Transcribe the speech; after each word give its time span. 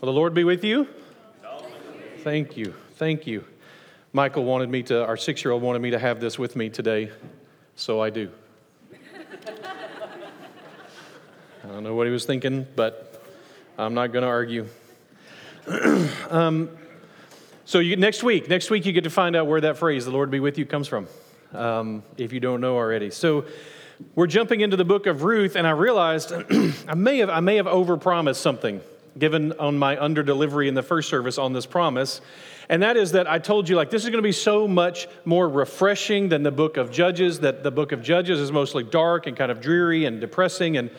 Will 0.00 0.06
the 0.06 0.12
Lord 0.12 0.34
be 0.34 0.44
with 0.44 0.64
you? 0.64 0.88
Thank 2.18 2.56
you. 2.56 2.74
Thank 2.96 3.26
you. 3.26 3.44
Michael 4.12 4.44
wanted 4.44 4.68
me 4.68 4.82
to, 4.84 5.04
our 5.04 5.16
six 5.16 5.44
year 5.44 5.52
old 5.52 5.62
wanted 5.62 5.82
me 5.82 5.90
to 5.90 5.98
have 5.98 6.20
this 6.20 6.38
with 6.38 6.56
me 6.56 6.68
today, 6.68 7.10
so 7.76 8.00
I 8.00 8.10
do. 8.10 8.30
I 11.64 11.68
don't 11.68 11.82
know 11.82 11.94
what 11.94 12.06
he 12.06 12.12
was 12.12 12.26
thinking, 12.26 12.66
but 12.76 13.22
I'm 13.78 13.94
not 13.94 14.12
going 14.12 14.22
to 14.22 14.28
argue. 14.28 14.66
um, 16.30 16.68
so 17.64 17.78
you, 17.78 17.96
next 17.96 18.22
week, 18.22 18.48
next 18.48 18.70
week 18.70 18.84
you 18.84 18.92
get 18.92 19.04
to 19.04 19.10
find 19.10 19.34
out 19.34 19.46
where 19.46 19.60
that 19.62 19.78
phrase, 19.78 20.04
the 20.04 20.10
Lord 20.10 20.30
be 20.30 20.40
with 20.40 20.58
you, 20.58 20.66
comes 20.66 20.86
from, 20.86 21.08
um, 21.52 22.02
if 22.18 22.32
you 22.32 22.40
don't 22.40 22.60
know 22.60 22.76
already. 22.76 23.10
So 23.10 23.46
we're 24.14 24.26
jumping 24.26 24.60
into 24.60 24.76
the 24.76 24.84
book 24.84 25.06
of 25.06 25.22
Ruth, 25.22 25.56
and 25.56 25.66
I 25.66 25.70
realized 25.70 26.32
I 26.88 26.94
may 26.94 27.18
have, 27.18 27.30
I 27.30 27.40
may 27.40 27.56
have 27.56 27.66
overpromised 27.66 28.36
something 28.36 28.80
given 29.18 29.52
on 29.58 29.78
my 29.78 30.00
under 30.02 30.22
delivery 30.22 30.68
in 30.68 30.74
the 30.74 30.82
first 30.82 31.08
service 31.08 31.38
on 31.38 31.52
this 31.52 31.66
promise. 31.66 32.20
And 32.68 32.82
that 32.82 32.96
is 32.96 33.12
that 33.12 33.30
I 33.30 33.38
told 33.38 33.68
you, 33.68 33.76
like, 33.76 33.90
this 33.90 34.04
is 34.04 34.10
going 34.10 34.22
to 34.22 34.26
be 34.26 34.32
so 34.32 34.66
much 34.66 35.06
more 35.24 35.48
refreshing 35.48 36.30
than 36.30 36.42
the 36.42 36.50
book 36.50 36.76
of 36.76 36.90
Judges, 36.90 37.40
that 37.40 37.62
the 37.62 37.70
book 37.70 37.92
of 37.92 38.02
Judges 38.02 38.40
is 38.40 38.50
mostly 38.50 38.82
dark 38.82 39.26
and 39.26 39.36
kind 39.36 39.52
of 39.52 39.60
dreary 39.60 40.04
and 40.04 40.20
depressing, 40.20 40.76
and, 40.76 40.90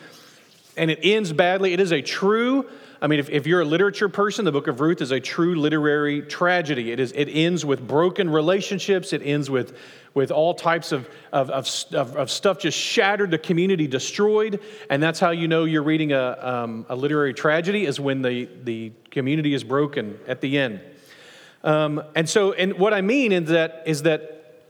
and 0.76 0.90
it 0.90 1.00
ends 1.02 1.32
badly. 1.32 1.72
It 1.72 1.80
is 1.80 1.92
a 1.92 2.02
true, 2.02 2.68
I 3.00 3.06
mean, 3.06 3.18
if, 3.18 3.28
if 3.28 3.46
you're 3.46 3.60
a 3.60 3.64
literature 3.64 4.08
person, 4.08 4.44
the 4.44 4.52
book 4.52 4.68
of 4.68 4.80
Ruth 4.80 5.02
is 5.02 5.10
a 5.10 5.20
true 5.20 5.54
literary 5.54 6.22
tragedy. 6.22 6.92
It, 6.92 7.00
is, 7.00 7.12
it 7.12 7.26
ends 7.26 7.64
with 7.64 7.86
broken 7.86 8.30
relationships, 8.30 9.12
it 9.12 9.22
ends 9.24 9.50
with 9.50 9.76
with 10.16 10.30
all 10.30 10.54
types 10.54 10.92
of, 10.92 11.06
of, 11.30 11.50
of, 11.50 12.16
of, 12.16 12.30
stuff 12.30 12.58
just 12.58 12.78
shattered, 12.78 13.30
the 13.30 13.36
community 13.36 13.86
destroyed. 13.86 14.58
And 14.88 15.02
that's 15.02 15.20
how 15.20 15.28
you 15.28 15.46
know 15.46 15.64
you're 15.64 15.82
reading 15.82 16.12
a, 16.12 16.38
um, 16.40 16.86
a 16.88 16.96
literary 16.96 17.34
tragedy, 17.34 17.84
is 17.84 18.00
when 18.00 18.22
the, 18.22 18.48
the 18.64 18.92
community 19.10 19.52
is 19.52 19.62
broken 19.62 20.18
at 20.26 20.40
the 20.40 20.56
end. 20.56 20.80
Um, 21.62 22.02
and 22.14 22.26
so, 22.26 22.54
and 22.54 22.78
what 22.78 22.94
I 22.94 23.02
mean 23.02 23.30
is 23.30 23.50
that, 23.50 23.82
is 23.84 24.04
that 24.04 24.64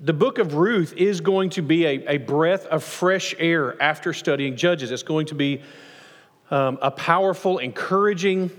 the 0.00 0.14
book 0.14 0.38
of 0.38 0.54
Ruth 0.54 0.94
is 0.96 1.20
going 1.20 1.50
to 1.50 1.60
be 1.60 1.84
a, 1.84 2.14
a 2.14 2.16
breath 2.16 2.64
of 2.64 2.82
fresh 2.82 3.34
air 3.38 3.80
after 3.82 4.14
studying 4.14 4.56
Judges. 4.56 4.90
It's 4.90 5.02
going 5.02 5.26
to 5.26 5.34
be 5.34 5.60
um, 6.50 6.78
a 6.80 6.90
powerful, 6.90 7.58
encouraging, 7.58 8.50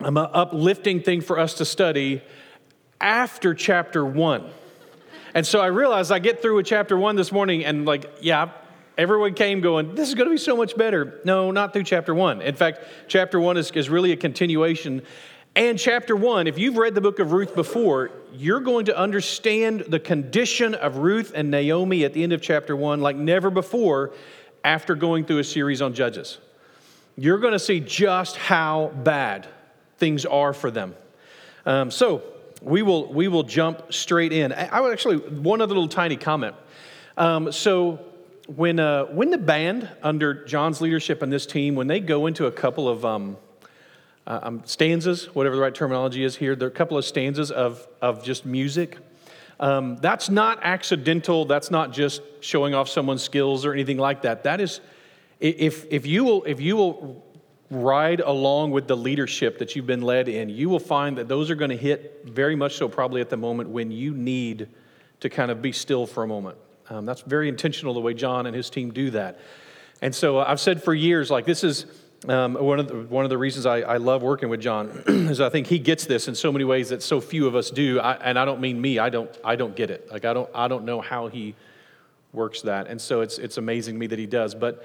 um, 0.00 0.16
uplifting 0.16 1.02
thing 1.02 1.20
for 1.20 1.38
us 1.38 1.54
to 1.54 1.64
study 1.64 2.22
after 3.00 3.54
chapter 3.54 4.04
one. 4.04 4.50
And 5.34 5.46
so 5.46 5.60
I 5.60 5.66
realized 5.66 6.10
I 6.10 6.18
get 6.18 6.42
through 6.42 6.56
with 6.56 6.66
chapter 6.66 6.96
one 6.96 7.16
this 7.16 7.30
morning, 7.30 7.64
and 7.64 7.86
like, 7.86 8.10
yeah, 8.20 8.50
everyone 8.98 9.34
came 9.34 9.60
going, 9.60 9.94
this 9.94 10.08
is 10.08 10.14
going 10.14 10.26
to 10.26 10.32
be 10.32 10.38
so 10.38 10.56
much 10.56 10.76
better. 10.76 11.20
No, 11.24 11.50
not 11.50 11.72
through 11.72 11.84
chapter 11.84 12.14
one. 12.14 12.42
In 12.42 12.54
fact, 12.54 12.80
chapter 13.08 13.38
one 13.38 13.56
is, 13.56 13.70
is 13.70 13.88
really 13.88 14.12
a 14.12 14.16
continuation. 14.16 15.02
And 15.56 15.78
chapter 15.78 16.14
one, 16.14 16.46
if 16.46 16.58
you've 16.58 16.76
read 16.76 16.94
the 16.94 17.00
book 17.00 17.18
of 17.18 17.32
Ruth 17.32 17.54
before, 17.54 18.10
you're 18.32 18.60
going 18.60 18.84
to 18.86 18.96
understand 18.96 19.80
the 19.88 19.98
condition 19.98 20.74
of 20.74 20.98
Ruth 20.98 21.32
and 21.34 21.50
Naomi 21.50 22.04
at 22.04 22.12
the 22.12 22.22
end 22.22 22.32
of 22.32 22.40
chapter 22.40 22.76
one 22.76 23.00
like 23.00 23.16
never 23.16 23.50
before 23.50 24.12
after 24.62 24.94
going 24.94 25.24
through 25.24 25.38
a 25.38 25.44
series 25.44 25.82
on 25.82 25.94
Judges. 25.94 26.38
You're 27.20 27.36
going 27.36 27.52
to 27.52 27.58
see 27.58 27.80
just 27.80 28.38
how 28.38 28.92
bad 29.04 29.46
things 29.98 30.24
are 30.24 30.54
for 30.54 30.70
them. 30.70 30.94
Um, 31.66 31.90
so, 31.90 32.22
we 32.62 32.80
will, 32.80 33.12
we 33.12 33.28
will 33.28 33.42
jump 33.42 33.92
straight 33.92 34.32
in. 34.32 34.54
I 34.54 34.80
would 34.80 34.90
actually, 34.90 35.18
one 35.18 35.60
other 35.60 35.74
little 35.74 35.86
tiny 35.86 36.16
comment. 36.16 36.54
Um, 37.18 37.52
so, 37.52 37.98
when, 38.46 38.80
uh, 38.80 39.04
when 39.04 39.28
the 39.28 39.36
band, 39.36 39.86
under 40.02 40.46
John's 40.46 40.80
leadership 40.80 41.20
and 41.20 41.30
this 41.30 41.44
team, 41.44 41.74
when 41.74 41.88
they 41.88 42.00
go 42.00 42.24
into 42.24 42.46
a 42.46 42.50
couple 42.50 42.88
of 42.88 43.04
um, 43.04 43.36
uh, 44.26 44.40
um, 44.42 44.62
stanzas, 44.64 45.26
whatever 45.34 45.56
the 45.56 45.60
right 45.60 45.74
terminology 45.74 46.24
is 46.24 46.36
here, 46.36 46.56
there 46.56 46.68
are 46.68 46.72
a 46.72 46.74
couple 46.74 46.96
of 46.96 47.04
stanzas 47.04 47.50
of, 47.50 47.86
of 48.00 48.24
just 48.24 48.46
music. 48.46 48.96
Um, 49.60 49.98
that's 49.98 50.30
not 50.30 50.60
accidental. 50.62 51.44
That's 51.44 51.70
not 51.70 51.92
just 51.92 52.22
showing 52.40 52.72
off 52.72 52.88
someone's 52.88 53.22
skills 53.22 53.66
or 53.66 53.74
anything 53.74 53.98
like 53.98 54.22
that. 54.22 54.44
That 54.44 54.62
is, 54.62 54.80
if, 55.40 55.86
if, 55.90 56.06
you, 56.06 56.24
will, 56.24 56.44
if 56.44 56.60
you 56.60 56.76
will 56.76 57.24
ride 57.70 58.20
along 58.20 58.72
with 58.72 58.86
the 58.86 58.96
leadership 58.96 59.58
that 59.58 59.74
you've 59.74 59.86
been 59.86 60.02
led 60.02 60.28
in, 60.28 60.48
you 60.48 60.68
will 60.68 60.80
find 60.80 61.16
that 61.16 61.28
those 61.28 61.50
are 61.50 61.54
going 61.54 61.70
to 61.70 61.76
hit 61.76 62.22
very 62.26 62.54
much 62.54 62.76
so 62.76 62.88
probably 62.88 63.20
at 63.20 63.30
the 63.30 63.36
moment 63.36 63.70
when 63.70 63.90
you 63.90 64.12
need 64.12 64.68
to 65.20 65.30
kind 65.30 65.50
of 65.50 65.62
be 65.62 65.72
still 65.72 66.06
for 66.06 66.22
a 66.22 66.26
moment. 66.26 66.58
Um, 66.88 67.06
that's 67.06 67.22
very 67.22 67.48
intentional 67.48 67.94
the 67.94 68.00
way 68.00 68.12
John 68.12 68.46
and 68.46 68.54
his 68.54 68.68
team 68.68 68.92
do 68.92 69.10
that. 69.12 69.38
And 70.02 70.14
so 70.14 70.38
uh, 70.38 70.44
I've 70.48 70.60
said 70.60 70.82
for 70.82 70.92
years, 70.92 71.30
like, 71.30 71.46
this 71.46 71.62
is 71.62 71.86
um, 72.28 72.54
one, 72.54 72.80
of 72.80 72.88
the, 72.88 72.96
one 72.96 73.24
of 73.24 73.30
the 73.30 73.38
reasons 73.38 73.64
I, 73.64 73.80
I 73.80 73.96
love 73.98 74.22
working 74.22 74.48
with 74.48 74.60
John 74.60 74.88
is 75.06 75.40
I 75.40 75.48
think 75.48 75.68
he 75.68 75.78
gets 75.78 76.04
this 76.06 76.26
in 76.26 76.34
so 76.34 76.50
many 76.50 76.64
ways 76.64 76.88
that 76.88 77.02
so 77.02 77.20
few 77.20 77.46
of 77.46 77.54
us 77.54 77.70
do. 77.70 78.00
I, 78.00 78.14
and 78.14 78.38
I 78.38 78.44
don't 78.44 78.60
mean 78.60 78.80
me, 78.80 78.98
I 78.98 79.08
don't, 79.08 79.30
I 79.44 79.56
don't 79.56 79.76
get 79.76 79.90
it. 79.90 80.10
Like, 80.10 80.24
I 80.24 80.34
don't, 80.34 80.50
I 80.54 80.66
don't 80.66 80.84
know 80.84 81.00
how 81.00 81.28
he 81.28 81.54
works 82.32 82.62
that. 82.62 82.88
And 82.88 83.00
so 83.00 83.20
it's, 83.20 83.38
it's 83.38 83.58
amazing 83.58 83.94
to 83.94 83.98
me 84.00 84.08
that 84.08 84.18
he 84.18 84.26
does. 84.26 84.54
But, 84.54 84.84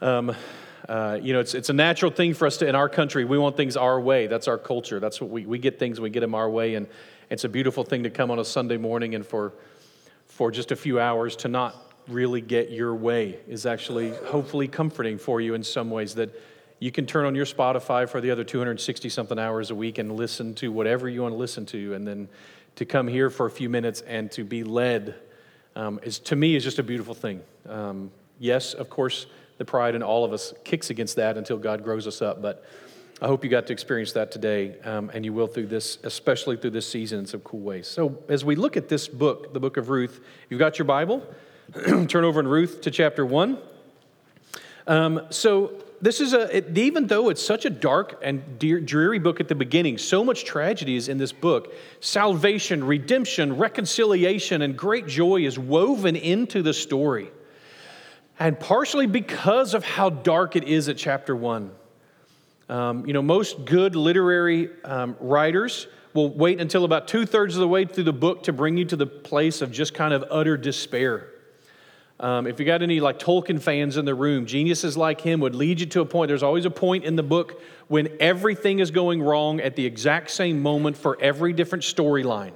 um, 0.00 0.34
uh, 0.88 1.18
you 1.22 1.32
know, 1.32 1.40
it's, 1.40 1.54
it's 1.54 1.70
a 1.70 1.74
natural 1.74 2.10
thing 2.10 2.34
for 2.34 2.46
us 2.46 2.58
to, 2.58 2.68
in 2.68 2.74
our 2.74 2.88
country, 2.88 3.24
we 3.24 3.38
want 3.38 3.56
things 3.56 3.76
our 3.76 4.00
way. 4.00 4.26
That's 4.26 4.48
our 4.48 4.58
culture. 4.58 5.00
That's 5.00 5.20
what 5.20 5.30
we, 5.30 5.46
we 5.46 5.58
get 5.58 5.78
things, 5.78 6.00
we 6.00 6.10
get 6.10 6.20
them 6.20 6.34
our 6.34 6.50
way. 6.50 6.74
And 6.74 6.86
it's 7.30 7.44
a 7.44 7.48
beautiful 7.48 7.84
thing 7.84 8.02
to 8.02 8.10
come 8.10 8.30
on 8.30 8.38
a 8.38 8.44
Sunday 8.44 8.76
morning 8.76 9.14
and 9.14 9.24
for, 9.24 9.54
for 10.26 10.50
just 10.50 10.72
a 10.72 10.76
few 10.76 11.00
hours 11.00 11.36
to 11.36 11.48
not 11.48 11.74
really 12.08 12.42
get 12.42 12.70
your 12.70 12.94
way 12.94 13.38
is 13.48 13.64
actually 13.64 14.10
hopefully 14.26 14.68
comforting 14.68 15.16
for 15.16 15.40
you 15.40 15.54
in 15.54 15.62
some 15.62 15.90
ways 15.90 16.14
that 16.16 16.38
you 16.80 16.92
can 16.92 17.06
turn 17.06 17.24
on 17.24 17.34
your 17.34 17.46
Spotify 17.46 18.06
for 18.06 18.20
the 18.20 18.30
other 18.30 18.44
260 18.44 19.08
something 19.08 19.38
hours 19.38 19.70
a 19.70 19.74
week 19.74 19.96
and 19.96 20.12
listen 20.12 20.54
to 20.56 20.70
whatever 20.70 21.08
you 21.08 21.22
want 21.22 21.32
to 21.32 21.38
listen 21.38 21.64
to. 21.66 21.94
And 21.94 22.06
then 22.06 22.28
to 22.76 22.84
come 22.84 23.08
here 23.08 23.30
for 23.30 23.46
a 23.46 23.50
few 23.50 23.70
minutes 23.70 24.02
and 24.02 24.30
to 24.32 24.44
be 24.44 24.64
led 24.64 25.14
um, 25.76 25.98
is, 26.02 26.18
to 26.20 26.36
me, 26.36 26.56
is 26.56 26.62
just 26.62 26.78
a 26.78 26.82
beautiful 26.82 27.14
thing. 27.14 27.40
Um, 27.66 28.10
yes, 28.38 28.74
of 28.74 28.90
course, 28.90 29.26
the 29.58 29.64
pride 29.64 29.94
in 29.94 30.02
all 30.02 30.24
of 30.24 30.32
us 30.32 30.52
kicks 30.64 30.90
against 30.90 31.16
that 31.16 31.36
until 31.36 31.56
God 31.56 31.84
grows 31.84 32.06
us 32.06 32.20
up. 32.22 32.42
But 32.42 32.64
I 33.22 33.26
hope 33.26 33.44
you 33.44 33.50
got 33.50 33.66
to 33.68 33.72
experience 33.72 34.12
that 34.12 34.32
today, 34.32 34.78
um, 34.80 35.10
and 35.14 35.24
you 35.24 35.32
will 35.32 35.46
through 35.46 35.68
this, 35.68 35.98
especially 36.02 36.56
through 36.56 36.70
this 36.70 36.88
season 36.88 37.20
in 37.20 37.26
some 37.26 37.40
cool 37.40 37.60
ways. 37.60 37.86
So, 37.86 38.18
as 38.28 38.44
we 38.44 38.56
look 38.56 38.76
at 38.76 38.88
this 38.88 39.06
book, 39.06 39.52
the 39.54 39.60
book 39.60 39.76
of 39.76 39.88
Ruth, 39.88 40.20
you've 40.50 40.58
got 40.58 40.78
your 40.78 40.84
Bible, 40.84 41.24
turn 42.08 42.24
over 42.24 42.40
in 42.40 42.48
Ruth 42.48 42.80
to 42.82 42.90
chapter 42.90 43.24
1. 43.24 43.58
Um, 44.88 45.26
so, 45.30 45.80
this 46.02 46.20
is 46.20 46.34
a, 46.34 46.56
it, 46.56 46.76
even 46.76 47.06
though 47.06 47.30
it's 47.30 47.42
such 47.42 47.64
a 47.64 47.70
dark 47.70 48.20
and 48.20 48.58
dreary 48.58 49.20
book 49.20 49.40
at 49.40 49.48
the 49.48 49.54
beginning, 49.54 49.96
so 49.96 50.24
much 50.24 50.44
tragedy 50.44 50.96
is 50.96 51.08
in 51.08 51.16
this 51.16 51.32
book. 51.32 51.72
Salvation, 52.00 52.84
redemption, 52.84 53.56
reconciliation, 53.56 54.60
and 54.60 54.76
great 54.76 55.06
joy 55.06 55.46
is 55.46 55.58
woven 55.58 56.16
into 56.16 56.62
the 56.62 56.74
story 56.74 57.30
and 58.38 58.58
partially 58.58 59.06
because 59.06 59.74
of 59.74 59.84
how 59.84 60.10
dark 60.10 60.56
it 60.56 60.64
is 60.64 60.88
at 60.88 60.96
chapter 60.96 61.34
one. 61.36 61.70
Um, 62.68 63.06
you 63.06 63.12
know, 63.12 63.22
most 63.22 63.64
good 63.64 63.94
literary 63.94 64.70
um, 64.84 65.16
writers 65.20 65.86
will 66.14 66.30
wait 66.30 66.60
until 66.60 66.84
about 66.84 67.08
two 67.08 67.26
thirds 67.26 67.54
of 67.56 67.60
the 67.60 67.68
way 67.68 67.84
through 67.84 68.04
the 68.04 68.12
book 68.12 68.44
to 68.44 68.52
bring 68.52 68.76
you 68.76 68.84
to 68.86 68.96
the 68.96 69.06
place 69.06 69.60
of 69.60 69.70
just 69.70 69.94
kind 69.94 70.14
of 70.14 70.24
utter 70.30 70.56
despair. 70.56 71.28
Um, 72.20 72.46
if 72.46 72.60
you 72.60 72.64
got 72.64 72.80
any 72.80 73.00
like 73.00 73.18
Tolkien 73.18 73.60
fans 73.60 73.96
in 73.96 74.04
the 74.04 74.14
room, 74.14 74.46
geniuses 74.46 74.96
like 74.96 75.20
him 75.20 75.40
would 75.40 75.54
lead 75.54 75.80
you 75.80 75.86
to 75.86 76.00
a 76.00 76.06
point. 76.06 76.28
There's 76.28 76.44
always 76.44 76.64
a 76.64 76.70
point 76.70 77.04
in 77.04 77.16
the 77.16 77.24
book 77.24 77.60
when 77.88 78.08
everything 78.20 78.78
is 78.78 78.90
going 78.92 79.20
wrong 79.20 79.60
at 79.60 79.74
the 79.76 79.84
exact 79.84 80.30
same 80.30 80.62
moment 80.62 80.96
for 80.96 81.20
every 81.20 81.52
different 81.52 81.82
storyline. 81.82 82.52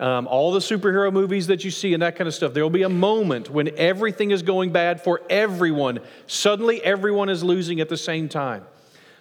Um, 0.00 0.26
all 0.26 0.50
the 0.50 0.58
superhero 0.58 1.12
movies 1.12 1.46
that 1.46 1.62
you 1.62 1.70
see 1.70 1.94
and 1.94 2.02
that 2.02 2.16
kind 2.16 2.26
of 2.26 2.34
stuff, 2.34 2.52
there 2.52 2.64
will 2.64 2.70
be 2.70 2.82
a 2.82 2.88
moment 2.88 3.48
when 3.48 3.70
everything 3.78 4.32
is 4.32 4.42
going 4.42 4.72
bad 4.72 5.00
for 5.00 5.22
everyone. 5.30 6.00
Suddenly, 6.26 6.82
everyone 6.82 7.28
is 7.28 7.44
losing 7.44 7.80
at 7.80 7.88
the 7.88 7.96
same 7.96 8.28
time. 8.28 8.64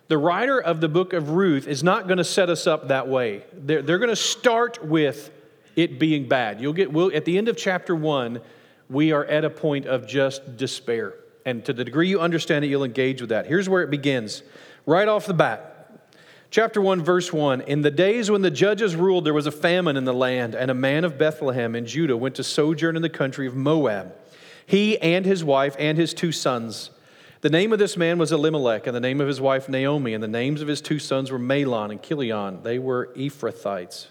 The 0.08 0.18
writer 0.18 0.60
of 0.60 0.82
the 0.82 0.90
book 0.90 1.14
of 1.14 1.30
Ruth 1.30 1.68
is 1.68 1.84
not 1.84 2.08
going 2.08 2.18
to 2.18 2.24
set 2.24 2.50
us 2.50 2.66
up 2.68 2.88
that 2.88 3.08
way. 3.08 3.44
They're, 3.54 3.82
they're 3.82 4.00
going 4.00 4.10
to 4.10 4.16
start 4.16 4.84
with 4.84 5.32
it 5.76 6.00
being 6.00 6.28
bad. 6.28 6.60
You'll 6.60 6.74
get, 6.74 6.92
we'll, 6.92 7.16
at 7.16 7.26
the 7.26 7.38
end 7.38 7.48
of 7.50 7.58
chapter 7.58 7.96
one, 7.96 8.42
we 8.90 9.12
are 9.12 9.26
at 9.26 9.46
a 9.46 9.50
point 9.50 9.86
of 9.86 10.08
just 10.08 10.58
despair. 10.58 11.14
And 11.46 11.64
to 11.66 11.74
the 11.74 11.84
degree 11.84 12.10
you 12.10 12.20
understand 12.20 12.66
it, 12.66 12.68
you'll 12.70 12.84
engage 12.84 13.22
with 13.22 13.30
that. 13.30 13.46
Here's 13.46 13.70
where 13.70 13.84
it 13.84 13.90
begins 13.90 14.44
right 14.86 15.08
off 15.08 15.26
the 15.26 15.34
bat. 15.34 15.73
Chapter 16.54 16.82
1, 16.82 17.02
verse 17.02 17.34
1 17.34 17.62
In 17.62 17.82
the 17.82 17.90
days 17.90 18.30
when 18.30 18.44
the 18.44 18.52
judges 18.52 18.96
ruled, 18.96 19.26
there 19.26 19.34
was 19.34 19.48
a 19.48 19.52
famine 19.52 19.98
in 19.98 20.06
the 20.06 20.14
land, 20.14 20.54
and 20.54 20.70
a 20.70 20.76
man 20.76 21.04
of 21.04 21.18
Bethlehem 21.18 21.74
in 21.74 21.88
Judah 21.88 22.16
went 22.16 22.36
to 22.36 22.44
sojourn 22.44 22.96
in 22.96 23.02
the 23.02 23.10
country 23.10 23.48
of 23.48 23.56
Moab, 23.56 24.14
he 24.68 25.00
and 25.00 25.26
his 25.26 25.44
wife 25.44 25.76
and 25.80 25.98
his 25.98 26.14
two 26.14 26.32
sons. 26.32 26.92
The 27.42 27.50
name 27.50 27.74
of 27.74 27.80
this 27.80 27.98
man 27.98 28.20
was 28.20 28.32
Elimelech, 28.32 28.86
and 28.86 28.96
the 28.96 29.00
name 29.00 29.20
of 29.20 29.28
his 29.28 29.42
wife 29.42 29.68
Naomi, 29.68 30.14
and 30.14 30.24
the 30.24 30.28
names 30.28 30.62
of 30.62 30.68
his 30.68 30.80
two 30.80 31.00
sons 31.00 31.32
were 31.32 31.40
Mahlon 31.40 31.90
and 31.90 32.04
Chilion. 32.04 32.62
They 32.62 32.78
were 32.78 33.10
Ephrathites 33.16 34.06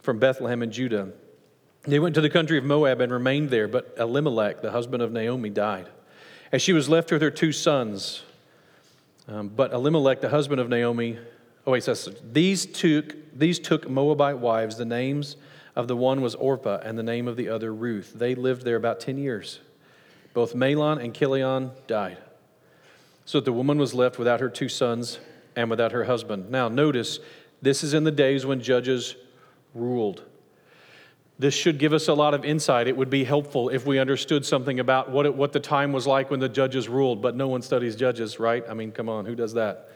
from 0.00 0.18
Bethlehem 0.18 0.64
in 0.64 0.72
Judah. 0.72 1.12
They 1.82 2.00
went 2.00 2.16
to 2.16 2.20
the 2.20 2.28
country 2.28 2.58
of 2.58 2.64
Moab 2.64 3.00
and 3.00 3.12
remained 3.12 3.50
there, 3.50 3.68
but 3.68 3.94
Elimelech, 3.96 4.62
the 4.62 4.72
husband 4.72 5.00
of 5.00 5.12
Naomi, 5.12 5.50
died. 5.50 5.86
And 6.50 6.60
she 6.60 6.72
was 6.72 6.88
left 6.88 7.12
with 7.12 7.22
her 7.22 7.30
two 7.30 7.52
sons, 7.52 8.24
Um, 9.28 9.46
but 9.46 9.72
Elimelech, 9.72 10.20
the 10.20 10.28
husband 10.28 10.60
of 10.60 10.68
Naomi, 10.68 11.18
oh 11.66 11.72
wait, 11.72 11.82
says 11.82 12.08
these 12.32 12.66
took 12.66 13.14
these 13.36 13.58
took 13.58 13.88
Moabite 13.88 14.38
wives. 14.38 14.76
The 14.76 14.84
names 14.84 15.36
of 15.74 15.88
the 15.88 15.96
one 15.96 16.20
was 16.22 16.34
Orpah, 16.34 16.78
and 16.82 16.98
the 16.98 17.02
name 17.02 17.28
of 17.28 17.36
the 17.36 17.48
other 17.48 17.74
Ruth. 17.74 18.12
They 18.14 18.34
lived 18.34 18.62
there 18.64 18.76
about 18.76 19.00
ten 19.00 19.18
years. 19.18 19.60
Both 20.32 20.54
Mahlon 20.54 21.02
and 21.02 21.14
Chilion 21.14 21.70
died, 21.86 22.18
so 23.24 23.40
the 23.40 23.52
woman 23.52 23.78
was 23.78 23.94
left 23.94 24.18
without 24.18 24.40
her 24.40 24.48
two 24.48 24.68
sons 24.68 25.18
and 25.54 25.70
without 25.70 25.92
her 25.92 26.04
husband. 26.04 26.50
Now 26.50 26.68
notice, 26.68 27.18
this 27.62 27.82
is 27.82 27.94
in 27.94 28.04
the 28.04 28.10
days 28.10 28.44
when 28.44 28.60
judges 28.60 29.16
ruled. 29.74 30.22
This 31.38 31.52
should 31.52 31.78
give 31.78 31.92
us 31.92 32.08
a 32.08 32.14
lot 32.14 32.32
of 32.32 32.46
insight. 32.46 32.88
It 32.88 32.96
would 32.96 33.10
be 33.10 33.24
helpful 33.24 33.68
if 33.68 33.84
we 33.84 33.98
understood 33.98 34.46
something 34.46 34.80
about 34.80 35.10
what, 35.10 35.26
it, 35.26 35.34
what 35.34 35.52
the 35.52 35.60
time 35.60 35.92
was 35.92 36.06
like 36.06 36.30
when 36.30 36.40
the 36.40 36.48
judges 36.48 36.88
ruled, 36.88 37.20
but 37.20 37.36
no 37.36 37.46
one 37.46 37.60
studies 37.60 37.94
judges, 37.94 38.40
right? 38.40 38.64
I 38.66 38.72
mean, 38.72 38.90
come 38.90 39.10
on, 39.10 39.26
who 39.26 39.34
does 39.34 39.52
that? 39.52 39.90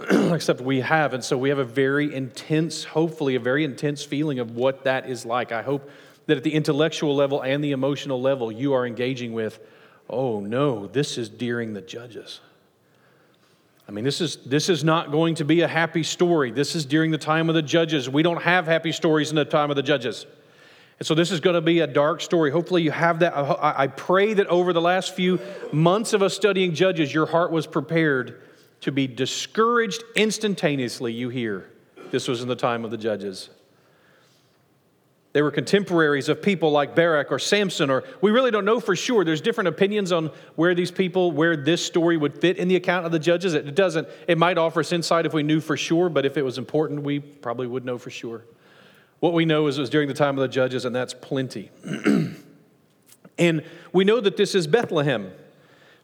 Except 0.10 0.60
we 0.60 0.80
have. 0.80 1.14
And 1.14 1.22
so 1.24 1.38
we 1.38 1.48
have 1.50 1.58
a 1.58 1.64
very 1.64 2.14
intense, 2.14 2.84
hopefully, 2.84 3.34
a 3.36 3.40
very 3.40 3.64
intense 3.64 4.02
feeling 4.02 4.38
of 4.38 4.56
what 4.56 4.84
that 4.84 5.08
is 5.08 5.24
like. 5.24 5.52
I 5.52 5.62
hope 5.62 5.88
that 6.26 6.36
at 6.36 6.42
the 6.42 6.54
intellectual 6.54 7.14
level 7.14 7.42
and 7.42 7.62
the 7.62 7.72
emotional 7.72 8.20
level, 8.20 8.50
you 8.50 8.72
are 8.72 8.86
engaging 8.86 9.32
with, 9.32 9.60
oh 10.10 10.40
no, 10.40 10.86
this 10.86 11.16
is 11.18 11.28
during 11.28 11.74
the 11.74 11.80
judges. 11.80 12.40
I 13.86 13.92
mean, 13.92 14.04
this 14.04 14.20
is, 14.20 14.36
this 14.36 14.68
is 14.68 14.82
not 14.82 15.12
going 15.12 15.34
to 15.36 15.44
be 15.44 15.60
a 15.60 15.68
happy 15.68 16.02
story. 16.02 16.50
This 16.50 16.74
is 16.74 16.86
during 16.86 17.10
the 17.10 17.18
time 17.18 17.48
of 17.48 17.54
the 17.54 17.62
judges. 17.62 18.08
We 18.08 18.22
don't 18.22 18.42
have 18.42 18.66
happy 18.66 18.92
stories 18.92 19.30
in 19.30 19.36
the 19.36 19.44
time 19.44 19.70
of 19.70 19.76
the 19.76 19.82
judges. 19.82 20.26
And 20.98 21.06
so 21.06 21.14
this 21.14 21.30
is 21.30 21.40
going 21.40 21.54
to 21.54 21.60
be 21.60 21.80
a 21.80 21.86
dark 21.86 22.20
story. 22.20 22.50
Hopefully, 22.50 22.82
you 22.82 22.92
have 22.92 23.18
that. 23.18 23.34
I 23.36 23.88
pray 23.88 24.32
that 24.34 24.46
over 24.46 24.72
the 24.72 24.80
last 24.80 25.14
few 25.14 25.40
months 25.72 26.12
of 26.12 26.22
us 26.22 26.34
studying 26.34 26.72
Judges, 26.72 27.12
your 27.12 27.26
heart 27.26 27.50
was 27.50 27.66
prepared 27.66 28.40
to 28.84 28.92
be 28.92 29.06
discouraged 29.06 30.04
instantaneously. 30.14 31.10
You 31.10 31.30
hear 31.30 31.70
this 32.10 32.28
was 32.28 32.42
in 32.42 32.48
the 32.48 32.56
time 32.56 32.84
of 32.84 32.90
the 32.90 32.98
Judges. 32.98 33.48
They 35.32 35.40
were 35.40 35.50
contemporaries 35.50 36.28
of 36.28 36.42
people 36.42 36.70
like 36.70 36.94
Barak 36.94 37.32
or 37.32 37.38
Samson, 37.38 37.88
or 37.88 38.04
we 38.20 38.30
really 38.30 38.50
don't 38.50 38.66
know 38.66 38.80
for 38.80 38.94
sure. 38.94 39.24
There's 39.24 39.40
different 39.40 39.68
opinions 39.68 40.12
on 40.12 40.30
where 40.54 40.74
these 40.74 40.90
people, 40.90 41.32
where 41.32 41.56
this 41.56 41.84
story 41.84 42.18
would 42.18 42.38
fit 42.38 42.58
in 42.58 42.68
the 42.68 42.76
account 42.76 43.06
of 43.06 43.10
the 43.10 43.18
judges. 43.18 43.54
It 43.54 43.74
doesn't, 43.74 44.06
it 44.28 44.36
might 44.36 44.58
offer 44.58 44.80
us 44.80 44.92
insight 44.92 45.24
if 45.24 45.32
we 45.32 45.42
knew 45.42 45.60
for 45.60 45.78
sure, 45.78 46.10
but 46.10 46.26
if 46.26 46.36
it 46.36 46.42
was 46.42 46.58
important, 46.58 47.02
we 47.02 47.20
probably 47.20 47.66
would 47.66 47.86
know 47.86 47.96
for 47.96 48.10
sure. 48.10 48.44
What 49.20 49.32
we 49.32 49.46
know 49.46 49.66
is 49.66 49.78
it 49.78 49.80
was 49.80 49.90
during 49.90 50.08
the 50.08 50.14
time 50.14 50.36
of 50.38 50.42
the 50.42 50.48
judges, 50.48 50.84
and 50.84 50.94
that's 50.94 51.14
plenty. 51.14 51.70
and 53.38 53.64
we 53.94 54.04
know 54.04 54.20
that 54.20 54.36
this 54.36 54.54
is 54.54 54.66
Bethlehem. 54.66 55.32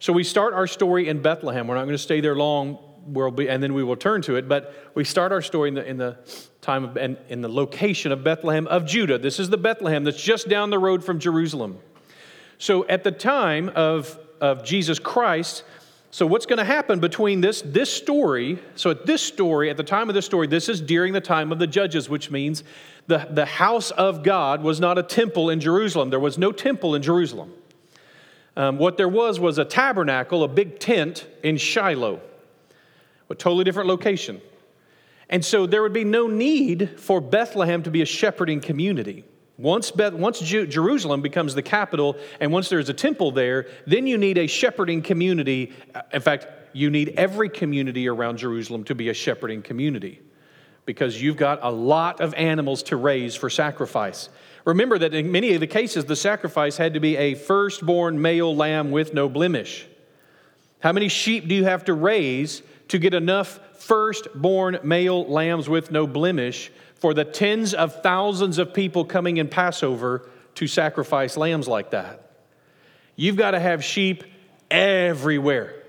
So 0.00 0.14
we 0.14 0.24
start 0.24 0.54
our 0.54 0.66
story 0.66 1.08
in 1.08 1.20
Bethlehem. 1.20 1.66
We're 1.66 1.74
not 1.74 1.82
going 1.82 1.92
to 1.92 1.98
stay 1.98 2.22
there 2.22 2.34
long, 2.34 2.78
we'll 3.04 3.30
be, 3.30 3.50
and 3.50 3.62
then 3.62 3.74
we 3.74 3.84
will 3.84 3.96
turn 3.96 4.22
to 4.22 4.36
it. 4.36 4.48
But 4.48 4.74
we 4.94 5.04
start 5.04 5.30
our 5.30 5.42
story 5.42 5.68
in 5.68 5.74
the, 5.74 5.86
in 5.86 5.98
the 5.98 6.16
time 6.62 6.84
of, 6.84 6.96
and 6.96 7.18
in 7.28 7.42
the 7.42 7.50
location 7.50 8.10
of 8.10 8.24
Bethlehem 8.24 8.66
of 8.68 8.86
Judah. 8.86 9.18
This 9.18 9.38
is 9.38 9.50
the 9.50 9.58
Bethlehem 9.58 10.04
that's 10.04 10.22
just 10.22 10.48
down 10.48 10.70
the 10.70 10.78
road 10.78 11.04
from 11.04 11.20
Jerusalem. 11.20 11.78
So 12.56 12.88
at 12.88 13.04
the 13.04 13.12
time 13.12 13.68
of, 13.74 14.18
of 14.40 14.64
Jesus 14.64 14.98
Christ, 14.98 15.64
so 16.10 16.26
what's 16.26 16.46
going 16.46 16.58
to 16.58 16.64
happen 16.64 16.98
between 16.98 17.42
this, 17.42 17.60
this 17.60 17.92
story? 17.92 18.58
So 18.76 18.90
at 18.90 19.04
this 19.04 19.20
story, 19.20 19.68
at 19.68 19.76
the 19.76 19.84
time 19.84 20.08
of 20.08 20.14
this 20.14 20.24
story, 20.24 20.46
this 20.46 20.70
is 20.70 20.80
during 20.80 21.12
the 21.12 21.20
time 21.20 21.52
of 21.52 21.58
the 21.58 21.66
judges, 21.66 22.08
which 22.08 22.30
means 22.30 22.64
the, 23.06 23.28
the 23.30 23.44
house 23.44 23.90
of 23.90 24.22
God 24.22 24.62
was 24.62 24.80
not 24.80 24.96
a 24.96 25.02
temple 25.02 25.50
in 25.50 25.60
Jerusalem. 25.60 26.08
There 26.08 26.18
was 26.18 26.38
no 26.38 26.52
temple 26.52 26.94
in 26.94 27.02
Jerusalem. 27.02 27.52
Um, 28.56 28.78
what 28.78 28.96
there 28.96 29.08
was 29.08 29.38
was 29.38 29.58
a 29.58 29.64
tabernacle, 29.64 30.42
a 30.42 30.48
big 30.48 30.78
tent 30.78 31.26
in 31.42 31.56
Shiloh, 31.56 32.20
a 33.28 33.34
totally 33.34 33.64
different 33.64 33.88
location. 33.88 34.40
And 35.28 35.44
so 35.44 35.66
there 35.66 35.82
would 35.82 35.92
be 35.92 36.04
no 36.04 36.26
need 36.26 36.98
for 36.98 37.20
Bethlehem 37.20 37.82
to 37.84 37.90
be 37.90 38.02
a 38.02 38.06
shepherding 38.06 38.60
community. 38.60 39.24
Once, 39.56 39.90
Beth, 39.90 40.14
once 40.14 40.40
Ju- 40.40 40.66
Jerusalem 40.66 41.20
becomes 41.20 41.54
the 41.54 41.62
capital 41.62 42.16
and 42.40 42.50
once 42.50 42.68
there's 42.68 42.88
a 42.88 42.94
temple 42.94 43.30
there, 43.30 43.68
then 43.86 44.06
you 44.06 44.18
need 44.18 44.38
a 44.38 44.46
shepherding 44.46 45.02
community. 45.02 45.72
In 46.12 46.20
fact, 46.20 46.46
you 46.72 46.90
need 46.90 47.14
every 47.16 47.48
community 47.48 48.08
around 48.08 48.38
Jerusalem 48.38 48.84
to 48.84 48.94
be 48.94 49.08
a 49.10 49.14
shepherding 49.14 49.62
community 49.62 50.20
because 50.86 51.20
you've 51.20 51.36
got 51.36 51.60
a 51.62 51.70
lot 51.70 52.20
of 52.20 52.34
animals 52.34 52.82
to 52.84 52.96
raise 52.96 53.34
for 53.34 53.50
sacrifice. 53.50 54.28
Remember 54.64 54.98
that 54.98 55.14
in 55.14 55.32
many 55.32 55.54
of 55.54 55.60
the 55.60 55.66
cases, 55.66 56.04
the 56.04 56.16
sacrifice 56.16 56.76
had 56.76 56.94
to 56.94 57.00
be 57.00 57.16
a 57.16 57.34
firstborn 57.34 58.20
male 58.20 58.54
lamb 58.54 58.90
with 58.90 59.14
no 59.14 59.28
blemish. 59.28 59.86
How 60.80 60.92
many 60.92 61.08
sheep 61.08 61.48
do 61.48 61.54
you 61.54 61.64
have 61.64 61.84
to 61.86 61.94
raise 61.94 62.62
to 62.88 62.98
get 62.98 63.14
enough 63.14 63.60
firstborn 63.78 64.78
male 64.82 65.24
lambs 65.26 65.68
with 65.68 65.90
no 65.90 66.06
blemish 66.06 66.70
for 66.96 67.14
the 67.14 67.24
tens 67.24 67.72
of 67.72 68.02
thousands 68.02 68.58
of 68.58 68.74
people 68.74 69.04
coming 69.04 69.38
in 69.38 69.48
Passover 69.48 70.28
to 70.56 70.66
sacrifice 70.66 71.36
lambs 71.36 71.66
like 71.68 71.90
that? 71.90 72.30
You've 73.16 73.36
got 73.36 73.52
to 73.52 73.60
have 73.60 73.84
sheep 73.84 74.24
everywhere. 74.70 75.79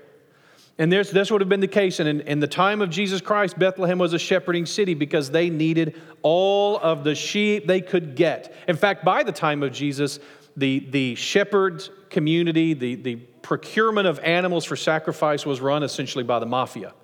And 0.78 0.90
this 0.90 1.10
this 1.10 1.30
would 1.30 1.40
have 1.40 1.48
been 1.48 1.60
the 1.60 1.68
case. 1.68 2.00
And 2.00 2.08
in, 2.08 2.20
in, 2.22 2.40
the 2.40 2.46
time 2.46 2.80
of 2.80 2.90
Jesus 2.90 3.20
Christ, 3.20 3.58
Bethlehem 3.58 3.98
was 3.98 4.14
a 4.14 4.18
shepherding 4.18 4.66
city 4.66 4.94
because 4.94 5.30
they 5.30 5.50
needed 5.50 6.00
all 6.22 6.78
of 6.78 7.04
the 7.04 7.14
sheep 7.14 7.66
they 7.66 7.80
could 7.80 8.14
get. 8.14 8.54
In 8.66 8.76
fact, 8.76 9.04
by 9.04 9.22
the 9.22 9.32
time 9.32 9.62
of 9.62 9.72
Jesus, 9.72 10.18
the, 10.56 10.80
the 10.90 11.14
shepherd 11.14 11.88
community, 12.10 12.74
the, 12.74 12.94
the 12.94 13.16
procurement 13.16 14.06
of 14.06 14.18
animals 14.20 14.64
for 14.64 14.76
sacrifice 14.76 15.44
was 15.44 15.60
run 15.60 15.82
essentially 15.82 16.24
by 16.24 16.38
the 16.38 16.46
mafia 16.46 16.94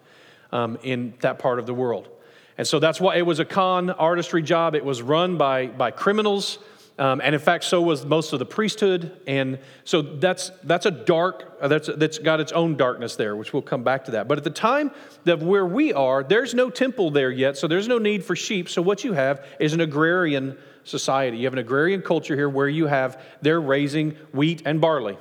um, 0.52 0.78
in 0.82 1.14
that 1.20 1.38
part 1.38 1.58
of 1.58 1.66
the 1.66 1.74
world. 1.74 2.08
And 2.56 2.66
so 2.66 2.78
that's 2.78 3.00
why 3.00 3.16
it 3.16 3.26
was 3.26 3.38
a 3.38 3.44
con 3.44 3.90
artistry 3.90 4.42
job. 4.42 4.74
It 4.74 4.84
was 4.84 5.00
run 5.02 5.36
by, 5.36 5.66
by 5.66 5.90
criminals. 5.90 6.58
Um, 6.98 7.20
and 7.22 7.32
in 7.32 7.40
fact, 7.40 7.62
so 7.62 7.80
was 7.80 8.04
most 8.04 8.32
of 8.32 8.40
the 8.40 8.44
priesthood. 8.44 9.20
And 9.26 9.60
so 9.84 10.02
that's, 10.02 10.50
that's 10.64 10.84
a 10.84 10.90
dark, 10.90 11.56
uh, 11.60 11.68
that's, 11.68 11.88
that's 11.96 12.18
got 12.18 12.40
its 12.40 12.50
own 12.50 12.76
darkness 12.76 13.14
there, 13.14 13.36
which 13.36 13.52
we'll 13.52 13.62
come 13.62 13.84
back 13.84 14.06
to 14.06 14.10
that. 14.12 14.26
But 14.26 14.38
at 14.38 14.44
the 14.44 14.50
time 14.50 14.90
of 15.24 15.42
where 15.42 15.64
we 15.64 15.92
are, 15.92 16.24
there's 16.24 16.54
no 16.54 16.70
temple 16.70 17.12
there 17.12 17.30
yet, 17.30 17.56
so 17.56 17.68
there's 17.68 17.86
no 17.86 17.98
need 17.98 18.24
for 18.24 18.34
sheep. 18.34 18.68
So 18.68 18.82
what 18.82 19.04
you 19.04 19.12
have 19.12 19.46
is 19.60 19.74
an 19.74 19.80
agrarian 19.80 20.58
society. 20.82 21.38
You 21.38 21.44
have 21.44 21.52
an 21.52 21.60
agrarian 21.60 22.02
culture 22.02 22.34
here 22.34 22.48
where 22.48 22.68
you 22.68 22.86
have, 22.86 23.22
they're 23.42 23.60
raising 23.60 24.12
wheat 24.32 24.62
and 24.64 24.80
barley. 24.80 25.18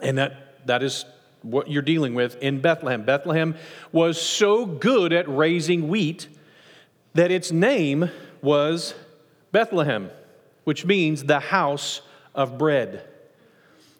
And 0.00 0.18
that, 0.18 0.66
that 0.66 0.84
is 0.84 1.04
what 1.42 1.68
you're 1.68 1.82
dealing 1.82 2.14
with 2.14 2.36
in 2.36 2.60
Bethlehem. 2.60 3.04
Bethlehem 3.04 3.56
was 3.90 4.20
so 4.20 4.66
good 4.66 5.12
at 5.12 5.28
raising 5.28 5.88
wheat 5.88 6.28
that 7.14 7.32
its 7.32 7.50
name 7.50 8.10
was 8.40 8.94
Bethlehem 9.50 10.10
which 10.66 10.84
means 10.84 11.22
the 11.22 11.38
house 11.38 12.00
of 12.34 12.58
bread. 12.58 13.04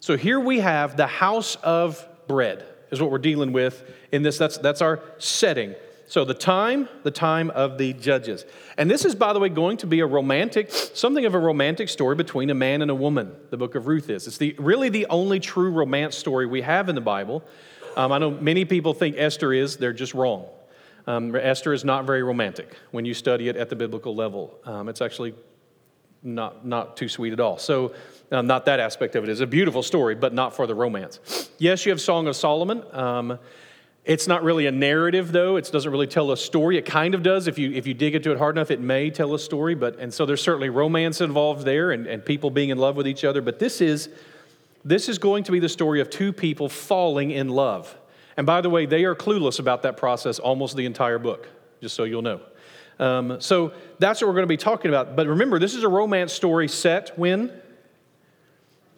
So 0.01 0.17
here 0.17 0.41
we 0.41 0.59
have 0.59 0.97
the 0.97 1.07
house 1.07 1.55
of 1.63 2.05
bread, 2.27 2.67
is 2.91 3.01
what 3.01 3.13
we're 3.13 3.19
dealing 3.19 3.53
with 3.53 3.89
in 4.11 4.25
this. 4.25 4.37
That's, 4.37 4.59
that's 4.59 4.83
our 4.83 5.01
setting. 5.19 5.77
So 6.09 6.25
the 6.25 6.35
time, 6.35 6.89
the 7.05 7.13
time 7.13 7.51
of 7.51 7.79
the 7.79 7.93
judges. 7.93 8.45
And 8.77 8.91
this 8.91 9.05
is, 9.05 9.15
by 9.15 9.33
the 9.33 9.39
way, 9.39 9.49
going 9.49 9.77
to 9.77 9.87
be 9.87 10.01
a 10.01 10.07
romantic, 10.07 10.73
something 10.73 11.25
of 11.25 11.37
a 11.37 11.39
romantic 11.39 11.89
story 11.89 12.17
between 12.17 12.51
a 12.51 12.55
man 12.55 12.83
and 12.83 12.91
a 12.91 12.97
woman, 12.97 13.37
the 13.51 13.57
book 13.57 13.77
of 13.77 13.87
Ruth 13.87 14.11
is. 14.11 14.27
It's 14.27 14.39
the, 14.39 14.57
really 14.59 14.89
the 14.89 15.07
only 15.07 15.39
true 15.39 15.71
romance 15.71 16.17
story 16.17 16.47
we 16.47 16.63
have 16.63 16.89
in 16.89 16.97
the 16.97 17.01
Bible. 17.01 17.45
Um, 17.97 18.11
I 18.11 18.19
know 18.19 18.33
many 18.33 18.65
people 18.65 18.93
think 18.93 19.15
Esther 19.17 19.53
is, 19.53 19.77
they're 19.77 19.93
just 19.93 20.15
wrong. 20.15 20.47
Um, 21.07 21.37
Esther 21.37 21.73
is 21.73 21.85
not 21.85 22.07
very 22.07 22.25
romantic 22.25 22.77
when 22.91 23.05
you 23.05 23.15
study 23.15 23.49
it 23.49 23.55
at 23.55 23.71
the 23.71 23.77
biblical 23.77 24.17
level. 24.17 24.59
Um, 24.65 24.89
it's 24.89 25.01
actually 25.01 25.33
not, 26.27 26.67
not 26.67 26.97
too 26.97 27.09
sweet 27.09 27.33
at 27.33 27.41
all. 27.41 27.59
So, 27.59 27.95
uh, 28.31 28.43
not 28.43 28.65
that 28.67 28.81
aspect 28.81 29.15
of 29.15 29.23
it. 29.23 29.31
It's 29.31 29.41
a 29.41 29.47
beautiful 29.47 29.83
story, 29.83 30.17
but 30.17 30.35
not 30.35 30.55
for 30.55 30.67
the 30.67 30.75
romance. 30.75 31.49
Yes, 31.59 31.87
you 31.87 31.91
have 31.91 32.01
Song 32.01 32.27
of 32.27 32.35
Solomon. 32.35 32.83
Um, 32.93 33.39
it's 34.05 34.27
not 34.27 34.43
really 34.43 34.67
a 34.67 34.73
narrative, 34.73 35.33
though. 35.33 35.57
It 35.57 35.71
doesn't 35.73 35.91
really 35.91 36.07
tell 36.07 36.33
a 36.33 36.37
story. 36.37 36.77
It 36.77 36.85
kind 36.85 37.15
of 37.15 37.23
does. 37.23 37.47
If 37.47 37.59
you, 37.59 37.73
if 37.73 37.87
you 37.87 37.95
dig 37.95 38.15
into 38.15 38.33
it 38.33 38.39
hard 38.39 38.57
enough, 38.57 38.71
it 38.71 38.81
may 38.81 39.11
tell 39.11 39.35
a 39.35 39.39
story. 39.39 39.75
But, 39.75 39.99
and 39.99 40.13
so 40.13 40.27
there's 40.27 40.43
certainly 40.43 40.69
romance 40.69 41.21
involved 41.21 41.65
there 41.65 41.93
and, 41.93 42.07
and 42.07 42.25
people 42.25 42.51
being 42.51 42.71
in 42.71 42.79
love 42.79 42.97
with 42.97 43.07
each 43.07 43.25
other. 43.25 43.41
But 43.41 43.59
this 43.59 43.81
is, 43.81 44.09
this 44.85 45.09
is 45.09 45.19
going 45.19 45.45
to 45.45 45.53
be 45.53 45.61
the 45.61 45.69
story 45.69 46.01
of 46.01 46.11
two 46.11 46.33
people 46.33 46.69
falling 46.69 47.31
in 47.31 47.49
love. 47.49 47.97
And 48.37 48.47
by 48.47 48.61
the 48.61 48.71
way, 48.71 48.87
they 48.87 49.05
are 49.05 49.15
clueless 49.15 49.59
about 49.59 49.83
that 49.83 49.97
process 49.97 50.39
almost 50.39 50.77
the 50.77 50.87
entire 50.87 51.19
book, 51.19 51.49
just 51.81 51.95
so 51.95 52.05
you'll 52.05 52.23
know. 52.23 52.41
Um, 52.99 53.41
so 53.41 53.73
that's 53.99 54.21
what 54.21 54.29
we're 54.29 54.35
going 54.35 54.45
to 54.45 54.49
be 54.49 54.57
talking 54.57 54.89
about. 54.89 55.17
But 55.17 55.27
remember, 55.27 55.59
this 55.59 55.75
is 55.75 55.83
a 55.83 55.89
romance 55.89 56.33
story 56.33 56.69
set 56.69 57.19
when? 57.19 57.53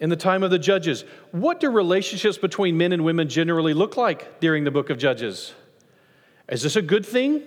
In 0.00 0.10
the 0.10 0.16
time 0.16 0.42
of 0.42 0.50
the 0.50 0.58
judges. 0.58 1.04
What 1.32 1.60
do 1.60 1.70
relationships 1.70 2.38
between 2.38 2.76
men 2.76 2.92
and 2.92 3.04
women 3.04 3.28
generally 3.28 3.74
look 3.74 3.96
like 3.96 4.40
during 4.40 4.64
the 4.64 4.70
book 4.70 4.90
of 4.90 4.98
Judges? 4.98 5.52
Is 6.48 6.62
this 6.62 6.76
a 6.76 6.82
good 6.82 7.04
thing? 7.04 7.42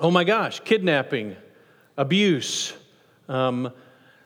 Oh 0.00 0.10
my 0.10 0.24
gosh, 0.24 0.60
kidnapping, 0.60 1.36
abuse, 1.96 2.72
um, 3.28 3.72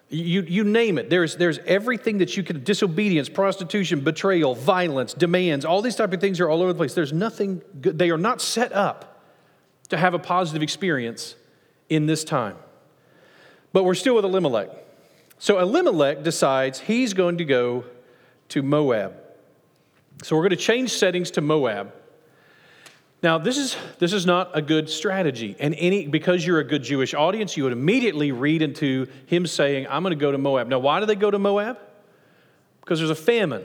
You, 0.09 0.43
you 0.43 0.63
name 0.63 0.99
it. 0.99 1.11
There's, 1.11 1.35
there's 1.37 1.59
everything 1.67 2.19
that 2.19 2.37
you 2.37 2.45
can 2.45 2.63
disobedience, 2.63 3.29
prostitution, 3.29 4.01
betrayal, 4.01 4.55
violence, 4.55 5.13
demands, 5.15 5.65
all 5.65 5.83
these 5.83 5.97
type 5.97 6.13
of 6.13 6.21
things 6.21 6.39
are 6.39 6.49
all 6.49 6.63
over 6.63 6.73
the 6.73 6.77
place. 6.77 6.95
There's 6.95 7.13
nothing 7.13 7.61
good. 7.81 7.99
They 7.99 8.11
are 8.11 8.19
not 8.19 8.41
set 8.41 8.73
up 8.73 9.16
to 9.89 9.97
have 9.97 10.15
a 10.15 10.19
positive 10.19 10.63
experience 10.63 11.35
in 11.89 12.07
this 12.07 12.25
time. 12.25 12.57
But 13.73 13.85
we're 13.85 13.95
still 13.95 14.15
with 14.15 14.25
Elimelech. 14.25 14.71
So 15.39 15.59
Elimelech 15.59 16.23
decides 16.23 16.81
he's 16.81 17.15
going 17.15 17.39
to 17.39 17.45
go 17.45 17.85
to 18.49 18.63
Moab. 18.63 19.15
So 20.23 20.35
we're 20.35 20.43
going 20.43 20.51
to 20.51 20.57
change 20.57 20.93
settings 20.93 21.31
to 21.33 21.41
Moab. 21.41 21.93
Now, 23.23 23.39
this 23.39 23.59
is, 23.59 23.77
this 23.99 24.13
is 24.13 24.25
not 24.25 24.57
a 24.57 24.63
good 24.63 24.89
strategy. 24.89 25.57
And 25.59 25.75
any, 25.79 26.07
because 26.07 26.47
you're 26.47 26.61
a 26.61 26.65
good 26.65 26.83
Jewish 26.83 27.13
audience, 27.13 27.57
you 27.57 27.65
would 27.65 27.73
immediately 27.73 28.31
read 28.33 28.63
into 28.63 29.09
him 29.27 29.47
saying, 29.47 29.87
I'm 29.89 30.03
going 30.03 30.13
to 30.13 30.21
go 30.21 30.33
to 30.33 30.39
Moab. 30.39 30.69
Now, 30.69 30.79
why 30.79 31.01
do 31.01 31.07
they 31.07 31.15
go 31.15 31.31
to 31.31 31.39
Moab? 31.39 31.79
Because 32.81 32.99
there's 32.99 33.11
a 33.11 33.15
famine. 33.15 33.65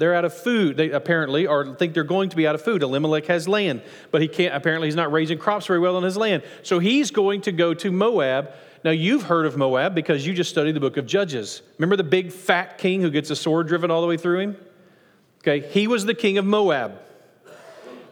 They're 0.00 0.14
out 0.14 0.24
of 0.24 0.32
food, 0.32 0.78
they 0.78 0.92
apparently, 0.92 1.46
or 1.46 1.74
think 1.74 1.92
they're 1.92 2.04
going 2.04 2.30
to 2.30 2.36
be 2.36 2.46
out 2.46 2.54
of 2.54 2.62
food. 2.62 2.82
Elimelech 2.82 3.26
has 3.26 3.46
land, 3.46 3.82
but 4.10 4.22
he 4.22 4.28
can't, 4.28 4.54
apparently, 4.54 4.88
he's 4.88 4.96
not 4.96 5.12
raising 5.12 5.36
crops 5.36 5.66
very 5.66 5.78
well 5.78 5.94
on 5.94 6.02
his 6.02 6.16
land. 6.16 6.42
So 6.62 6.78
he's 6.78 7.10
going 7.10 7.42
to 7.42 7.52
go 7.52 7.74
to 7.74 7.92
Moab. 7.92 8.50
Now, 8.82 8.92
you've 8.92 9.24
heard 9.24 9.44
of 9.44 9.58
Moab 9.58 9.94
because 9.94 10.26
you 10.26 10.32
just 10.32 10.48
studied 10.48 10.72
the 10.72 10.80
book 10.80 10.96
of 10.96 11.04
Judges. 11.04 11.60
Remember 11.76 11.96
the 11.96 12.02
big 12.02 12.32
fat 12.32 12.78
king 12.78 13.02
who 13.02 13.10
gets 13.10 13.28
a 13.28 13.36
sword 13.36 13.68
driven 13.68 13.90
all 13.90 14.00
the 14.00 14.06
way 14.06 14.16
through 14.16 14.38
him? 14.38 14.56
Okay, 15.42 15.68
he 15.68 15.86
was 15.86 16.06
the 16.06 16.14
king 16.14 16.38
of 16.38 16.46
Moab. 16.46 16.98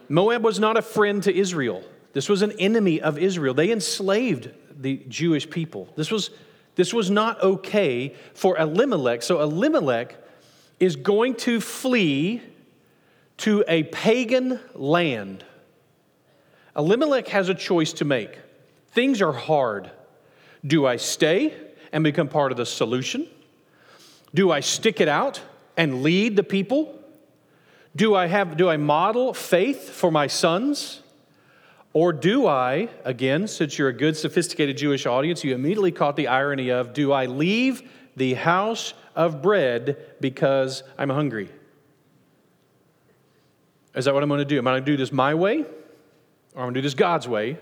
Moab 0.09 0.43
was 0.43 0.59
not 0.59 0.77
a 0.77 0.83
friend 0.83 1.23
to 1.23 1.35
Israel. 1.35 1.83
This 2.13 2.29
was 2.29 2.43
an 2.43 2.51
enemy 2.59 3.01
of 3.01 3.17
Israel. 3.17 3.55
They 3.55 3.71
enslaved 3.71 4.51
the 4.79 4.97
Jewish 5.07 5.49
people. 5.49 5.91
This 5.95 6.11
was, 6.11 6.29
this 6.75 6.93
was 6.93 7.09
not 7.09 7.41
okay 7.41 8.13
for 8.35 8.59
Elimelech. 8.59 9.23
So 9.23 9.41
Elimelech 9.41 10.15
is 10.79 10.95
going 10.95 11.35
to 11.35 11.59
flee 11.59 12.41
to 13.37 13.63
a 13.67 13.83
pagan 13.83 14.59
land. 14.73 15.43
Elimelech 16.75 17.27
has 17.29 17.49
a 17.49 17.55
choice 17.55 17.93
to 17.93 18.05
make. 18.05 18.37
Things 18.91 19.21
are 19.21 19.31
hard. 19.31 19.91
Do 20.65 20.85
I 20.85 20.97
stay 20.97 21.53
and 21.91 22.03
become 22.03 22.27
part 22.27 22.51
of 22.51 22.57
the 22.57 22.65
solution? 22.65 23.27
Do 24.33 24.51
I 24.51 24.59
stick 24.59 25.01
it 25.01 25.07
out 25.07 25.41
and 25.75 26.03
lead 26.03 26.35
the 26.35 26.43
people? 26.43 26.95
Do 27.95 28.15
I 28.15 28.27
have 28.27 28.57
do 28.57 28.69
I 28.69 28.77
model 28.77 29.33
faith 29.33 29.89
for 29.89 30.11
my 30.11 30.27
sons? 30.27 31.01
Or 31.91 32.13
do 32.13 32.45
I, 32.45 32.89
again, 33.03 33.47
since 33.47 33.79
you're 33.79 33.89
a 33.89 33.93
good, 33.93 34.15
sophisticated 34.15 34.77
Jewish 34.77 35.07
audience, 35.07 35.43
you 35.43 35.55
immediately 35.55 35.91
caught 35.91 36.15
the 36.15 36.27
irony 36.27 36.69
of, 36.69 36.93
do 36.93 37.11
I 37.11 37.25
leave 37.25 37.89
the 38.15 38.35
house 38.35 38.93
of 39.15 39.41
bread 39.41 39.97
because 40.19 40.83
I'm 40.97 41.09
hungry? 41.09 41.49
Is 43.95 44.05
that 44.05 44.13
what 44.13 44.23
I'm 44.23 44.29
going 44.29 44.39
to 44.39 44.45
do? 44.45 44.57
Am 44.57 44.67
I 44.67 44.71
going 44.71 44.85
to 44.85 44.91
do 44.91 44.97
this 44.97 45.11
my 45.11 45.33
way? 45.33 45.61
Or 45.61 45.65
I'm 46.61 46.65
going 46.65 46.73
to 46.75 46.81
do 46.81 46.83
this 46.83 46.93
God's 46.93 47.27
way? 47.27 47.57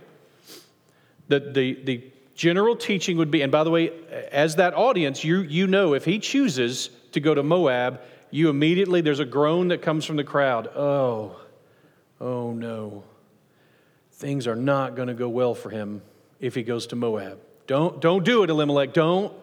The, 1.29 1.39
the, 1.39 1.73
the 1.83 2.03
general 2.35 2.75
teaching 2.75 3.17
would 3.17 3.31
be, 3.31 3.41
and 3.41 3.51
by 3.51 3.63
the 3.63 3.71
way, 3.71 3.91
as 4.31 4.55
that 4.57 4.73
audience, 4.73 5.23
you, 5.23 5.39
you 5.39 5.67
know 5.67 5.93
if 5.93 6.05
he 6.05 6.19
chooses 6.19 6.89
to 7.11 7.19
go 7.19 7.33
to 7.33 7.43
Moab, 7.43 8.01
you 8.31 8.49
immediately, 8.49 9.01
there's 9.01 9.19
a 9.19 9.25
groan 9.25 9.69
that 9.69 9.81
comes 9.81 10.05
from 10.05 10.15
the 10.15 10.23
crowd. 10.23 10.67
Oh, 10.75 11.39
oh 12.19 12.51
no. 12.51 13.03
Things 14.13 14.47
are 14.47 14.55
not 14.55 14.95
going 14.95 15.07
to 15.07 15.13
go 15.13 15.29
well 15.29 15.55
for 15.55 15.69
him 15.69 16.01
if 16.39 16.55
he 16.55 16.63
goes 16.63 16.87
to 16.87 16.95
Moab. 16.95 17.39
Don't, 17.67 17.99
don't 17.99 18.23
do 18.23 18.43
it, 18.43 18.49
Elimelech. 18.49 18.93
Don't, 18.93 19.33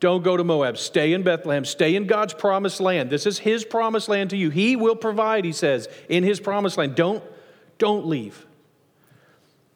don't 0.00 0.22
go 0.22 0.36
to 0.36 0.44
Moab. 0.44 0.78
Stay 0.78 1.12
in 1.12 1.22
Bethlehem. 1.22 1.64
Stay 1.64 1.96
in 1.96 2.06
God's 2.06 2.32
promised 2.32 2.80
land. 2.80 3.10
This 3.10 3.26
is 3.26 3.40
his 3.40 3.64
promised 3.64 4.08
land 4.08 4.30
to 4.30 4.36
you. 4.36 4.50
He 4.50 4.76
will 4.76 4.94
provide, 4.94 5.44
he 5.44 5.52
says, 5.52 5.88
in 6.08 6.22
his 6.22 6.38
promised 6.38 6.78
land. 6.78 6.94
Don't, 6.94 7.22
don't 7.78 8.06
leave. 8.06 8.46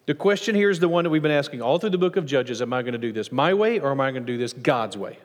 The 0.06 0.14
question 0.14 0.54
here 0.54 0.70
is 0.70 0.78
the 0.78 0.88
one 0.88 1.04
that 1.04 1.10
we've 1.10 1.22
been 1.22 1.30
asking 1.30 1.62
all 1.62 1.78
through 1.78 1.90
the 1.90 1.98
book 1.98 2.16
of 2.16 2.26
Judges 2.26 2.62
Am 2.62 2.72
I 2.72 2.82
going 2.82 2.92
to 2.92 2.98
do 2.98 3.12
this 3.12 3.32
my 3.32 3.54
way 3.54 3.80
or 3.80 3.90
am 3.90 4.00
I 4.00 4.10
going 4.10 4.24
to 4.24 4.32
do 4.32 4.38
this 4.38 4.52
God's 4.52 4.96
way? 4.96 5.18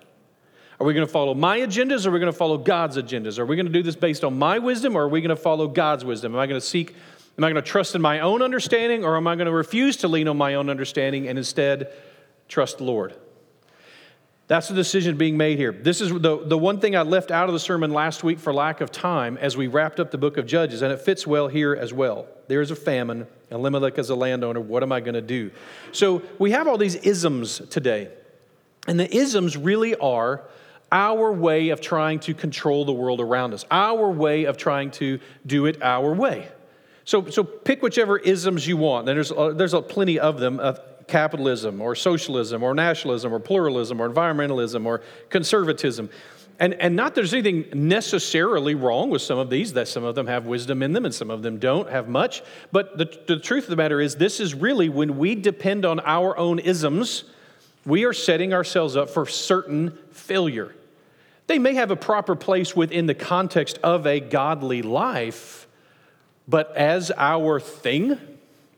Are 0.80 0.86
we 0.86 0.94
going 0.94 1.06
to 1.06 1.12
follow 1.12 1.34
my 1.34 1.60
agendas 1.60 2.06
or 2.06 2.10
are 2.10 2.12
we 2.13 2.20
going 2.20 2.32
to 2.32 2.38
follow 2.38 2.58
God's 2.58 2.98
agendas? 2.98 3.39
Are 3.39 3.46
we 3.46 3.56
going 3.56 3.66
to 3.66 3.72
do 3.72 3.82
this 3.82 3.96
based 3.96 4.24
on 4.24 4.38
my 4.38 4.60
wisdom 4.60 4.96
or 4.96 5.04
are 5.04 5.10
we 5.10 5.22
going 5.22 5.30
to 5.30 5.36
follow 5.36 5.68
God's 5.68 6.06
wisdom? 6.06 6.34
Am 6.34 6.39
I 6.39 6.46
going 6.46 6.60
to 6.60 6.66
seek, 6.66 6.96
am 7.38 7.44
I 7.44 7.51
going 7.51 7.56
to 7.56 7.68
trust 7.68 7.96
in 7.96 8.01
my 8.01 8.20
own 8.20 8.44
understanding 8.44 9.04
or 9.04 9.18
am 9.18 9.25
I 9.27 9.36
going 9.36 9.48
to 9.48 9.51
refuse 9.51 9.98
to 9.98 10.08
lean 10.08 10.27
on 10.27 10.38
my 10.38 10.54
own 10.54 10.70
understanding 10.70 11.27
and 11.27 11.39
instead 11.39 11.92
trust 12.48 12.77
the 12.77 12.84
Lord? 12.84 13.16
That's 14.48 14.70
the 14.70 14.75
decision 14.75 15.18
being 15.18 15.36
made 15.36 15.58
here. 15.58 15.74
This 15.74 16.00
is 16.00 16.10
the, 16.10 16.42
the 16.46 16.58
one 16.58 16.80
thing 16.80 16.96
I 16.96 17.01
left 17.01 17.32
out 17.32 17.50
of 17.50 17.54
the 17.54 17.60
sermon 17.60 17.92
last 17.92 18.24
week 18.24 18.39
for 18.39 18.54
lack 18.54 18.80
of 18.80 18.92
time 18.92 19.38
as 19.38 19.58
we 19.58 19.68
wrapped 19.68 20.00
up 20.00 20.10
the 20.10 20.18
book 20.18 20.38
of 20.38 20.46
Judges, 20.46 20.82
and 20.82 20.92
it 20.92 21.01
fits 21.01 21.27
well 21.27 21.50
here 21.50 21.75
as 21.75 21.92
well. 21.92 22.27
There 22.48 22.62
is 22.62 22.72
a 22.72 22.75
famine. 22.75 23.27
And 23.50 23.60
Elimelech 23.60 23.98
is 23.98 24.10
a 24.10 24.16
landowner. 24.16 24.62
What 24.62 24.84
am 24.84 24.92
I 24.92 25.01
going 25.01 25.16
to 25.16 25.22
do? 25.22 25.51
So 25.92 26.22
we 26.39 26.51
have 26.51 26.68
all 26.68 26.77
these 26.77 26.96
isms 26.96 27.62
today. 27.70 28.10
And 28.88 29.00
the 29.00 29.13
isms 29.13 29.58
really 29.58 29.96
are 29.96 30.44
our 30.92 31.34
way 31.34 31.70
of 31.70 31.82
trying 31.82 32.20
to 32.22 32.34
control 32.34 32.86
the 32.86 32.94
world 32.94 33.20
around 33.20 33.54
us, 33.54 33.66
our 33.70 34.10
way 34.10 34.46
of 34.46 34.56
trying 34.56 34.92
to 34.92 35.20
do 35.46 35.66
it 35.66 35.82
our 35.82 36.13
way. 36.13 36.48
So, 37.04 37.30
so 37.30 37.44
pick 37.44 37.82
whichever 37.82 38.18
isms 38.18 38.66
you 38.66 38.77
want. 38.77 39.10
And 39.10 39.18
there's, 39.18 39.32
uh, 39.32 39.50
there's 39.50 39.74
a 39.74 39.82
plenty 39.82 40.20
of 40.20 40.39
them 40.39 40.60
capitalism 41.08 41.82
or 41.82 41.96
socialism 41.96 42.64
or 42.64 42.74
nationalism 42.74 43.34
or 43.34 43.40
pluralism 43.40 44.02
or 44.02 44.10
environmentalism 44.10 44.86
or 44.86 45.02
conservatism. 45.30 46.10
And, 46.60 46.74
and 46.76 46.96
not 46.96 47.14
there's 47.14 47.34
anything 47.34 47.66
necessarily 47.74 48.74
wrong 48.74 49.10
with 49.10 49.22
some 49.22 49.38
of 49.38 49.50
these, 49.50 49.74
that 49.74 49.88
some 49.88 50.04
of 50.04 50.16
them 50.16 50.28
have 50.28 50.48
wisdom 50.48 50.82
in 50.82 50.94
them 50.94 51.06
and 51.06 51.14
some 51.14 51.30
of 51.30 51.44
them 51.44 51.60
don't 51.60 51.90
have 51.90 52.08
much. 52.08 52.42
But 52.72 52.98
the, 52.98 53.06
the 53.28 53.40
truth 53.40 53.66
of 53.66 53.70
the 53.70 53.76
matter 53.76 54.02
is, 54.02 54.16
this 54.16 54.40
is 54.40 54.56
really 54.56 54.90
when 54.90 55.18
we 55.18 55.36
depend 55.36 55.86
on 55.86 56.00
our 56.00 56.36
own 56.38 56.60
isms, 56.60 57.26
we 57.86 58.06
are 58.06 58.14
setting 58.14 58.54
ourselves 58.54 58.96
up 58.96 59.10
for 59.10 59.26
certain 59.26 59.98
failure. 60.12 60.74
They 61.46 61.60
may 61.60 61.76
have 61.76 61.92
a 61.92 61.96
proper 61.96 62.36
place 62.36 62.76
within 62.76 63.06
the 63.06 63.16
context 63.16 63.80
of 63.84 64.06
a 64.06 64.20
godly 64.20 64.82
life, 64.82 65.68
but 66.48 66.76
as 66.76 67.12
our 67.16 67.60
thing, 67.60 68.20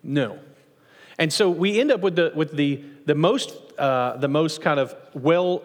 no. 0.04 0.40
And 1.20 1.32
so 1.32 1.50
we 1.50 1.80
end 1.80 1.92
up 1.92 2.00
with 2.00 2.16
the, 2.16 2.32
with 2.34 2.54
the, 2.54 2.82
the, 3.06 3.14
most, 3.14 3.54
uh, 3.78 4.16
the 4.18 4.30
most 4.30 4.62
kind 4.62 4.80
of 4.80 4.96
well 5.14 5.62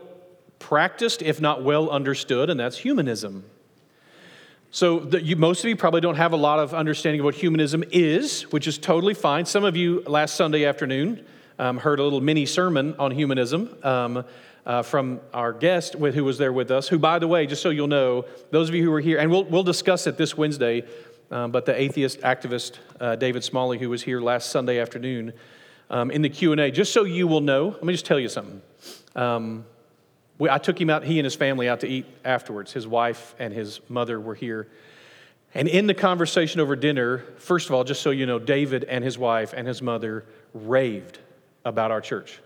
practiced, 0.59 1.23
if 1.23 1.41
not 1.41 1.63
well 1.63 1.89
understood, 1.89 2.51
and 2.51 2.59
that's 2.59 2.77
humanism. 2.77 3.45
So 4.73 4.99
the, 4.99 5.23
you, 5.23 5.37
most 5.37 5.63
of 5.63 5.69
you 5.69 5.77
probably 5.77 6.01
don't 6.01 6.17
have 6.17 6.33
a 6.33 6.37
lot 6.37 6.59
of 6.59 6.75
understanding 6.75 7.21
of 7.21 7.25
what 7.25 7.37
humanism 7.37 7.85
is, 7.93 8.43
which 8.51 8.67
is 8.67 8.77
totally 8.77 9.15
fine. 9.15 9.47
Some 9.47 9.63
of 9.63 9.77
you 9.77 10.03
last 10.09 10.35
Sunday 10.35 10.65
afternoon 10.65 11.25
um, 11.61 11.79
heard 11.79 12.01
a 12.01 12.03
little 12.03 12.21
mini 12.21 12.47
sermon 12.47 12.97
on 12.99 13.13
humanism. 13.13 13.77
Um, 13.85 14.25
uh, 14.67 14.83
from 14.83 15.21
our 15.35 15.53
guest 15.53 15.95
with, 15.95 16.15
who 16.15 16.25
was 16.25 16.39
there 16.39 16.51
with 16.51 16.71
us, 16.71 16.89
who, 16.89 16.99
by 16.99 17.19
the 17.19 17.29
way, 17.29 17.47
just 17.47 17.61
so 17.61 17.69
you'll 17.69 17.87
know, 17.87 18.25
those 18.51 18.71
of 18.71 18.75
you 18.75 18.83
who 18.83 18.91
were 18.91 19.01
here, 19.01 19.19
and 19.19 19.31
we'll, 19.31 19.45
we'll 19.45 19.63
discuss 19.63 20.07
it 20.07 20.17
this 20.17 20.39
Wednesday, 20.39 20.83
um, 21.31 21.51
but 21.51 21.67
the 21.67 21.79
atheist 21.79 22.21
activist 22.21 22.79
uh, 23.01 23.17
David 23.17 23.45
Smalley, 23.45 23.79
who 23.79 23.91
was 23.91 24.03
here 24.03 24.21
last 24.21 24.51
Sunday 24.51 24.79
afternoon 24.79 25.33
um, 25.91 26.11
in 26.11 26.23
the 26.23 26.29
Q&A, 26.29 26.71
just 26.71 26.93
so 26.93 27.05
you 27.05 27.27
will 27.27 27.41
know, 27.41 27.69
let 27.69 27.85
me 27.85 27.93
just 27.93 28.07
tell 28.07 28.19
you 28.19 28.29
something. 28.29 28.63
Um, 29.15 29.65
we, 30.39 30.51
I 30.51 30.59
took 30.59 30.81
him 30.81 30.91
out, 30.91 31.05
he 31.05 31.19
and 31.19 31.25
his 31.25 31.35
family 31.35 31.69
out 31.69 31.81
to 31.81 31.89
eat 31.89 32.07
afterwards. 32.25 32.73
His 32.73 32.87
wife 32.87 33.35
and 33.39 33.53
his 33.53 33.81
mother 33.89 34.21
were 34.21 34.35
here. 34.35 34.69
And 35.55 35.69
in 35.69 35.87
the 35.87 35.95
conversation 35.95 36.61
over 36.61 36.75
dinner, 36.75 37.19
first 37.39 37.69
of 37.69 37.75
all, 37.75 37.85
just 37.85 38.03
so 38.03 38.11
you 38.11 38.27
know, 38.27 38.41
David 38.41 38.85
and 38.85 39.05
his 39.05 39.17
wife 39.17 39.55
and 39.57 39.69
his 39.69 39.81
mother 39.81 40.25
raved 40.53 41.19
about 41.65 41.93
our 41.93 42.01
church. 42.01 42.41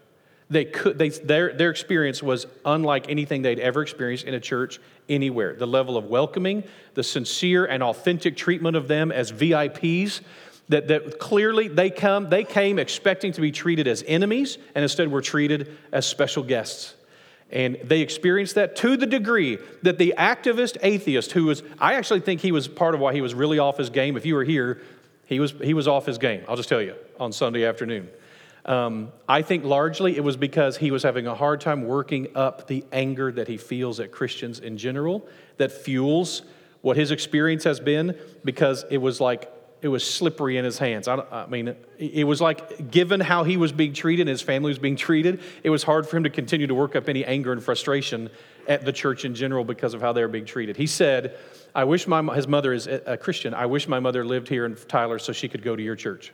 They 0.50 0.64
could, 0.64 0.98
they, 0.98 1.10
their, 1.10 1.52
their 1.52 1.70
experience 1.70 2.22
was 2.22 2.46
unlike 2.64 3.10
anything 3.10 3.42
they'd 3.42 3.58
ever 3.58 3.82
experienced 3.82 4.24
in 4.24 4.34
a 4.34 4.40
church 4.40 4.80
anywhere. 5.08 5.54
The 5.54 5.66
level 5.66 5.96
of 5.96 6.06
welcoming, 6.06 6.64
the 6.94 7.02
sincere 7.02 7.66
and 7.66 7.82
authentic 7.82 8.36
treatment 8.36 8.76
of 8.76 8.88
them 8.88 9.12
as 9.12 9.30
VIPs, 9.30 10.22
that, 10.70 10.88
that 10.88 11.18
clearly 11.18 11.68
they, 11.68 11.90
come, 11.90 12.30
they 12.30 12.44
came 12.44 12.78
expecting 12.78 13.32
to 13.32 13.40
be 13.40 13.50
treated 13.50 13.86
as 13.86 14.04
enemies, 14.06 14.58
and 14.74 14.82
instead 14.82 15.10
were 15.10 15.22
treated 15.22 15.76
as 15.92 16.06
special 16.06 16.42
guests. 16.42 16.94
And 17.50 17.78
they 17.82 18.00
experienced 18.00 18.56
that 18.56 18.76
to 18.76 18.96
the 18.96 19.06
degree 19.06 19.58
that 19.82 19.96
the 19.96 20.14
activist 20.18 20.76
atheist, 20.82 21.32
who 21.32 21.44
was, 21.44 21.62
I 21.78 21.94
actually 21.94 22.20
think 22.20 22.42
he 22.42 22.52
was 22.52 22.68
part 22.68 22.94
of 22.94 23.00
why 23.00 23.14
he 23.14 23.22
was 23.22 23.34
really 23.34 23.58
off 23.58 23.78
his 23.78 23.88
game. 23.88 24.16
If 24.18 24.26
you 24.26 24.34
were 24.34 24.44
here, 24.44 24.82
he 25.24 25.40
was, 25.40 25.52
he 25.52 25.72
was 25.72 25.88
off 25.88 26.04
his 26.04 26.18
game, 26.18 26.42
I'll 26.48 26.56
just 26.56 26.68
tell 26.68 26.82
you, 26.82 26.94
on 27.18 27.32
Sunday 27.32 27.64
afternoon. 27.64 28.08
Um, 28.68 29.12
I 29.26 29.40
think 29.40 29.64
largely 29.64 30.14
it 30.14 30.22
was 30.22 30.36
because 30.36 30.76
he 30.76 30.90
was 30.90 31.02
having 31.02 31.26
a 31.26 31.34
hard 31.34 31.62
time 31.62 31.86
working 31.86 32.28
up 32.34 32.66
the 32.66 32.84
anger 32.92 33.32
that 33.32 33.48
he 33.48 33.56
feels 33.56 33.98
at 33.98 34.12
Christians 34.12 34.60
in 34.60 34.76
general 34.76 35.26
that 35.56 35.72
fuels 35.72 36.42
what 36.82 36.98
his 36.98 37.10
experience 37.10 37.64
has 37.64 37.80
been 37.80 38.14
because 38.44 38.84
it 38.90 38.98
was 38.98 39.22
like 39.22 39.50
it 39.80 39.88
was 39.88 40.04
slippery 40.04 40.58
in 40.58 40.64
his 40.64 40.76
hands. 40.76 41.08
I, 41.08 41.16
I, 41.30 41.46
mean, 41.46 41.76
it 41.98 42.26
was 42.26 42.40
like, 42.40 42.90
given 42.90 43.20
how 43.20 43.44
he 43.44 43.56
was 43.56 43.70
being 43.70 43.92
treated 43.92 44.22
and 44.22 44.28
his 44.28 44.42
family 44.42 44.70
was 44.70 44.78
being 44.78 44.96
treated, 44.96 45.40
it 45.62 45.70
was 45.70 45.84
hard 45.84 46.06
for 46.06 46.16
him 46.16 46.24
to 46.24 46.30
continue 46.30 46.66
to 46.66 46.74
work 46.74 46.96
up 46.96 47.08
any 47.08 47.24
anger 47.24 47.52
and 47.52 47.62
frustration 47.62 48.28
at 48.66 48.84
the 48.84 48.92
church 48.92 49.24
in 49.24 49.36
general 49.36 49.64
because 49.64 49.94
of 49.94 50.00
how 50.00 50.12
they 50.12 50.20
were 50.20 50.28
being 50.28 50.44
treated. 50.44 50.76
He 50.76 50.88
said, 50.88 51.38
I 51.76 51.84
wish 51.84 52.08
my, 52.08 52.22
his 52.34 52.48
mother 52.48 52.72
is 52.72 52.88
a 52.88 53.16
Christian. 53.16 53.54
I 53.54 53.66
wish 53.66 53.86
my 53.86 54.00
mother 54.00 54.24
lived 54.24 54.48
here 54.48 54.66
in 54.66 54.74
Tyler 54.74 55.20
so 55.20 55.32
she 55.32 55.48
could 55.48 55.62
go 55.62 55.76
to 55.76 55.82
your 55.82 55.96
church. 55.96 56.32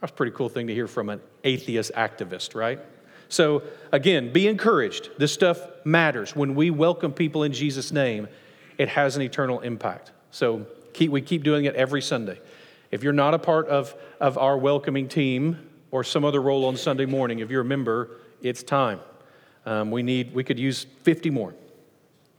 That's 0.00 0.12
a 0.12 0.14
pretty 0.14 0.32
cool 0.32 0.48
thing 0.48 0.66
to 0.66 0.74
hear 0.74 0.86
from 0.86 1.08
an 1.08 1.20
atheist 1.44 1.92
activist, 1.94 2.54
right? 2.54 2.80
So, 3.28 3.62
again, 3.92 4.32
be 4.32 4.46
encouraged. 4.46 5.10
This 5.18 5.32
stuff 5.32 5.60
matters. 5.84 6.36
When 6.36 6.54
we 6.54 6.70
welcome 6.70 7.12
people 7.12 7.42
in 7.42 7.52
Jesus' 7.52 7.90
name, 7.90 8.28
it 8.78 8.88
has 8.90 9.16
an 9.16 9.22
eternal 9.22 9.60
impact. 9.60 10.12
So, 10.30 10.66
keep, 10.92 11.10
we 11.10 11.22
keep 11.22 11.42
doing 11.42 11.64
it 11.64 11.74
every 11.74 12.02
Sunday. 12.02 12.38
If 12.90 13.02
you're 13.02 13.12
not 13.12 13.34
a 13.34 13.38
part 13.38 13.68
of, 13.68 13.94
of 14.20 14.38
our 14.38 14.56
welcoming 14.56 15.08
team 15.08 15.68
or 15.90 16.04
some 16.04 16.24
other 16.24 16.40
role 16.40 16.66
on 16.66 16.76
Sunday 16.76 17.06
morning, 17.06 17.40
if 17.40 17.50
you're 17.50 17.62
a 17.62 17.64
member, 17.64 18.10
it's 18.42 18.62
time. 18.62 19.00
Um, 19.64 19.90
we 19.90 20.02
need, 20.02 20.32
we 20.32 20.44
could 20.44 20.58
use 20.58 20.86
50 21.02 21.30
more. 21.30 21.54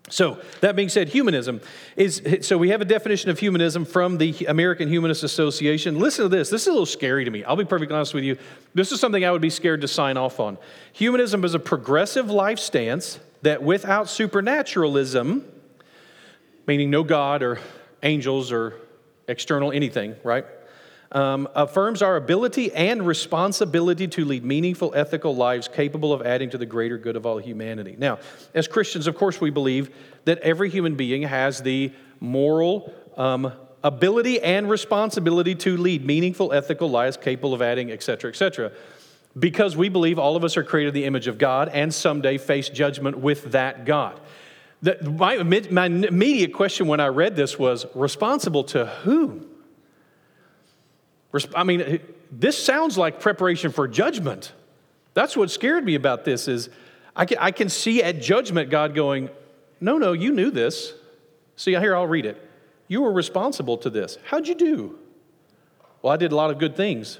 So, 0.09 0.39
that 0.61 0.77
being 0.77 0.87
said, 0.87 1.09
humanism 1.09 1.59
is 1.97 2.21
so 2.41 2.57
we 2.57 2.69
have 2.69 2.79
a 2.79 2.85
definition 2.85 3.29
of 3.29 3.39
humanism 3.39 3.83
from 3.83 4.17
the 4.17 4.45
American 4.47 4.87
Humanist 4.87 5.23
Association. 5.23 5.99
Listen 5.99 6.23
to 6.23 6.29
this. 6.29 6.49
This 6.49 6.61
is 6.61 6.67
a 6.67 6.71
little 6.71 6.85
scary 6.85 7.25
to 7.25 7.31
me. 7.31 7.43
I'll 7.43 7.57
be 7.57 7.65
perfectly 7.65 7.93
honest 7.93 8.13
with 8.13 8.23
you. 8.23 8.37
This 8.73 8.93
is 8.93 9.01
something 9.01 9.25
I 9.25 9.31
would 9.31 9.41
be 9.41 9.49
scared 9.49 9.81
to 9.81 9.87
sign 9.87 10.15
off 10.15 10.39
on. 10.39 10.57
Humanism 10.93 11.43
is 11.43 11.53
a 11.55 11.59
progressive 11.59 12.29
life 12.29 12.57
stance 12.57 13.19
that 13.41 13.61
without 13.61 14.07
supernaturalism, 14.07 15.43
meaning 16.67 16.89
no 16.89 17.03
God 17.03 17.43
or 17.43 17.59
angels 18.01 18.51
or 18.51 18.75
external 19.27 19.73
anything, 19.73 20.15
right? 20.23 20.45
Um, 21.11 21.47
affirms 21.55 22.01
our 22.01 22.15
ability 22.15 22.73
and 22.73 23.05
responsibility 23.07 24.07
to 24.07 24.25
lead 24.25 24.43
meaningful, 24.43 24.93
ethical 24.95 25.35
lives 25.35 25.67
capable 25.67 26.11
of 26.11 26.21
adding 26.21 26.49
to 26.49 26.57
the 26.57 26.65
greater 26.65 26.97
good 26.97 27.15
of 27.15 27.25
all 27.25 27.37
humanity. 27.37 27.95
Now, 27.97 28.19
as 28.53 28.67
Christians, 28.67 29.07
of 29.07 29.15
course, 29.15 29.39
we 29.39 29.49
believe 29.49 29.89
that 30.25 30.39
every 30.39 30.69
human 30.69 30.95
being 30.95 31.23
has 31.23 31.61
the 31.61 31.91
moral 32.19 32.93
um, 33.15 33.53
ability 33.83 34.41
and 34.41 34.69
responsibility 34.69 35.55
to 35.55 35.77
lead 35.77 36.05
meaningful, 36.05 36.51
ethical 36.51 36.89
lives 36.89 37.15
capable 37.15 37.53
of 37.53 37.61
adding, 37.61 37.91
et 37.91 38.03
cetera, 38.03 38.29
et 38.29 38.35
cetera. 38.35 38.71
Because 39.37 39.77
we 39.77 39.87
believe 39.87 40.19
all 40.19 40.35
of 40.35 40.43
us 40.43 40.57
are 40.57 40.63
created 40.63 40.89
in 40.89 41.01
the 41.01 41.05
image 41.05 41.27
of 41.27 41.37
God 41.37 41.69
and 41.69 41.93
someday 41.93 42.37
face 42.37 42.69
judgment 42.69 43.19
with 43.19 43.51
that 43.51 43.85
God. 43.85 44.19
The, 44.81 44.97
my, 45.09 45.41
my 45.71 45.85
immediate 45.85 46.53
question 46.53 46.87
when 46.87 46.99
I 46.99 47.07
read 47.07 47.35
this 47.35 47.57
was 47.57 47.85
responsible 47.95 48.63
to 48.65 48.87
whom? 48.87 49.45
I 51.55 51.63
mean, 51.63 51.99
this 52.31 52.61
sounds 52.61 52.97
like 52.97 53.19
preparation 53.19 53.71
for 53.71 53.87
judgment. 53.87 54.53
That's 55.13 55.35
what 55.35 55.49
scared 55.51 55.83
me 55.83 55.95
about 55.95 56.25
this 56.25 56.47
is 56.47 56.69
I 57.15 57.25
can, 57.25 57.37
I 57.39 57.51
can 57.51 57.69
see 57.69 58.03
at 58.03 58.21
judgment 58.21 58.69
God 58.69 58.93
going, 58.93 59.29
no, 59.81 59.97
no, 59.97 60.13
you 60.13 60.31
knew 60.31 60.51
this. 60.51 60.93
See, 61.55 61.71
here, 61.71 61.95
I'll 61.95 62.07
read 62.07 62.25
it. 62.25 62.41
You 62.87 63.01
were 63.01 63.11
responsible 63.11 63.77
to 63.79 63.89
this. 63.89 64.17
How'd 64.25 64.47
you 64.47 64.55
do? 64.55 64.99
Well, 66.01 66.13
I 66.13 66.17
did 66.17 66.31
a 66.31 66.35
lot 66.35 66.51
of 66.51 66.59
good 66.59 66.75
things. 66.75 67.19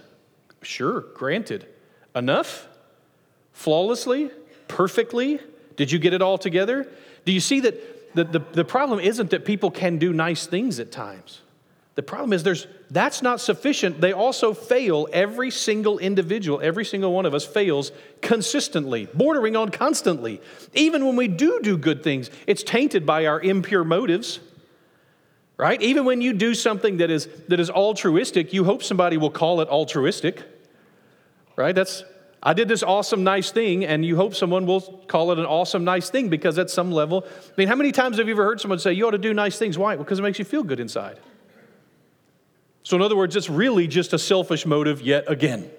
Sure, 0.61 1.01
granted. 1.01 1.67
Enough? 2.15 2.67
Flawlessly? 3.51 4.31
Perfectly? 4.67 5.39
Did 5.75 5.91
you 5.91 5.99
get 5.99 6.13
it 6.13 6.21
all 6.21 6.37
together? 6.37 6.87
Do 7.25 7.31
you 7.31 7.39
see 7.39 7.59
that 7.61 8.15
the, 8.15 8.23
the, 8.23 8.39
the 8.53 8.65
problem 8.65 8.99
isn't 8.99 9.31
that 9.31 9.45
people 9.45 9.71
can 9.71 9.97
do 9.97 10.13
nice 10.13 10.45
things 10.45 10.79
at 10.79 10.91
times? 10.91 11.41
The 11.97 12.03
problem 12.03 12.31
is 12.31 12.43
there's 12.43 12.67
that's 12.91 13.23
not 13.23 13.41
sufficient. 13.41 13.99
They 14.01 14.13
also 14.13 14.53
fail. 14.53 15.07
Every 15.11 15.49
single 15.49 15.97
individual, 15.97 16.61
every 16.61 16.85
single 16.85 17.11
one 17.11 17.25
of 17.25 17.33
us 17.33 17.43
fails 17.43 17.91
consistently, 18.21 19.07
bordering 19.15 19.55
on 19.55 19.69
constantly. 19.69 20.39
Even 20.75 21.07
when 21.07 21.15
we 21.15 21.27
do 21.27 21.59
do 21.63 21.75
good 21.75 22.03
things, 22.03 22.29
it's 22.45 22.61
tainted 22.61 23.07
by 23.07 23.25
our 23.25 23.41
impure 23.41 23.83
motives. 23.83 24.39
Right? 25.57 25.81
Even 25.81 26.05
when 26.05 26.21
you 26.21 26.33
do 26.33 26.53
something 26.53 26.97
that 26.97 27.09
is 27.09 27.27
that 27.47 27.59
is 27.59 27.71
altruistic, 27.71 28.53
you 28.53 28.63
hope 28.63 28.83
somebody 28.83 29.17
will 29.17 29.31
call 29.31 29.59
it 29.61 29.67
altruistic. 29.67 30.43
Right? 31.55 31.73
That's 31.73 32.03
I 32.43 32.53
did 32.53 32.67
this 32.67 32.83
awesome, 32.83 33.23
nice 33.23 33.49
thing, 33.49 33.85
and 33.85 34.05
you 34.05 34.17
hope 34.17 34.35
someone 34.35 34.67
will 34.67 34.81
call 35.07 35.31
it 35.31 35.39
an 35.39 35.47
awesome, 35.47 35.83
nice 35.83 36.11
thing 36.11 36.29
because 36.29 36.59
at 36.59 36.69
some 36.69 36.91
level, 36.91 37.25
I 37.27 37.51
mean, 37.57 37.67
how 37.67 37.75
many 37.75 37.91
times 37.91 38.19
have 38.19 38.27
you 38.27 38.35
ever 38.35 38.43
heard 38.43 38.61
someone 38.61 38.77
say, 38.77 38.93
You 38.93 39.07
ought 39.07 39.11
to 39.11 39.17
do 39.17 39.33
nice 39.33 39.57
things? 39.57 39.79
Why? 39.79 39.95
Because 39.95 40.19
it 40.19 40.21
makes 40.21 40.37
you 40.37 40.45
feel 40.45 40.61
good 40.61 40.79
inside. 40.79 41.17
So, 42.87 42.95
in 42.95 43.01
other 43.01 43.17
words, 43.17 43.35
it's 43.35 43.49
really 43.49 43.85
just 43.85 44.13
a 44.13 44.17
selfish 44.17 44.65
motive 44.65 45.01
yet 45.01 45.29
again. 45.29 45.69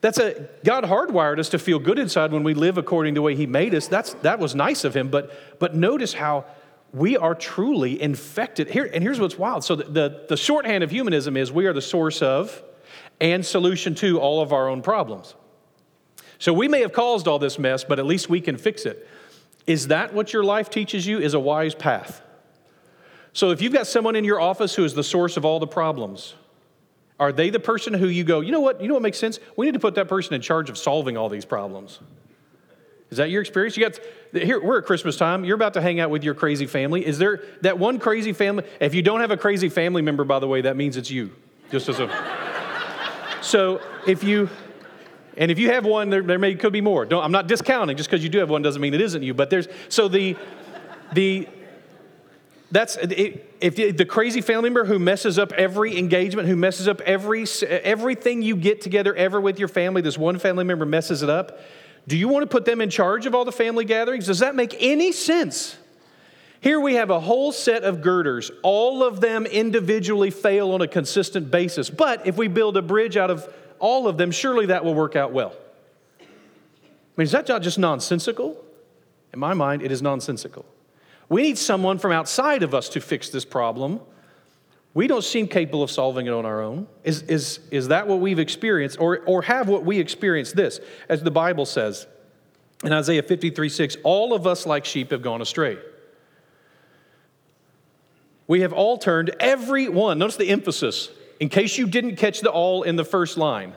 That's 0.00 0.18
a 0.18 0.48
God 0.64 0.82
hardwired 0.82 1.38
us 1.38 1.50
to 1.50 1.58
feel 1.60 1.78
good 1.78 2.00
inside 2.00 2.32
when 2.32 2.42
we 2.42 2.52
live 2.52 2.78
according 2.78 3.14
to 3.14 3.18
the 3.20 3.22
way 3.22 3.36
He 3.36 3.46
made 3.46 3.76
us. 3.76 3.86
That's 3.86 4.14
that 4.14 4.40
was 4.40 4.56
nice 4.56 4.82
of 4.82 4.96
Him, 4.96 5.08
but 5.08 5.60
but 5.60 5.76
notice 5.76 6.12
how 6.12 6.46
we 6.92 7.16
are 7.16 7.36
truly 7.36 8.02
infected. 8.02 8.70
Here, 8.70 8.90
and 8.92 9.04
here's 9.04 9.20
what's 9.20 9.38
wild. 9.38 9.62
So 9.62 9.76
the, 9.76 9.84
the, 9.84 10.26
the 10.30 10.36
shorthand 10.36 10.82
of 10.82 10.90
humanism 10.90 11.36
is 11.36 11.52
we 11.52 11.66
are 11.66 11.72
the 11.72 11.80
source 11.80 12.22
of 12.22 12.60
and 13.20 13.46
solution 13.46 13.94
to 13.94 14.18
all 14.18 14.42
of 14.42 14.52
our 14.52 14.68
own 14.68 14.82
problems. 14.82 15.36
So 16.40 16.52
we 16.52 16.66
may 16.66 16.80
have 16.80 16.92
caused 16.92 17.28
all 17.28 17.38
this 17.38 17.56
mess, 17.56 17.84
but 17.84 18.00
at 18.00 18.04
least 18.04 18.28
we 18.28 18.40
can 18.40 18.56
fix 18.56 18.84
it. 18.84 19.06
Is 19.64 19.86
that 19.86 20.12
what 20.12 20.32
your 20.32 20.42
life 20.42 20.70
teaches 20.70 21.06
you? 21.06 21.20
Is 21.20 21.34
a 21.34 21.40
wise 21.40 21.76
path? 21.76 22.20
So 23.32 23.50
if 23.50 23.62
you've 23.62 23.72
got 23.72 23.86
someone 23.86 24.16
in 24.16 24.24
your 24.24 24.40
office 24.40 24.74
who 24.74 24.84
is 24.84 24.94
the 24.94 25.04
source 25.04 25.36
of 25.36 25.44
all 25.44 25.60
the 25.60 25.66
problems, 25.66 26.34
are 27.18 27.32
they 27.32 27.50
the 27.50 27.60
person 27.60 27.92
who 27.94 28.08
you 28.08 28.24
go, 28.24 28.40
you 28.40 28.50
know 28.50 28.60
what, 28.60 28.80
you 28.80 28.88
know 28.88 28.94
what 28.94 29.02
makes 29.02 29.18
sense? 29.18 29.38
We 29.56 29.66
need 29.66 29.74
to 29.74 29.80
put 29.80 29.94
that 29.96 30.08
person 30.08 30.34
in 30.34 30.40
charge 30.40 30.70
of 30.70 30.78
solving 30.78 31.16
all 31.16 31.28
these 31.28 31.44
problems. 31.44 32.00
Is 33.10 33.18
that 33.18 33.28
your 33.28 33.40
experience? 33.40 33.76
You 33.76 33.88
got 33.88 34.00
here. 34.32 34.62
We're 34.62 34.78
at 34.78 34.86
Christmas 34.86 35.16
time. 35.16 35.44
You're 35.44 35.56
about 35.56 35.74
to 35.74 35.82
hang 35.82 35.98
out 35.98 36.10
with 36.10 36.22
your 36.22 36.34
crazy 36.34 36.66
family. 36.66 37.04
Is 37.04 37.18
there 37.18 37.42
that 37.62 37.78
one 37.78 37.98
crazy 37.98 38.32
family? 38.32 38.64
If 38.80 38.94
you 38.94 39.02
don't 39.02 39.20
have 39.20 39.32
a 39.32 39.36
crazy 39.36 39.68
family 39.68 40.00
member, 40.00 40.22
by 40.22 40.38
the 40.38 40.46
way, 40.46 40.60
that 40.62 40.76
means 40.76 40.96
it's 40.96 41.10
you. 41.10 41.32
Just 41.72 41.88
as 41.88 41.98
a. 41.98 42.08
so 43.42 43.80
if 44.06 44.22
you, 44.22 44.48
and 45.36 45.50
if 45.50 45.58
you 45.58 45.70
have 45.70 45.84
one, 45.84 46.08
there, 46.08 46.22
there 46.22 46.38
may 46.38 46.54
could 46.54 46.72
be 46.72 46.80
more. 46.80 47.04
Don't, 47.04 47.24
I'm 47.24 47.32
not 47.32 47.48
discounting. 47.48 47.96
Just 47.96 48.08
because 48.08 48.22
you 48.22 48.30
do 48.30 48.38
have 48.38 48.48
one 48.48 48.62
doesn't 48.62 48.80
mean 48.80 48.94
it 48.94 49.00
isn't 49.00 49.24
you. 49.24 49.34
But 49.34 49.50
there's 49.50 49.66
so 49.88 50.06
the, 50.06 50.36
the 51.12 51.48
that's 52.70 52.96
if 53.00 53.96
the 53.96 54.04
crazy 54.04 54.40
family 54.40 54.70
member 54.70 54.84
who 54.84 54.98
messes 54.98 55.38
up 55.38 55.52
every 55.52 55.98
engagement, 55.98 56.46
who 56.46 56.56
messes 56.56 56.86
up 56.86 57.00
every 57.00 57.44
everything 57.68 58.42
you 58.42 58.56
get 58.56 58.80
together 58.80 59.14
ever 59.14 59.40
with 59.40 59.58
your 59.58 59.68
family. 59.68 60.02
This 60.02 60.16
one 60.16 60.38
family 60.38 60.64
member 60.64 60.86
messes 60.86 61.22
it 61.22 61.30
up. 61.30 61.58
Do 62.06 62.16
you 62.16 62.28
want 62.28 62.42
to 62.42 62.46
put 62.46 62.64
them 62.64 62.80
in 62.80 62.88
charge 62.88 63.26
of 63.26 63.34
all 63.34 63.44
the 63.44 63.52
family 63.52 63.84
gatherings? 63.84 64.26
Does 64.26 64.38
that 64.38 64.54
make 64.54 64.76
any 64.78 65.12
sense? 65.12 65.76
Here 66.60 66.78
we 66.78 66.94
have 66.94 67.10
a 67.10 67.20
whole 67.20 67.52
set 67.52 67.84
of 67.84 68.02
girders. 68.02 68.50
All 68.62 69.02
of 69.02 69.20
them 69.20 69.46
individually 69.46 70.30
fail 70.30 70.72
on 70.72 70.82
a 70.82 70.88
consistent 70.88 71.50
basis. 71.50 71.88
But 71.88 72.26
if 72.26 72.36
we 72.36 72.48
build 72.48 72.76
a 72.76 72.82
bridge 72.82 73.16
out 73.16 73.30
of 73.30 73.52
all 73.78 74.06
of 74.06 74.18
them, 74.18 74.30
surely 74.30 74.66
that 74.66 74.84
will 74.84 74.94
work 74.94 75.16
out 75.16 75.32
well. 75.32 75.54
I 76.20 76.24
mean, 77.16 77.24
is 77.24 77.32
that 77.32 77.48
not 77.48 77.62
just 77.62 77.78
nonsensical? 77.78 78.62
In 79.32 79.38
my 79.38 79.54
mind, 79.54 79.82
it 79.82 79.90
is 79.90 80.02
nonsensical. 80.02 80.66
We 81.30 81.42
need 81.42 81.58
someone 81.58 81.98
from 81.98 82.12
outside 82.12 82.62
of 82.62 82.74
us 82.74 82.90
to 82.90 83.00
fix 83.00 83.30
this 83.30 83.44
problem. 83.46 84.00
We 84.92 85.06
don't 85.06 85.22
seem 85.22 85.46
capable 85.46 85.84
of 85.84 85.90
solving 85.90 86.26
it 86.26 86.32
on 86.32 86.44
our 86.44 86.60
own. 86.60 86.88
Is, 87.04 87.22
is, 87.22 87.60
is 87.70 87.88
that 87.88 88.08
what 88.08 88.18
we've 88.18 88.40
experienced? 88.40 89.00
Or, 89.00 89.20
or 89.20 89.42
have 89.42 89.68
what 89.68 89.84
we 89.84 90.00
experienced 90.00 90.56
this? 90.56 90.80
As 91.08 91.22
the 91.22 91.30
Bible 91.30 91.64
says 91.64 92.08
in 92.82 92.92
Isaiah 92.92 93.22
53 93.22 93.68
6, 93.68 93.96
all 94.02 94.34
of 94.34 94.46
us 94.46 94.66
like 94.66 94.84
sheep 94.84 95.12
have 95.12 95.22
gone 95.22 95.40
astray. 95.40 95.78
We 98.48 98.62
have 98.62 98.72
all 98.72 98.98
turned, 98.98 99.30
every 99.38 99.88
one, 99.88 100.18
notice 100.18 100.36
the 100.36 100.48
emphasis, 100.48 101.08
in 101.38 101.48
case 101.48 101.78
you 101.78 101.86
didn't 101.86 102.16
catch 102.16 102.40
the 102.40 102.50
all 102.50 102.82
in 102.82 102.96
the 102.96 103.04
first 103.04 103.38
line. 103.38 103.74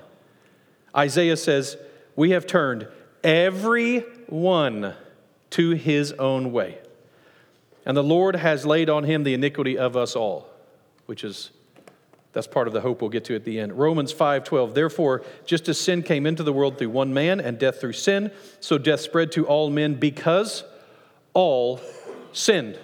Isaiah 0.98 1.38
says, 1.38 1.78
We 2.16 2.32
have 2.32 2.48
turned 2.48 2.88
every 3.24 4.00
one 4.26 4.96
to 5.52 5.72
his 5.72 6.14
own 6.14 6.52
way. 6.52 6.80
And 7.86 7.98
the 7.98 8.04
Lord 8.04 8.36
has 8.36 8.66
laid 8.66 8.90
on 8.90 9.04
him 9.04 9.24
the 9.24 9.34
iniquity 9.34 9.78
of 9.78 9.98
us 9.98 10.16
all, 10.16 10.48
which 11.06 11.24
is 11.24 11.52
that's 12.34 12.48
part 12.48 12.68
of 12.68 12.74
the 12.74 12.82
hope 12.82 13.02
we'll 13.02 13.12
get 13.12 13.26
to 13.26 13.36
at 13.36 13.46
the 13.46 13.60
end. 13.60 13.78
Romans 13.78 14.12
5:12. 14.12 14.74
Therefore, 14.74 15.24
just 15.46 15.70
as 15.70 15.78
sin 15.78 16.02
came 16.02 16.26
into 16.26 16.42
the 16.42 16.52
world 16.52 16.80
through 16.80 16.90
one 16.90 17.14
man 17.14 17.40
and 17.40 17.60
death 17.60 17.80
through 17.80 17.94
sin, 17.94 18.32
so 18.60 18.78
death 18.78 19.02
spread 19.02 19.32
to 19.34 19.46
all 19.46 19.70
men 19.70 19.94
because 19.94 20.64
all 21.34 21.80
sinned. 22.32 22.80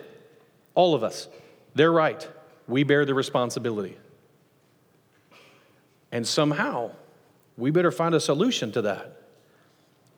All 0.75 0.93
of 0.93 1.03
us. 1.03 1.27
They're 1.73 1.91
right. 1.91 2.27
We 2.67 2.83
bear 2.83 3.05
the 3.05 3.15
responsibility. 3.15 3.97
And 6.12 6.27
somehow, 6.27 6.91
we 7.57 7.71
better 7.71 7.91
find 7.91 8.15
a 8.15 8.19
solution 8.19 8.71
to 8.73 8.81
that. 8.83 9.18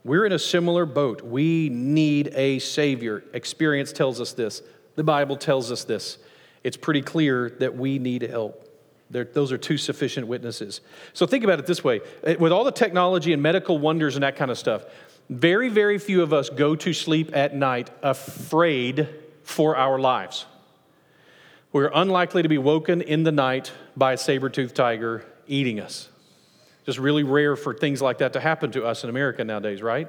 We're 0.04 0.26
in 0.26 0.32
a 0.32 0.40
similar 0.40 0.86
boat. 0.86 1.22
We 1.22 1.70
need 1.70 2.32
a 2.34 2.60
Savior. 2.60 3.24
Experience 3.34 3.92
tells 3.92 4.20
us 4.20 4.34
this, 4.34 4.62
the 4.96 5.04
Bible 5.04 5.38
tells 5.38 5.72
us 5.72 5.84
this. 5.84 6.18
It's 6.64 6.78
pretty 6.78 7.02
clear 7.02 7.50
that 7.60 7.76
we 7.76 8.00
need 8.00 8.24
help. 8.24 8.68
They're, 9.10 9.26
those 9.26 9.52
are 9.52 9.58
two 9.58 9.78
sufficient 9.78 10.28
witnesses. 10.28 10.82
So 11.14 11.26
think 11.26 11.44
about 11.44 11.60
it 11.60 11.66
this 11.66 11.84
way 11.84 12.02
eh, 12.24 12.36
with 12.40 12.52
all 12.52 12.64
the 12.64 12.72
technology 12.72 13.34
and 13.34 13.42
medical 13.42 13.78
wonders 13.78 14.16
and 14.16 14.24
that 14.24 14.36
kind 14.36 14.50
of 14.50 14.58
stuff, 14.58 14.86
very, 15.30 15.70
very 15.70 15.98
few 15.98 16.22
of 16.22 16.34
us 16.34 16.50
go 16.50 16.76
to 16.76 16.94
sleep 16.94 17.36
at 17.36 17.56
night 17.56 17.90
afraid 18.02 19.10
for 19.44 19.76
our 19.76 20.00
lives. 20.00 20.46
We're 21.74 21.92
unlikely 21.94 22.44
to 22.44 22.50
be 22.50 22.58
woken 22.58 23.02
in 23.02 23.24
the 23.24 23.32
night 23.32 23.72
by 23.96 24.14
a 24.14 24.18
saber 24.18 24.50
toothed 24.50 24.76
tiger 24.76 25.26
eating 25.48 25.80
us. 25.80 26.11
Just 26.86 26.98
really 26.98 27.24
rare 27.24 27.56
for 27.56 27.74
things 27.74 28.02
like 28.02 28.20
that 28.20 28.34
to 28.34 28.40
happen 28.40 28.72
to 28.72 28.86
us 28.86 29.04
in 29.04 29.10
America 29.10 29.44
nowadays, 29.44 29.82
right? 29.82 30.08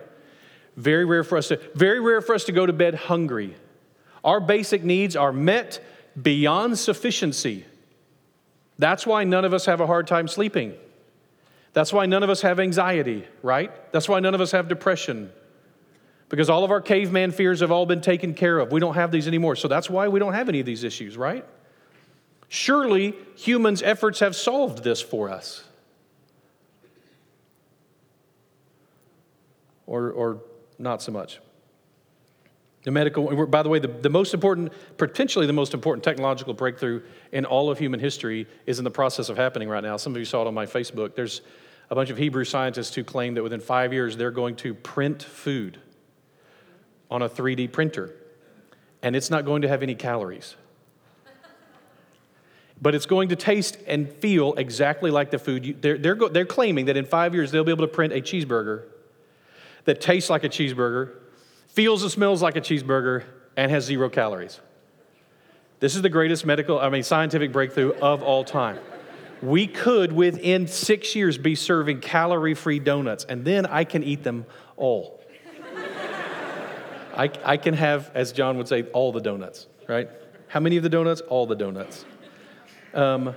Very 0.77 1.05
rare 1.05 1.25
for 1.25 1.37
us 1.37 1.49
to, 1.49 1.61
very 1.75 2.01
rare 2.01 2.21
for 2.21 2.35
us 2.35 2.45
to 2.45 2.53
go 2.53 2.65
to 2.65 2.73
bed 2.73 2.95
hungry. 2.95 3.55
Our 4.25 4.41
basic 4.41 4.83
needs 4.83 5.17
are 5.17 5.33
met 5.33 5.85
beyond 6.21 6.79
sufficiency. 6.79 7.67
That's 8.79 9.07
why 9.07 9.25
none 9.25 9.45
of 9.45 9.53
us 9.53 9.67
have 9.67 9.81
a 9.81 9.87
hard 9.87 10.07
time 10.07 10.29
sleeping. 10.29 10.75
That's 11.73 11.93
why 11.93 12.07
none 12.07 12.23
of 12.23 12.31
us 12.31 12.43
have 12.43 12.61
anxiety, 12.61 13.25
right? 13.43 13.71
That's 13.93 14.09
why 14.09 14.21
none 14.21 14.35
of 14.35 14.41
us 14.41 14.53
have 14.53 14.69
depression. 14.69 15.33
Because 16.29 16.49
all 16.49 16.65
of 16.65 16.71
our 16.71 16.81
caveman 16.81 17.31
fears 17.31 17.61
have 17.61 17.71
all 17.71 17.87
been 17.87 18.01
taken 18.01 18.35
care 18.35 18.59
of. 18.59 18.73
We 18.73 18.81
don't 18.81 18.95
have 18.95 19.11
these 19.11 19.29
anymore. 19.29 19.57
So 19.57 19.69
that's 19.69 19.91
why 19.91 20.09
we 20.09 20.19
don't 20.19 20.33
have 20.33 20.49
any 20.49 20.61
of 20.61 20.67
these 20.67 20.85
issues, 20.85 21.17
right? 21.17 21.45
Surely 22.49 23.15
humans' 23.37 23.83
efforts 23.83 24.21
have 24.21 24.35
solved 24.37 24.85
this 24.85 25.01
for 25.01 25.31
us. 25.31 25.65
Or, 29.93 30.11
or 30.11 30.41
not 30.79 31.03
so 31.03 31.13
much. 31.13 31.39
The 32.85 32.91
medical, 32.91 33.47
by 33.47 33.63
the 33.63 33.69
way, 33.69 33.79
the, 33.79 33.89
the 33.89 34.09
most 34.09 34.33
important, 34.33 34.73
potentially 34.97 35.47
the 35.47 35.53
most 35.53 35.75
important 35.75 36.03
technological 36.03 36.55
breakthrough 36.55 37.03
in 37.31 37.45
all 37.45 37.71
of 37.71 37.79
human 37.79 38.01
history 38.01 38.47
is 38.65 38.79
in 38.79 38.85
the 38.85 38.91
process 38.91 39.29
of 39.29 39.37
happening 39.37 39.69
right 39.69 39.85
now. 39.85 39.99
Some 39.99 40.15
of 40.15 40.19
you 40.19 40.25
saw 40.25 40.41
it 40.41 40.49
on 40.49 40.55
my 40.55 40.65
Facebook. 40.65 41.15
There's 41.15 41.43
a 41.91 41.95
bunch 41.95 42.09
of 42.09 42.17
Hebrew 42.17 42.45
scientists 42.45 42.95
who 42.95 43.05
claim 43.05 43.35
that 43.35 43.43
within 43.43 43.61
five 43.61 43.93
years 43.93 44.17
they're 44.17 44.31
going 44.31 44.57
to 44.57 44.73
print 44.73 45.23
food 45.23 45.79
on 47.11 47.21
a 47.21 47.29
3D 47.29 47.71
printer, 47.71 48.15
and 49.03 49.15
it's 49.15 49.29
not 49.29 49.45
going 49.45 49.61
to 49.61 49.69
have 49.69 49.83
any 49.83 49.95
calories. 49.95 50.57
But 52.81 52.95
it's 52.95 53.05
going 53.05 53.29
to 53.29 53.37
taste 53.37 53.77
and 53.87 54.11
feel 54.11 54.55
exactly 54.55 55.11
like 55.11 55.31
the 55.31 55.39
food. 55.39 55.67
You, 55.67 55.77
they're, 55.79 55.99
they're, 55.99 56.15
they're 56.15 56.47
claiming 56.47 56.87
that 56.87 56.97
in 56.97 57.05
five 57.05 57.35
years 57.35 57.51
they'll 57.51 57.63
be 57.63 57.73
able 57.73 57.87
to 57.87 57.93
print 57.93 58.15
a 58.15 58.23
cheeseburger 58.23 58.85
that 59.85 60.01
tastes 60.01 60.31
like 60.31 60.45
a 60.45 60.49
cheeseburger, 60.49 61.13
feels 61.69 62.03
and 62.03 62.11
smells 62.11 62.43
like 62.43 62.57
a 62.57 62.61
cheeseburger, 62.61 63.25
and 63.57 63.71
has 63.71 63.85
zero 63.85 64.09
calories. 64.09 64.61
This 65.81 65.97
is 65.97 66.03
the 66.03 66.09
greatest 66.09 66.47
medical, 66.47 66.79
I 66.79 66.89
mean, 66.89 67.03
scientific 67.03 67.53
breakthrough 67.53 67.93
of 67.95 68.23
all 68.23 68.45
time. 68.45 68.79
We 69.43 69.67
could, 69.67 70.13
within 70.13 70.69
six 70.69 71.17
years, 71.17 71.37
be 71.37 71.57
serving 71.57 72.01
calorie 72.01 72.55
free 72.55 72.79
donuts, 72.79 73.25
and 73.25 73.45
then 73.45 73.67
I 73.67 73.85
can 73.85 74.05
eat 74.05 74.23
them 74.23 74.47
all. 74.77 75.21
I, 77.15 77.31
I 77.45 77.57
can 77.57 77.75
have, 77.75 78.11
as 78.15 78.33
John 78.33 78.57
would 78.59 78.69
say, 78.69 78.85
all 78.93 79.13
the 79.13 79.21
donuts, 79.21 79.67
right? 79.89 80.09
How 80.49 80.61
many 80.61 80.77
of 80.77 80.83
the 80.83 80.89
donuts? 80.89 81.21
All 81.23 81.47
the 81.47 81.57
donuts. 81.57 82.05
Um, 82.95 83.35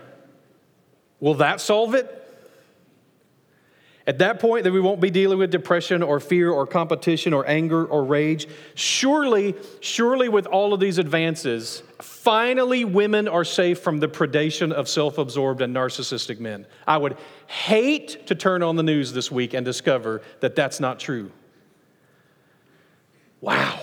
will 1.20 1.34
that 1.36 1.60
solve 1.60 1.96
it? 1.96 2.25
At 4.08 4.20
that 4.20 4.39
point, 4.39 4.65
that 4.65 4.72
we 4.72 4.80
won't 4.80 5.02
be 5.02 5.10
dealing 5.10 5.39
with 5.39 5.50
depression 5.50 6.04
or 6.04 6.20
fear 6.20 6.52
or 6.52 6.68
competition 6.68 7.34
or 7.34 7.48
anger 7.48 7.86
or 7.86 8.04
rage. 8.04 8.48
Surely, 8.76 9.56
surely, 9.80 10.30
with 10.30 10.46
all 10.46 10.76
of 10.76 10.80
these 10.80 11.00
advances, 11.00 11.82
finally 12.00 12.86
women 12.86 13.28
are 13.28 13.44
safe 13.44 13.80
from 13.80 14.00
the 14.00 14.08
predation 14.08 14.72
of 14.72 14.88
self 14.88 15.18
absorbed 15.18 15.62
and 15.62 15.76
narcissistic 15.76 16.39
men. 16.39 16.68
I 16.86 16.98
would 16.98 17.18
hate 17.48 18.28
to 18.28 18.36
turn 18.36 18.62
on 18.62 18.76
the 18.76 18.84
news 18.84 19.12
this 19.12 19.32
week 19.32 19.56
and 19.56 19.65
discover 19.65 20.22
that 20.39 20.56
that's 20.56 20.80
not 20.80 21.00
true. 21.00 21.32
Wow. 23.41 23.80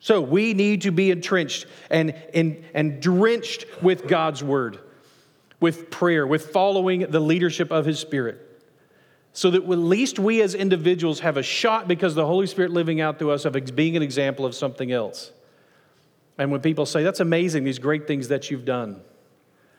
So 0.00 0.20
we 0.20 0.52
need 0.52 0.82
to 0.82 0.92
be 0.92 1.10
entrenched 1.10 1.66
and, 1.88 2.14
and, 2.34 2.62
and 2.74 3.00
drenched 3.00 3.64
with 3.82 4.08
God's 4.08 4.42
word 4.42 4.78
with 5.62 5.90
prayer, 5.90 6.26
with 6.26 6.48
following 6.48 7.00
the 7.08 7.20
leadership 7.20 7.70
of 7.70 7.86
His 7.86 7.98
Spirit. 7.98 8.48
So 9.32 9.50
that 9.50 9.62
at 9.62 9.68
least 9.68 10.18
we 10.18 10.42
as 10.42 10.54
individuals 10.54 11.20
have 11.20 11.38
a 11.38 11.42
shot 11.42 11.88
because 11.88 12.14
the 12.14 12.26
Holy 12.26 12.46
Spirit 12.46 12.70
living 12.70 13.00
out 13.00 13.18
through 13.18 13.30
us 13.30 13.46
of 13.46 13.56
being 13.74 13.96
an 13.96 14.02
example 14.02 14.44
of 14.44 14.54
something 14.54 14.92
else. 14.92 15.32
And 16.36 16.50
when 16.50 16.60
people 16.60 16.84
say, 16.84 17.02
That's 17.02 17.20
amazing, 17.20 17.64
these 17.64 17.78
great 17.78 18.06
things 18.06 18.28
that 18.28 18.50
you've 18.50 18.66
done. 18.66 19.00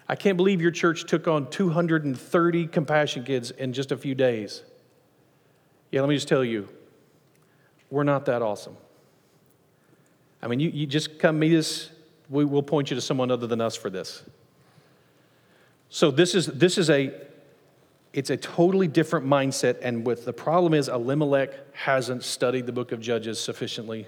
I 0.07 0.15
can't 0.15 0.37
believe 0.37 0.61
your 0.61 0.71
church 0.71 1.05
took 1.05 1.27
on 1.27 1.49
230 1.49 2.67
compassion 2.67 3.23
kids 3.23 3.51
in 3.51 3.73
just 3.73 3.91
a 3.91 3.97
few 3.97 4.15
days. 4.15 4.63
Yeah, 5.91 6.01
let 6.01 6.09
me 6.09 6.15
just 6.15 6.27
tell 6.27 6.43
you, 6.43 6.67
we're 7.89 8.03
not 8.03 8.25
that 8.25 8.41
awesome. 8.41 8.75
I 10.41 10.47
mean, 10.47 10.59
you, 10.59 10.69
you 10.69 10.87
just 10.87 11.19
come 11.19 11.39
meet 11.39 11.55
us, 11.57 11.89
we 12.29 12.43
will 12.43 12.63
point 12.63 12.89
you 12.89 12.95
to 12.95 13.01
someone 13.01 13.31
other 13.31 13.47
than 13.47 13.61
us 13.61 13.75
for 13.75 13.89
this. 13.89 14.23
So 15.93 16.09
this 16.09 16.33
is 16.33 16.47
this 16.47 16.79
is 16.79 16.89
a 16.89 17.13
it's 18.13 18.31
a 18.31 18.37
totally 18.37 18.87
different 18.87 19.27
mindset 19.27 19.77
and 19.83 20.03
with 20.07 20.25
the 20.25 20.33
problem 20.33 20.73
is 20.73 20.89
Elimelech 20.89 21.51
hasn't 21.75 22.23
studied 22.23 22.65
the 22.65 22.71
book 22.71 22.91
of 22.91 22.99
Judges 22.99 23.39
sufficiently 23.39 24.07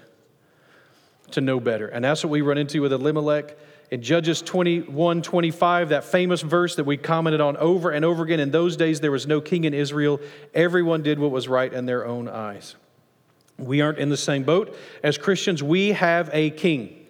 to 1.30 1.40
know 1.40 1.60
better. 1.60 1.86
And 1.86 2.04
that's 2.04 2.24
what 2.24 2.32
we 2.32 2.40
run 2.40 2.58
into 2.58 2.82
with 2.82 2.92
Elimelech 2.92 3.56
in 3.92 4.02
Judges 4.02 4.42
21 4.42 5.22
25, 5.22 5.90
that 5.90 6.02
famous 6.02 6.40
verse 6.40 6.74
that 6.74 6.82
we 6.82 6.96
commented 6.96 7.40
on 7.40 7.56
over 7.58 7.92
and 7.92 8.04
over 8.04 8.24
again. 8.24 8.40
In 8.40 8.50
those 8.50 8.76
days, 8.76 8.98
there 8.98 9.12
was 9.12 9.28
no 9.28 9.40
king 9.40 9.62
in 9.62 9.72
Israel. 9.72 10.20
Everyone 10.54 11.04
did 11.04 11.20
what 11.20 11.30
was 11.30 11.46
right 11.46 11.72
in 11.72 11.86
their 11.86 12.04
own 12.04 12.26
eyes. 12.26 12.74
We 13.58 13.80
aren't 13.80 13.98
in 13.98 14.08
the 14.08 14.16
same 14.16 14.42
boat. 14.42 14.76
As 15.04 15.18
Christians, 15.18 15.62
we 15.62 15.92
have 15.92 16.30
a 16.32 16.50
king. 16.50 17.06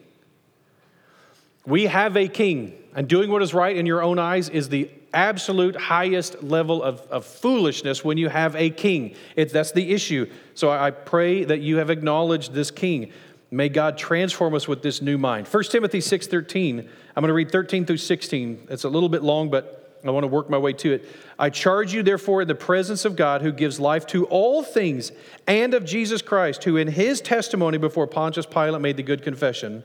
We 1.64 1.84
have 1.84 2.14
a 2.14 2.28
king. 2.28 2.74
And 2.96 3.06
doing 3.06 3.30
what 3.30 3.42
is 3.42 3.52
right 3.52 3.76
in 3.76 3.84
your 3.84 4.02
own 4.02 4.18
eyes 4.18 4.48
is 4.48 4.70
the 4.70 4.90
absolute 5.12 5.76
highest 5.76 6.42
level 6.42 6.82
of, 6.82 7.00
of 7.02 7.26
foolishness 7.26 8.02
when 8.02 8.16
you 8.16 8.30
have 8.30 8.56
a 8.56 8.70
king. 8.70 9.14
It, 9.36 9.52
that's 9.52 9.72
the 9.72 9.92
issue. 9.92 10.30
So 10.54 10.70
I 10.70 10.90
pray 10.90 11.44
that 11.44 11.60
you 11.60 11.76
have 11.76 11.90
acknowledged 11.90 12.54
this 12.54 12.70
king. 12.70 13.12
May 13.50 13.68
God 13.68 13.98
transform 13.98 14.54
us 14.54 14.66
with 14.66 14.82
this 14.82 15.02
new 15.02 15.18
mind. 15.18 15.46
1 15.46 15.64
Timothy 15.64 15.98
6:13. 16.00 16.80
I'm 16.80 17.20
going 17.20 17.28
to 17.28 17.34
read 17.34 17.52
13 17.52 17.84
through 17.84 17.98
16. 17.98 18.68
It's 18.70 18.84
a 18.84 18.88
little 18.88 19.10
bit 19.10 19.22
long, 19.22 19.50
but 19.50 20.00
I 20.02 20.10
want 20.10 20.24
to 20.24 20.28
work 20.28 20.48
my 20.48 20.58
way 20.58 20.72
to 20.74 20.92
it. 20.94 21.08
I 21.38 21.50
charge 21.50 21.92
you, 21.92 22.02
therefore, 22.02 22.42
in 22.42 22.48
the 22.48 22.54
presence 22.54 23.04
of 23.04 23.14
God, 23.14 23.42
who 23.42 23.52
gives 23.52 23.78
life 23.78 24.06
to 24.08 24.24
all 24.26 24.62
things, 24.62 25.12
and 25.46 25.74
of 25.74 25.84
Jesus 25.84 26.22
Christ, 26.22 26.64
who 26.64 26.76
in 26.76 26.88
his 26.88 27.20
testimony 27.20 27.76
before 27.76 28.06
Pontius 28.06 28.46
Pilate 28.46 28.80
made 28.80 28.96
the 28.96 29.02
good 29.02 29.22
confession, 29.22 29.84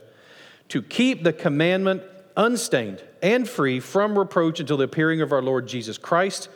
to 0.68 0.80
keep 0.80 1.22
the 1.22 1.32
commandment 1.32 2.02
unstained 2.36 3.02
and 3.22 3.48
free 3.48 3.80
from 3.80 4.18
reproach 4.18 4.60
until 4.60 4.76
the 4.76 4.84
appearing 4.84 5.20
of 5.20 5.32
our 5.32 5.42
Lord 5.42 5.66
Jesus 5.66 5.98
Christ, 5.98 6.48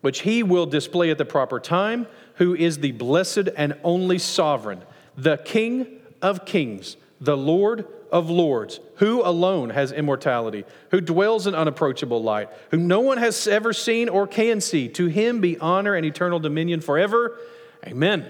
which 0.00 0.20
he 0.20 0.42
will 0.42 0.66
display 0.66 1.10
at 1.10 1.18
the 1.18 1.24
proper 1.24 1.58
time, 1.58 2.06
who 2.34 2.54
is 2.54 2.78
the 2.78 2.92
blessed 2.92 3.48
and 3.56 3.76
only 3.82 4.18
sovereign, 4.18 4.82
the 5.16 5.36
King 5.38 6.00
of 6.20 6.44
kings, 6.44 6.96
the 7.20 7.36
Lord 7.36 7.86
of 8.10 8.30
lords, 8.30 8.80
who 8.96 9.22
alone 9.22 9.70
has 9.70 9.90
immortality, 9.90 10.64
who 10.90 11.00
dwells 11.00 11.46
in 11.46 11.54
unapproachable 11.54 12.22
light, 12.22 12.48
whom 12.70 12.86
no 12.86 13.00
one 13.00 13.18
has 13.18 13.48
ever 13.48 13.72
seen 13.72 14.08
or 14.08 14.26
can 14.26 14.60
see. 14.60 14.88
To 14.90 15.06
him 15.06 15.40
be 15.40 15.58
honor 15.58 15.94
and 15.94 16.06
eternal 16.06 16.38
dominion 16.38 16.80
forever. 16.80 17.38
Amen. 17.84 18.26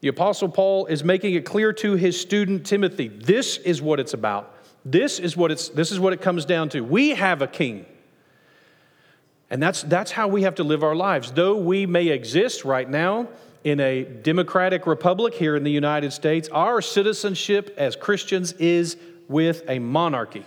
The 0.00 0.08
Apostle 0.08 0.48
Paul 0.48 0.86
is 0.86 1.04
making 1.04 1.34
it 1.34 1.44
clear 1.44 1.72
to 1.74 1.94
his 1.94 2.18
student 2.20 2.66
Timothy 2.66 3.08
this 3.08 3.58
is 3.58 3.82
what 3.82 4.00
it's 4.00 4.14
about. 4.14 4.55
This 4.86 5.18
is 5.18 5.36
what, 5.36 5.50
it's, 5.50 5.68
this 5.68 5.90
is 5.90 5.98
what 5.98 6.12
it 6.12 6.20
comes 6.20 6.44
down 6.44 6.68
to. 6.68 6.80
We 6.80 7.10
have 7.10 7.42
a 7.42 7.48
king. 7.48 7.86
And 9.50 9.60
that's, 9.60 9.82
that's 9.82 10.12
how 10.12 10.28
we 10.28 10.42
have 10.42 10.54
to 10.56 10.64
live 10.64 10.84
our 10.84 10.94
lives. 10.94 11.32
Though 11.32 11.56
we 11.56 11.86
may 11.86 12.06
exist 12.06 12.64
right 12.64 12.88
now 12.88 13.26
in 13.64 13.80
a 13.80 14.04
democratic 14.04 14.86
republic 14.86 15.34
here 15.34 15.56
in 15.56 15.64
the 15.64 15.72
United 15.72 16.12
States, 16.12 16.48
our 16.50 16.80
citizenship 16.80 17.74
as 17.76 17.96
Christians 17.96 18.52
is 18.52 18.96
with 19.28 19.64
a 19.68 19.80
monarchy. 19.80 20.44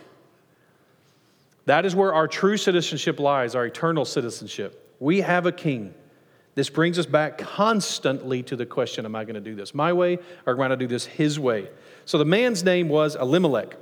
That 1.66 1.86
is 1.86 1.94
where 1.94 2.14
our 2.14 2.28
true 2.30 2.56
citizenship 2.56 3.20
lies, 3.20 3.56
our 3.56 3.66
eternal 3.66 4.06
citizenship. 4.06 4.96
We 5.02 5.20
have 5.20 5.48
a 5.48 5.52
king. 5.52 5.94
This 6.56 6.70
brings 6.70 6.98
us 6.98 7.06
back 7.06 7.38
constantly 7.38 8.42
to 8.44 8.56
the 8.56 8.66
question 8.66 9.04
Am 9.04 9.18
I 9.18 9.26
going 9.26 9.36
to 9.36 9.42
do 9.42 9.54
this 9.54 9.76
my 9.76 9.92
way 9.92 10.18
or 10.46 10.54
am 10.54 10.62
I 10.62 10.68
going 10.68 10.70
to 10.72 10.78
do 10.78 10.88
this 10.88 11.06
his 11.06 11.38
way? 11.38 11.70
So 12.06 12.18
the 12.18 12.26
man's 12.26 12.64
name 12.64 12.88
was 12.88 13.18
Elimelech. 13.18 13.76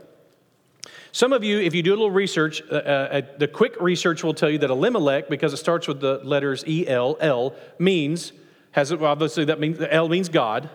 Some 1.12 1.34
of 1.34 1.44
you, 1.44 1.60
if 1.60 1.74
you 1.74 1.84
do 1.84 1.92
a 1.92 1.98
little 1.98 2.12
research, 2.12 2.62
uh, 2.72 2.76
uh, 2.76 3.22
the 3.38 3.48
quick 3.48 3.80
research 3.80 4.24
will 4.24 4.34
tell 4.34 4.50
you 4.50 4.58
that 4.60 4.70
Elimelech, 4.70 5.30
because 5.30 5.54
it 5.54 5.58
starts 5.58 5.88
with 5.88 6.00
the 6.00 6.20
letters 6.24 6.64
E 6.68 6.88
L 6.88 7.18
L, 7.20 7.56
means, 7.80 8.34
has 8.72 8.92
obviously 8.92 9.46
that 9.46 9.60
means, 9.60 9.80
L 9.90 10.10
means 10.10 10.30
God. 10.30 10.70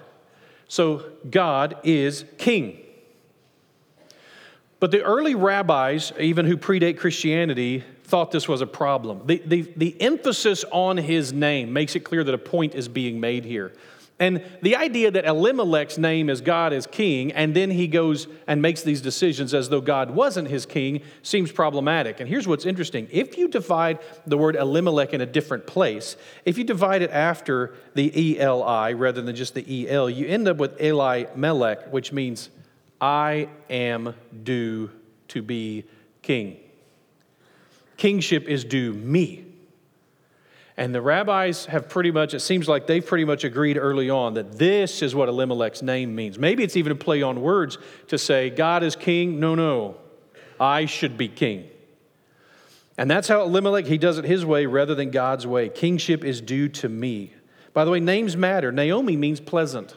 So 0.69 1.05
God 1.31 1.77
is 1.85 2.25
king. 2.39 2.79
But 4.81 4.91
the 4.91 5.03
early 5.03 5.37
rabbis, 5.37 6.13
even 6.19 6.47
who 6.47 6.57
predate 6.57 6.99
Christianity, 6.99 7.85
thought 8.05 8.33
this 8.33 8.49
was 8.49 8.63
a 8.63 8.67
problem. 8.67 9.23
The, 9.27 9.41
the, 9.47 9.73
the 9.77 10.01
emphasis 10.01 10.65
on 10.73 10.97
his 10.97 11.33
name 11.33 11.73
makes 11.73 11.95
it 11.95 12.01
clear 12.01 12.25
that 12.25 12.35
a 12.35 12.39
point 12.39 12.75
is 12.75 12.89
being 12.89 13.21
made 13.21 13.45
here. 13.45 13.73
And 14.19 14.45
the 14.61 14.77
idea 14.77 15.11
that 15.11 15.25
Elimelech's 15.25 15.99
name 15.99 16.31
is 16.31 16.41
God 16.41 16.73
as 16.73 16.87
king, 16.87 17.33
and 17.33 17.55
then 17.55 17.71
he 17.71 17.89
goes 17.89 18.29
and 18.47 18.63
makes 18.63 18.83
these 18.83 19.01
decisions 19.01 19.53
as 19.53 19.69
though 19.69 19.81
God 19.81 20.11
wasn't 20.11 20.49
his 20.49 20.65
king, 20.65 21.03
seems 21.23 21.51
problematic. 21.51 22.21
And 22.21 22.29
here's 22.29 22.47
what's 22.47 22.67
interesting 22.67 23.09
if 23.11 23.37
you 23.37 23.49
divide 23.49 23.99
the 24.27 24.39
word 24.39 24.55
Elimelech 24.55 25.13
in 25.13 25.21
a 25.21 25.27
different 25.27 25.67
place, 25.67 26.17
if 26.45 26.57
you 26.57 26.65
divide 26.65 27.03
it 27.03 27.11
after 27.11 27.75
the 27.95 28.39
ELI 28.39 28.95
rather 28.95 29.23
than 29.23 29.35
just 29.35 29.55
the 29.55 29.89
EL, 29.89 30.09
you 30.09 30.27
end 30.27 30.47
up 30.47 30.59
with 30.59 30.81
Eli 30.81 31.25
Melech, 31.35 31.93
which 31.93 32.13
means 32.13 32.51
I 33.01 33.49
am 33.69 34.15
due 34.45 34.91
to 35.29 35.43
be 35.43 35.85
king. 36.23 36.59
Kingship 37.97 38.47
is 38.47 38.65
due 38.65 38.93
me. 38.93 39.52
And 40.77 40.95
the 40.95 41.03
rabbis 41.03 41.67
have 41.67 41.89
pretty 41.89 42.11
much, 42.11 42.33
it 42.33 42.41
seems 42.41 42.67
like 42.67 42.87
they've 42.87 43.05
pretty 43.05 43.25
much 43.25 43.45
agreed 43.45 43.77
early 43.77 44.09
on 44.09 44.35
that 44.35 44.59
this 44.59 45.03
is 45.03 45.15
what 45.15 45.29
Elimelech's 45.29 45.83
name 45.83 46.15
means. 46.15 46.39
Maybe 46.39 46.65
it's 46.65 46.77
even 46.77 46.93
a 46.93 46.97
play 46.97 47.23
on 47.23 47.43
words 47.43 47.77
to 48.09 48.17
say, 48.17 48.49
God 48.49 48.83
is 48.83 48.97
king. 48.97 49.39
No, 49.39 49.55
no, 49.55 49.97
I 50.59 50.87
should 50.87 51.19
be 51.19 51.29
king. 51.29 51.69
And 52.97 53.11
that's 53.11 53.29
how 53.29 53.43
Elimelech, 53.43 53.87
he 53.87 53.99
does 53.99 54.19
it 54.19 54.25
his 54.25 54.47
way 54.47 54.67
rather 54.67 54.95
than 54.95 55.11
God's 55.11 55.47
way. 55.47 55.69
Kingship 55.69 56.25
is 56.25 56.41
due 56.41 56.69
to 56.71 56.89
me. 56.89 57.33
By 57.75 57.85
the 57.85 57.91
way, 57.91 58.01
names 58.01 58.37
matter. 58.37 58.73
Naomi 58.73 59.17
means 59.17 59.41
pleasant. 59.41 59.97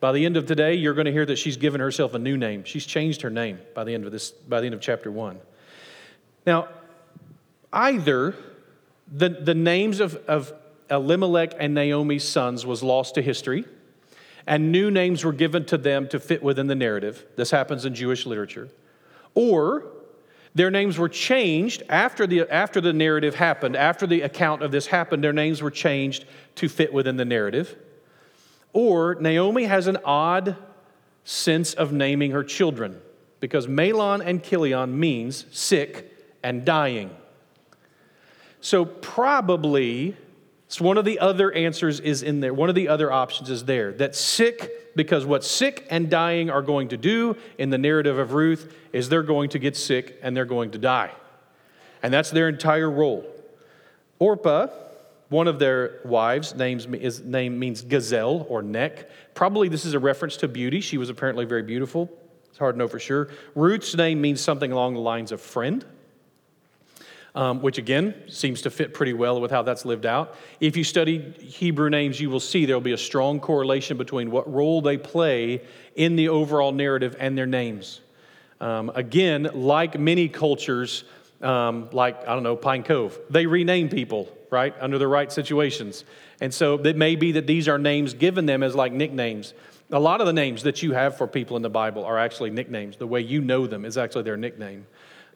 By 0.00 0.12
the 0.12 0.26
end 0.26 0.36
of 0.36 0.46
today, 0.46 0.74
you're 0.74 0.94
going 0.94 1.06
to 1.06 1.12
hear 1.12 1.24
that 1.24 1.36
she's 1.36 1.56
given 1.56 1.80
herself 1.80 2.14
a 2.14 2.18
new 2.18 2.36
name. 2.36 2.64
She's 2.64 2.84
changed 2.84 3.22
her 3.22 3.30
name 3.30 3.58
by 3.74 3.84
the 3.84 3.94
end 3.94 4.04
of 4.04 4.12
this, 4.12 4.30
by 4.30 4.60
the 4.60 4.66
end 4.66 4.74
of 4.74 4.80
chapter 4.80 5.10
one. 5.10 5.40
Now, 6.46 6.68
either 7.72 8.34
the, 9.14 9.28
the 9.28 9.54
names 9.54 10.00
of, 10.00 10.16
of 10.26 10.52
Elimelech 10.90 11.54
and 11.58 11.72
Naomi's 11.72 12.26
sons 12.26 12.66
was 12.66 12.82
lost 12.82 13.14
to 13.14 13.22
history, 13.22 13.64
and 14.46 14.72
new 14.72 14.90
names 14.90 15.24
were 15.24 15.32
given 15.32 15.64
to 15.66 15.78
them 15.78 16.08
to 16.08 16.18
fit 16.18 16.42
within 16.42 16.66
the 16.66 16.74
narrative. 16.74 17.24
This 17.36 17.50
happens 17.50 17.84
in 17.84 17.94
Jewish 17.94 18.26
literature. 18.26 18.68
Or 19.34 19.86
their 20.54 20.70
names 20.70 20.98
were 20.98 21.08
changed 21.08 21.84
after 21.88 22.26
the, 22.26 22.42
after 22.52 22.80
the 22.80 22.92
narrative 22.92 23.36
happened, 23.36 23.76
after 23.76 24.06
the 24.06 24.22
account 24.22 24.62
of 24.62 24.72
this 24.72 24.86
happened, 24.86 25.22
their 25.22 25.32
names 25.32 25.62
were 25.62 25.70
changed 25.70 26.24
to 26.56 26.68
fit 26.68 26.92
within 26.92 27.16
the 27.16 27.24
narrative. 27.24 27.76
Or 28.72 29.14
Naomi 29.14 29.64
has 29.64 29.86
an 29.86 29.98
odd 30.04 30.56
sense 31.22 31.72
of 31.72 31.92
naming 31.92 32.32
her 32.32 32.44
children 32.44 33.00
because 33.38 33.68
Mahlon 33.68 34.20
and 34.24 34.42
Chilion 34.42 34.98
means 34.98 35.46
sick 35.52 36.12
and 36.42 36.64
dying. 36.64 37.10
So, 38.64 38.86
probably, 38.86 40.16
one 40.78 40.96
of 40.96 41.04
the 41.04 41.18
other 41.18 41.52
answers 41.52 42.00
is 42.00 42.22
in 42.22 42.40
there. 42.40 42.54
One 42.54 42.70
of 42.70 42.74
the 42.74 42.88
other 42.88 43.12
options 43.12 43.50
is 43.50 43.66
there 43.66 43.92
that 43.92 44.16
sick, 44.16 44.96
because 44.96 45.26
what 45.26 45.44
sick 45.44 45.86
and 45.90 46.08
dying 46.08 46.48
are 46.48 46.62
going 46.62 46.88
to 46.88 46.96
do 46.96 47.36
in 47.58 47.68
the 47.68 47.76
narrative 47.76 48.18
of 48.18 48.32
Ruth 48.32 48.74
is 48.90 49.10
they're 49.10 49.22
going 49.22 49.50
to 49.50 49.58
get 49.58 49.76
sick 49.76 50.18
and 50.22 50.34
they're 50.34 50.46
going 50.46 50.70
to 50.70 50.78
die. 50.78 51.10
And 52.02 52.10
that's 52.10 52.30
their 52.30 52.48
entire 52.48 52.90
role. 52.90 53.26
Orpah, 54.18 54.68
one 55.28 55.46
of 55.46 55.58
their 55.58 56.00
wives, 56.06 56.54
names, 56.54 56.86
is, 56.86 57.20
name 57.20 57.58
means 57.58 57.82
gazelle 57.82 58.46
or 58.48 58.62
neck. 58.62 59.10
Probably 59.34 59.68
this 59.68 59.84
is 59.84 59.92
a 59.92 59.98
reference 59.98 60.38
to 60.38 60.48
beauty. 60.48 60.80
She 60.80 60.96
was 60.96 61.10
apparently 61.10 61.44
very 61.44 61.64
beautiful. 61.64 62.10
It's 62.48 62.56
hard 62.56 62.76
to 62.76 62.78
know 62.78 62.88
for 62.88 62.98
sure. 62.98 63.28
Ruth's 63.54 63.94
name 63.94 64.22
means 64.22 64.40
something 64.40 64.72
along 64.72 64.94
the 64.94 65.00
lines 65.00 65.32
of 65.32 65.42
friend 65.42 65.84
um, 67.34 67.60
which 67.60 67.78
again 67.78 68.14
seems 68.28 68.62
to 68.62 68.70
fit 68.70 68.94
pretty 68.94 69.12
well 69.12 69.40
with 69.40 69.50
how 69.50 69.62
that's 69.62 69.84
lived 69.84 70.06
out. 70.06 70.36
If 70.60 70.76
you 70.76 70.84
study 70.84 71.18
Hebrew 71.40 71.90
names, 71.90 72.20
you 72.20 72.30
will 72.30 72.40
see 72.40 72.64
there 72.64 72.76
will 72.76 72.80
be 72.80 72.92
a 72.92 72.98
strong 72.98 73.40
correlation 73.40 73.96
between 73.96 74.30
what 74.30 74.50
role 74.52 74.80
they 74.80 74.96
play 74.96 75.62
in 75.96 76.16
the 76.16 76.28
overall 76.28 76.72
narrative 76.72 77.16
and 77.18 77.36
their 77.36 77.46
names. 77.46 78.00
Um, 78.60 78.90
again, 78.94 79.50
like 79.52 79.98
many 79.98 80.28
cultures, 80.28 81.04
um, 81.42 81.88
like, 81.92 82.26
I 82.26 82.34
don't 82.34 82.44
know, 82.44 82.56
Pine 82.56 82.84
Cove, 82.84 83.18
they 83.28 83.46
rename 83.46 83.88
people, 83.88 84.28
right, 84.50 84.74
under 84.80 84.96
the 84.96 85.08
right 85.08 85.30
situations. 85.30 86.04
And 86.40 86.54
so 86.54 86.74
it 86.74 86.96
may 86.96 87.16
be 87.16 87.32
that 87.32 87.46
these 87.46 87.68
are 87.68 87.78
names 87.78 88.14
given 88.14 88.46
them 88.46 88.62
as 88.62 88.74
like 88.74 88.92
nicknames. 88.92 89.54
A 89.90 89.98
lot 89.98 90.20
of 90.20 90.26
the 90.26 90.32
names 90.32 90.62
that 90.62 90.82
you 90.82 90.92
have 90.92 91.16
for 91.18 91.26
people 91.26 91.56
in 91.56 91.62
the 91.62 91.70
Bible 91.70 92.04
are 92.04 92.18
actually 92.18 92.50
nicknames. 92.50 92.96
The 92.96 93.06
way 93.06 93.20
you 93.20 93.40
know 93.40 93.66
them 93.66 93.84
is 93.84 93.98
actually 93.98 94.22
their 94.22 94.36
nickname. 94.36 94.86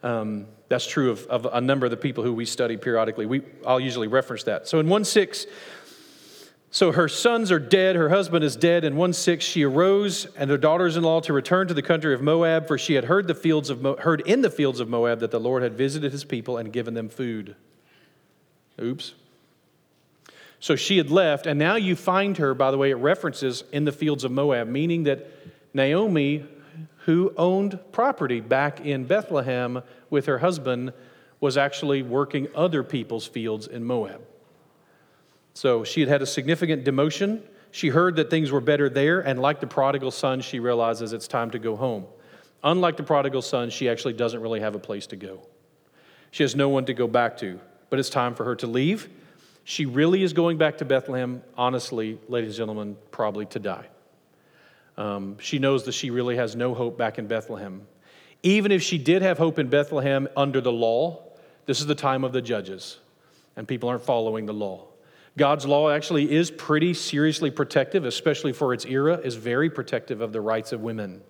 Um, 0.03 0.47
that's 0.69 0.87
true 0.87 1.11
of, 1.11 1.25
of, 1.25 1.47
a 1.51 1.59
number 1.59 1.85
of 1.85 1.89
the 1.89 1.97
people 1.97 2.23
who 2.23 2.33
we 2.33 2.45
study 2.45 2.77
periodically. 2.77 3.25
We, 3.25 3.41
I'll 3.65 3.79
usually 3.79 4.07
reference 4.07 4.43
that. 4.43 4.67
So 4.67 4.79
in 4.79 4.87
1 4.87 5.03
6, 5.03 5.45
so 6.71 6.91
her 6.91 7.07
sons 7.07 7.51
are 7.51 7.59
dead, 7.59 7.95
her 7.95 8.09
husband 8.09 8.45
is 8.45 8.55
dead. 8.55 8.83
In 8.83 8.95
1 8.95 9.13
6, 9.13 9.43
she 9.43 9.63
arose 9.63 10.27
and 10.37 10.49
her 10.49 10.57
daughters 10.57 10.95
in 10.95 11.03
law 11.03 11.19
to 11.21 11.33
return 11.33 11.67
to 11.67 11.73
the 11.73 11.81
country 11.81 12.13
of 12.13 12.21
Moab, 12.21 12.67
for 12.67 12.77
she 12.77 12.93
had 12.93 13.05
heard, 13.05 13.27
the 13.27 13.33
fields 13.33 13.69
of 13.69 13.81
Mo- 13.81 13.97
heard 13.97 14.21
in 14.21 14.41
the 14.41 14.51
fields 14.51 14.79
of 14.79 14.87
Moab 14.87 15.19
that 15.19 15.31
the 15.31 15.39
Lord 15.39 15.63
had 15.63 15.73
visited 15.73 16.11
his 16.11 16.23
people 16.23 16.57
and 16.57 16.71
given 16.71 16.93
them 16.93 17.09
food. 17.09 17.55
Oops. 18.79 19.13
So 20.59 20.75
she 20.75 20.97
had 20.97 21.09
left, 21.09 21.47
and 21.47 21.57
now 21.57 21.75
you 21.75 21.95
find 21.95 22.37
her, 22.37 22.53
by 22.53 22.69
the 22.69 22.77
way, 22.77 22.91
it 22.91 22.95
references 22.95 23.63
in 23.71 23.85
the 23.85 23.91
fields 23.91 24.23
of 24.23 24.31
Moab, 24.31 24.67
meaning 24.67 25.03
that 25.03 25.27
Naomi 25.73 26.45
who 27.05 27.33
owned 27.37 27.79
property 27.91 28.39
back 28.39 28.81
in 28.81 29.05
Bethlehem 29.05 29.81
with 30.09 30.25
her 30.25 30.39
husband, 30.39 30.93
was 31.39 31.57
actually 31.57 32.01
working 32.01 32.47
other 32.53 32.83
people's 32.83 33.25
fields 33.25 33.67
in 33.67 33.83
Moab. 33.83 34.21
So 35.53 35.83
she 35.83 36.01
had 36.01 36.09
had 36.09 36.21
a 36.21 36.25
significant 36.25 36.83
demotion. 36.85 37.41
She 37.71 37.89
heard 37.89 38.15
that 38.17 38.29
things 38.29 38.51
were 38.51 38.61
better 38.61 38.89
there, 38.89 39.21
and 39.21 39.41
like 39.41 39.59
the 39.59 39.67
prodigal 39.67 40.11
son, 40.11 40.41
she 40.41 40.59
realizes 40.59 41.13
it's 41.13 41.27
time 41.27 41.51
to 41.51 41.59
go 41.59 41.75
home. 41.75 42.05
Unlike 42.63 42.97
the 42.97 43.03
prodigal 43.03 43.41
son, 43.41 43.69
she 43.69 43.87
actually 43.87 44.13
doesn't 44.13 44.41
really 44.41 44.59
have 44.59 44.75
a 44.75 44.79
place 44.79 45.07
to 45.07 45.15
go. 45.15 45.39
She 46.31 46.43
has 46.43 46.55
no 46.55 46.69
one 46.69 46.85
to 46.85 46.93
go 46.93 47.07
back 47.07 47.37
to, 47.37 47.59
but 47.89 47.99
it's 47.99 48.09
time 48.09 48.35
for 48.35 48.43
her 48.43 48.55
to 48.57 48.67
leave. 48.67 49.09
She 49.63 49.85
really 49.85 50.23
is 50.23 50.33
going 50.33 50.57
back 50.57 50.79
to 50.79 50.85
Bethlehem, 50.85 51.41
honestly, 51.57 52.19
ladies 52.27 52.51
and 52.51 52.57
gentlemen, 52.57 52.97
probably 53.11 53.45
to 53.47 53.59
die. 53.59 53.87
Um, 54.99 55.37
she 55.39 55.59
knows 55.59 55.85
that 55.85 55.93
she 55.93 56.09
really 56.09 56.35
has 56.35 56.57
no 56.57 56.73
hope 56.75 56.97
back 56.97 57.17
in 57.17 57.25
Bethlehem. 57.25 57.87
Even 58.43 58.71
if 58.71 58.83
she 58.83 58.97
did 58.97 59.21
have 59.21 59.37
hope 59.37 59.57
in 59.57 59.69
Bethlehem 59.69 60.27
under 60.35 60.59
the 60.59 60.73
law, 60.73 61.23
this 61.65 61.79
is 61.79 61.85
the 61.85 61.95
time 61.95 62.25
of 62.25 62.33
the 62.33 62.41
judges, 62.41 62.99
and 63.55 63.65
people 63.65 63.87
aren't 63.87 64.03
following 64.03 64.45
the 64.45 64.53
law. 64.53 64.87
God's 65.37 65.65
law 65.65 65.89
actually 65.89 66.29
is 66.29 66.51
pretty 66.51 66.93
seriously 66.93 67.49
protective, 67.49 68.03
especially 68.03 68.51
for 68.51 68.73
its 68.73 68.85
era, 68.85 69.15
is 69.15 69.35
very 69.35 69.69
protective 69.69 70.19
of 70.19 70.33
the 70.33 70.41
rights 70.41 70.73
of 70.73 70.81
women. 70.81 71.21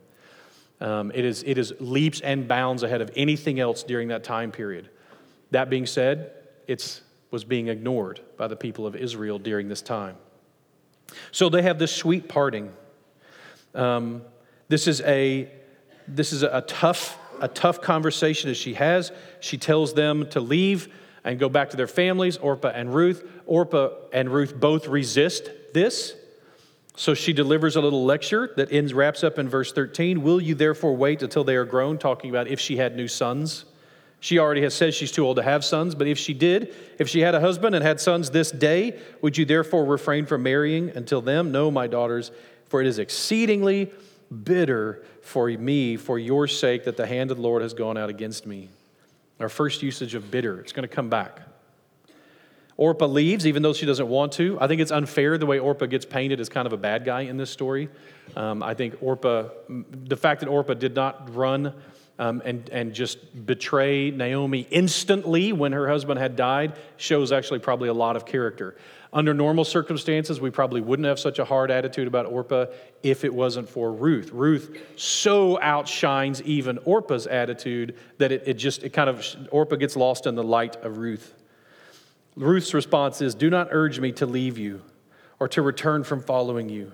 Um, 0.81 1.11
it, 1.13 1.23
is, 1.23 1.43
it 1.43 1.59
is 1.59 1.73
leaps 1.79 2.21
and 2.21 2.47
bounds 2.47 2.81
ahead 2.81 3.01
of 3.01 3.11
anything 3.15 3.59
else 3.59 3.83
during 3.83 4.07
that 4.07 4.23
time 4.23 4.51
period. 4.51 4.89
That 5.51 5.69
being 5.69 5.85
said, 5.85 6.31
it 6.65 7.01
was 7.29 7.43
being 7.43 7.67
ignored 7.67 8.21
by 8.35 8.47
the 8.47 8.55
people 8.55 8.87
of 8.87 8.95
Israel 8.95 9.37
during 9.37 9.67
this 9.67 9.83
time. 9.83 10.15
So 11.31 11.49
they 11.49 11.61
have 11.61 11.77
this 11.77 11.95
sweet 11.95 12.27
parting. 12.27 12.71
Um, 13.75 14.21
this 14.67 14.87
is 14.87 15.01
a 15.01 15.51
this 16.07 16.33
is 16.33 16.43
a 16.43 16.61
tough 16.61 17.17
a 17.41 17.47
tough 17.47 17.81
conversation 17.81 18.49
as 18.49 18.57
she 18.57 18.73
has. 18.73 19.11
She 19.39 19.57
tells 19.57 19.93
them 19.93 20.29
to 20.29 20.39
leave 20.39 20.93
and 21.23 21.39
go 21.39 21.49
back 21.49 21.69
to 21.71 21.77
their 21.77 21.87
families. 21.87 22.37
Orpah 22.37 22.69
and 22.69 22.93
Ruth. 22.93 23.23
Orpah 23.45 23.89
and 24.11 24.29
Ruth 24.29 24.59
both 24.59 24.87
resist 24.87 25.49
this. 25.73 26.15
So 26.95 27.13
she 27.13 27.31
delivers 27.31 27.75
a 27.75 27.81
little 27.81 28.03
lecture 28.03 28.51
that 28.57 28.73
ends 28.73 28.93
wraps 28.93 29.23
up 29.23 29.39
in 29.39 29.47
verse 29.47 29.71
13. 29.71 30.21
Will 30.21 30.41
you 30.41 30.53
therefore 30.53 30.95
wait 30.95 31.21
until 31.23 31.43
they 31.43 31.55
are 31.55 31.65
grown? 31.65 31.97
Talking 31.97 32.29
about 32.29 32.47
if 32.47 32.59
she 32.59 32.77
had 32.77 32.95
new 32.95 33.07
sons. 33.07 33.65
She 34.21 34.37
already 34.37 34.61
has 34.63 34.73
said 34.73 34.93
she's 34.93 35.13
too 35.13 35.25
old 35.25 35.37
to 35.37 35.43
have 35.43 35.63
sons, 35.63 35.95
but 35.95 36.07
if 36.07 36.17
she 36.17 36.33
did, 36.33 36.75
if 36.97 37.07
she 37.07 37.21
had 37.21 37.35
a 37.35 37.39
husband 37.39 37.73
and 37.73 37.81
had 37.81 38.01
sons 38.01 38.31
this 38.31 38.51
day, 38.51 38.99
would 39.21 39.37
you 39.37 39.45
therefore 39.45 39.85
refrain 39.85 40.25
from 40.25 40.43
marrying 40.43 40.89
until 40.89 41.21
them? 41.21 41.53
No, 41.53 41.71
my 41.71 41.87
daughters, 41.87 42.31
for 42.69 42.81
it 42.81 42.87
is 42.87 42.99
exceedingly 42.99 43.91
bitter 44.43 45.03
for 45.21 45.49
me, 45.49 45.97
for 45.97 46.17
your 46.17 46.47
sake, 46.47 46.85
that 46.85 46.97
the 46.97 47.05
hand 47.05 47.31
of 47.31 47.37
the 47.37 47.43
Lord 47.43 47.61
has 47.61 47.73
gone 47.73 47.97
out 47.97 48.09
against 48.09 48.45
me. 48.45 48.69
Our 49.39 49.49
first 49.49 49.81
usage 49.83 50.15
of 50.15 50.31
bitter, 50.31 50.59
it's 50.59 50.71
going 50.71 50.87
to 50.87 50.93
come 50.93 51.09
back. 51.09 51.41
Orpah 52.77 53.07
leaves, 53.07 53.45
even 53.45 53.61
though 53.61 53.73
she 53.73 53.85
doesn't 53.85 54.07
want 54.07 54.31
to. 54.33 54.57
I 54.61 54.67
think 54.67 54.79
it's 54.79 54.91
unfair 54.91 55.37
the 55.37 55.45
way 55.45 55.59
Orpah 55.59 55.87
gets 55.87 56.05
painted 56.05 56.39
as 56.39 56.47
kind 56.47 56.65
of 56.65 56.71
a 56.71 56.77
bad 56.77 57.03
guy 57.03 57.21
in 57.21 57.35
this 57.35 57.49
story. 57.49 57.89
Um, 58.37 58.63
I 58.63 58.73
think 58.73 58.95
Orpah, 59.01 59.49
the 59.67 60.15
fact 60.15 60.39
that 60.39 60.47
Orpah 60.47 60.75
did 60.75 60.95
not 60.95 61.35
run 61.35 61.73
um, 62.19 62.41
and, 62.45 62.69
and 62.69 62.93
just 62.93 63.45
betray 63.45 64.11
Naomi 64.11 64.65
instantly 64.71 65.51
when 65.51 65.73
her 65.73 65.89
husband 65.89 66.19
had 66.19 66.37
died 66.37 66.77
shows 66.95 67.33
actually 67.33 67.59
probably 67.59 67.89
a 67.89 67.93
lot 67.93 68.15
of 68.15 68.25
character. 68.25 68.77
Under 69.11 69.33
normal 69.33 69.65
circumstances, 69.65 70.39
we 70.39 70.51
probably 70.51 70.81
wouldn't 70.81 71.07
have 71.07 71.19
such 71.19 71.39
a 71.39 71.45
hard 71.45 71.71
attitude 71.71 72.07
about 72.07 72.27
Orpah 72.27 72.67
if 73.01 73.23
it 73.23 73.33
wasn't 73.33 73.67
for 73.67 73.91
Ruth. 73.91 74.29
Ruth 74.31 74.77
so 74.97 75.59
outshines 75.61 76.43
even 76.43 76.77
Orpah's 76.79 77.25
attitude 77.25 77.95
that 78.19 78.31
it, 78.31 78.43
it 78.45 78.53
just, 78.55 78.83
it 78.83 78.91
kind 78.91 79.09
of, 79.09 79.25
Orpah 79.49 79.77
gets 79.77 79.95
lost 79.95 80.27
in 80.27 80.35
the 80.35 80.43
light 80.43 80.75
of 80.83 80.99
Ruth. 80.99 81.33
Ruth's 82.35 82.73
response 82.75 83.21
is 83.21 83.33
Do 83.33 83.49
not 83.49 83.69
urge 83.71 83.99
me 83.99 84.11
to 84.13 84.27
leave 84.27 84.59
you 84.59 84.81
or 85.39 85.47
to 85.49 85.61
return 85.63 86.03
from 86.03 86.21
following 86.21 86.69
you. 86.69 86.91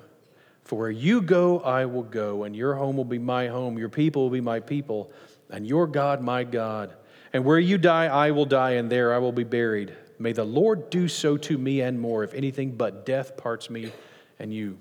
For 0.63 0.79
where 0.79 0.89
you 0.89 1.21
go, 1.21 1.59
I 1.59 1.85
will 1.85 2.03
go, 2.03 2.43
and 2.43 2.55
your 2.55 2.75
home 2.75 2.95
will 2.97 3.05
be 3.05 3.19
my 3.19 3.47
home, 3.47 3.77
your 3.77 3.89
people 3.89 4.23
will 4.23 4.29
be 4.31 4.41
my 4.41 4.59
people, 4.61 5.11
and 5.49 5.67
your 5.67 5.85
God 5.85 6.21
my 6.21 6.43
God. 6.43 6.95
And 7.33 7.43
where 7.43 7.59
you 7.59 7.77
die, 7.77 8.05
I 8.05 8.31
will 8.31 8.45
die, 8.45 8.71
and 8.71 8.89
there 8.89 9.13
I 9.13 9.17
will 9.17 9.31
be 9.31 9.43
buried. 9.43 9.93
May 10.17 10.31
the 10.31 10.45
Lord 10.45 10.89
do 10.89 11.07
so 11.07 11.37
to 11.37 11.57
me 11.57 11.81
and 11.81 11.99
more, 11.99 12.23
if 12.23 12.33
anything 12.33 12.71
but 12.71 13.05
death 13.05 13.35
parts 13.37 13.69
me 13.69 13.91
and 14.39 14.53
you. 14.53 14.77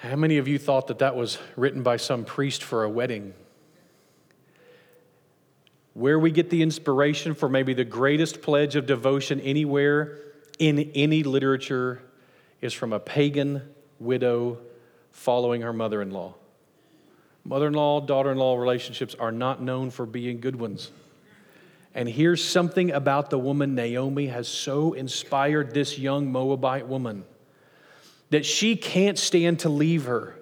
How 0.00 0.16
many 0.16 0.38
of 0.38 0.46
you 0.46 0.58
thought 0.58 0.86
that 0.88 1.00
that 1.00 1.16
was 1.16 1.38
written 1.56 1.82
by 1.82 1.96
some 1.96 2.24
priest 2.24 2.62
for 2.62 2.84
a 2.84 2.90
wedding? 2.90 3.34
Where 5.94 6.18
we 6.18 6.30
get 6.30 6.50
the 6.50 6.62
inspiration 6.62 7.34
for 7.34 7.48
maybe 7.48 7.74
the 7.74 7.84
greatest 7.84 8.40
pledge 8.40 8.76
of 8.76 8.86
devotion 8.86 9.40
anywhere 9.40 10.18
in 10.58 10.92
any 10.94 11.24
literature 11.24 12.00
is 12.60 12.72
from 12.72 12.92
a 12.92 13.00
pagan 13.00 13.62
widow 13.98 14.58
following 15.10 15.62
her 15.62 15.72
mother 15.72 16.00
in 16.00 16.10
law. 16.10 16.34
Mother 17.44 17.66
in 17.66 17.72
law, 17.72 18.00
daughter 18.00 18.30
in 18.30 18.38
law 18.38 18.56
relationships 18.56 19.16
are 19.18 19.32
not 19.32 19.62
known 19.62 19.90
for 19.90 20.06
being 20.06 20.38
good 20.38 20.56
ones. 20.56 20.92
And 21.98 22.08
here's 22.08 22.44
something 22.44 22.92
about 22.92 23.28
the 23.28 23.40
woman 23.40 23.74
Naomi 23.74 24.28
has 24.28 24.46
so 24.46 24.92
inspired 24.92 25.74
this 25.74 25.98
young 25.98 26.30
Moabite 26.30 26.86
woman 26.86 27.24
that 28.30 28.46
she 28.46 28.76
can't 28.76 29.18
stand 29.18 29.58
to 29.60 29.68
leave 29.68 30.04
her. 30.04 30.36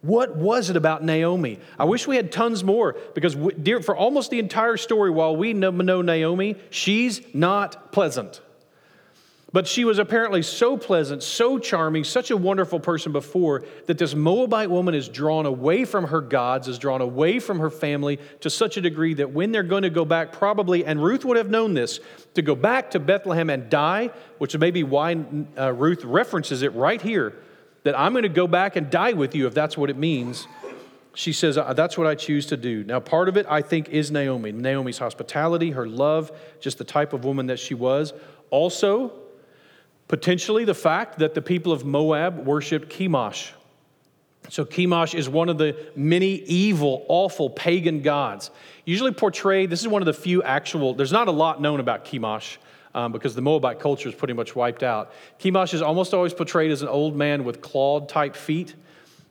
What 0.00 0.34
was 0.34 0.70
it 0.70 0.76
about 0.76 1.04
Naomi? 1.04 1.60
I 1.78 1.84
wish 1.84 2.08
we 2.08 2.16
had 2.16 2.32
tons 2.32 2.64
more 2.64 2.96
because 3.14 3.36
dear, 3.36 3.80
for 3.80 3.96
almost 3.96 4.32
the 4.32 4.40
entire 4.40 4.76
story, 4.76 5.12
while 5.12 5.36
we 5.36 5.52
know 5.52 5.70
Naomi, 5.70 6.56
she's 6.70 7.22
not 7.32 7.92
pleasant. 7.92 8.40
But 9.50 9.66
she 9.66 9.86
was 9.86 9.98
apparently 9.98 10.42
so 10.42 10.76
pleasant, 10.76 11.22
so 11.22 11.58
charming, 11.58 12.04
such 12.04 12.30
a 12.30 12.36
wonderful 12.36 12.80
person 12.80 13.12
before 13.12 13.64
that 13.86 13.96
this 13.96 14.14
Moabite 14.14 14.68
woman 14.68 14.94
is 14.94 15.08
drawn 15.08 15.46
away 15.46 15.86
from 15.86 16.08
her 16.08 16.20
gods, 16.20 16.68
is 16.68 16.78
drawn 16.78 17.00
away 17.00 17.38
from 17.38 17.58
her 17.60 17.70
family 17.70 18.18
to 18.40 18.50
such 18.50 18.76
a 18.76 18.82
degree 18.82 19.14
that 19.14 19.30
when 19.30 19.50
they're 19.50 19.62
going 19.62 19.84
to 19.84 19.90
go 19.90 20.04
back, 20.04 20.32
probably, 20.32 20.84
and 20.84 21.02
Ruth 21.02 21.24
would 21.24 21.38
have 21.38 21.48
known 21.48 21.72
this, 21.72 21.98
to 22.34 22.42
go 22.42 22.54
back 22.54 22.90
to 22.90 23.00
Bethlehem 23.00 23.48
and 23.48 23.70
die, 23.70 24.10
which 24.36 24.56
may 24.58 24.70
be 24.70 24.82
why 24.82 25.16
uh, 25.56 25.72
Ruth 25.72 26.04
references 26.04 26.60
it 26.60 26.74
right 26.74 27.00
here, 27.00 27.34
that 27.84 27.98
I'm 27.98 28.12
going 28.12 28.24
to 28.24 28.28
go 28.28 28.46
back 28.46 28.76
and 28.76 28.90
die 28.90 29.14
with 29.14 29.34
you 29.34 29.46
if 29.46 29.54
that's 29.54 29.78
what 29.78 29.88
it 29.88 29.96
means. 29.96 30.46
She 31.14 31.32
says, 31.32 31.56
uh, 31.56 31.72
That's 31.72 31.96
what 31.96 32.06
I 32.06 32.16
choose 32.16 32.44
to 32.46 32.58
do. 32.58 32.84
Now, 32.84 33.00
part 33.00 33.30
of 33.30 33.38
it, 33.38 33.46
I 33.48 33.62
think, 33.62 33.88
is 33.88 34.10
Naomi. 34.10 34.52
Naomi's 34.52 34.98
hospitality, 34.98 35.70
her 35.70 35.88
love, 35.88 36.32
just 36.60 36.76
the 36.76 36.84
type 36.84 37.14
of 37.14 37.24
woman 37.24 37.46
that 37.46 37.58
she 37.58 37.72
was. 37.72 38.12
Also, 38.50 39.12
Potentially 40.08 40.64
the 40.64 40.74
fact 40.74 41.18
that 41.18 41.34
the 41.34 41.42
people 41.42 41.70
of 41.70 41.84
Moab 41.84 42.46
worshiped 42.46 42.88
Chemosh. 42.88 43.50
So, 44.50 44.64
Chemosh 44.64 45.14
is 45.14 45.28
one 45.28 45.50
of 45.50 45.58
the 45.58 45.76
many 45.94 46.36
evil, 46.36 47.04
awful 47.08 47.50
pagan 47.50 48.00
gods. 48.00 48.50
Usually 48.86 49.12
portrayed, 49.12 49.68
this 49.68 49.82
is 49.82 49.88
one 49.88 50.00
of 50.00 50.06
the 50.06 50.14
few 50.14 50.42
actual, 50.42 50.94
there's 50.94 51.12
not 51.12 51.28
a 51.28 51.32
lot 51.32 51.60
known 51.60 51.80
about 51.80 52.06
Chemosh 52.06 52.56
um, 52.94 53.12
because 53.12 53.34
the 53.34 53.42
Moabite 53.42 53.78
culture 53.78 54.08
is 54.08 54.14
pretty 54.14 54.32
much 54.32 54.56
wiped 54.56 54.82
out. 54.82 55.12
Chemosh 55.38 55.74
is 55.74 55.82
almost 55.82 56.14
always 56.14 56.32
portrayed 56.32 56.70
as 56.70 56.80
an 56.80 56.88
old 56.88 57.14
man 57.14 57.44
with 57.44 57.60
clawed 57.60 58.08
type 58.08 58.34
feet. 58.34 58.74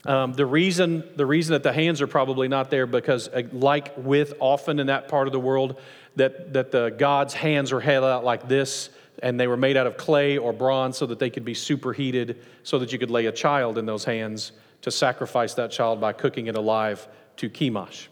Um, 0.06 0.34
the, 0.34 0.46
reason, 0.46 1.04
the 1.16 1.26
reason 1.26 1.54
that 1.54 1.64
the 1.64 1.74
hands 1.74 2.00
are 2.00 2.08
probably 2.08 2.48
not 2.48 2.70
there 2.70 2.86
because, 2.86 3.28
uh, 3.30 3.42
like 3.52 3.98
with 3.98 4.36
often 4.40 4.80
in 4.80 4.88
that 4.88 5.08
part 5.08 5.28
of 5.28 5.34
the 5.34 5.40
world, 5.40 5.82
that, 6.16 6.54
that 6.54 6.72
the 6.72 6.90
god's 6.90 7.34
hands 7.34 7.72
are 7.72 7.80
held 7.80 8.06
out 8.06 8.24
like 8.24 8.48
this 8.48 8.90
and 9.24 9.40
they 9.40 9.48
were 9.48 9.58
made 9.58 9.78
out 9.78 9.88
of 9.88 9.98
clay 9.98 10.38
or 10.38 10.54
bronze 10.54 10.98
so 10.98 11.06
that 11.06 11.20
they 11.20 11.30
could 11.30 11.46
be 11.46 11.54
superheated, 11.54 12.42
so 12.64 12.80
that 12.80 12.92
you 12.92 13.00
could 13.00 13.12
lay 13.12 13.26
a 13.26 13.32
child 13.32 13.78
in 13.78 13.86
those 13.86 14.06
hands 14.06 14.52
to 14.82 14.92
sacrifice 14.92 15.54
that 15.56 15.72
child 15.72 16.00
by 16.00 16.14
cooking 16.14 16.48
it 16.48 16.56
alive 16.56 17.08
to 17.38 17.50
Chemosh. 17.50 18.08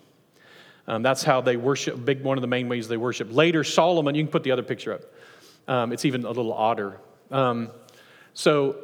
Um, 0.87 1.01
that's 1.01 1.23
how 1.23 1.41
they 1.41 1.57
worship, 1.57 2.03
big 2.05 2.23
one 2.23 2.37
of 2.37 2.41
the 2.41 2.47
main 2.47 2.69
ways 2.69 2.87
they 2.87 2.97
worship. 2.97 3.31
Later, 3.31 3.63
Solomon, 3.63 4.15
you 4.15 4.23
can 4.23 4.31
put 4.31 4.43
the 4.43 4.51
other 4.51 4.63
picture 4.63 4.93
up. 4.93 5.01
Um, 5.67 5.91
it's 5.91 6.05
even 6.05 6.25
a 6.25 6.29
little 6.29 6.53
odder. 6.53 6.99
Um, 7.31 7.71
so, 8.33 8.77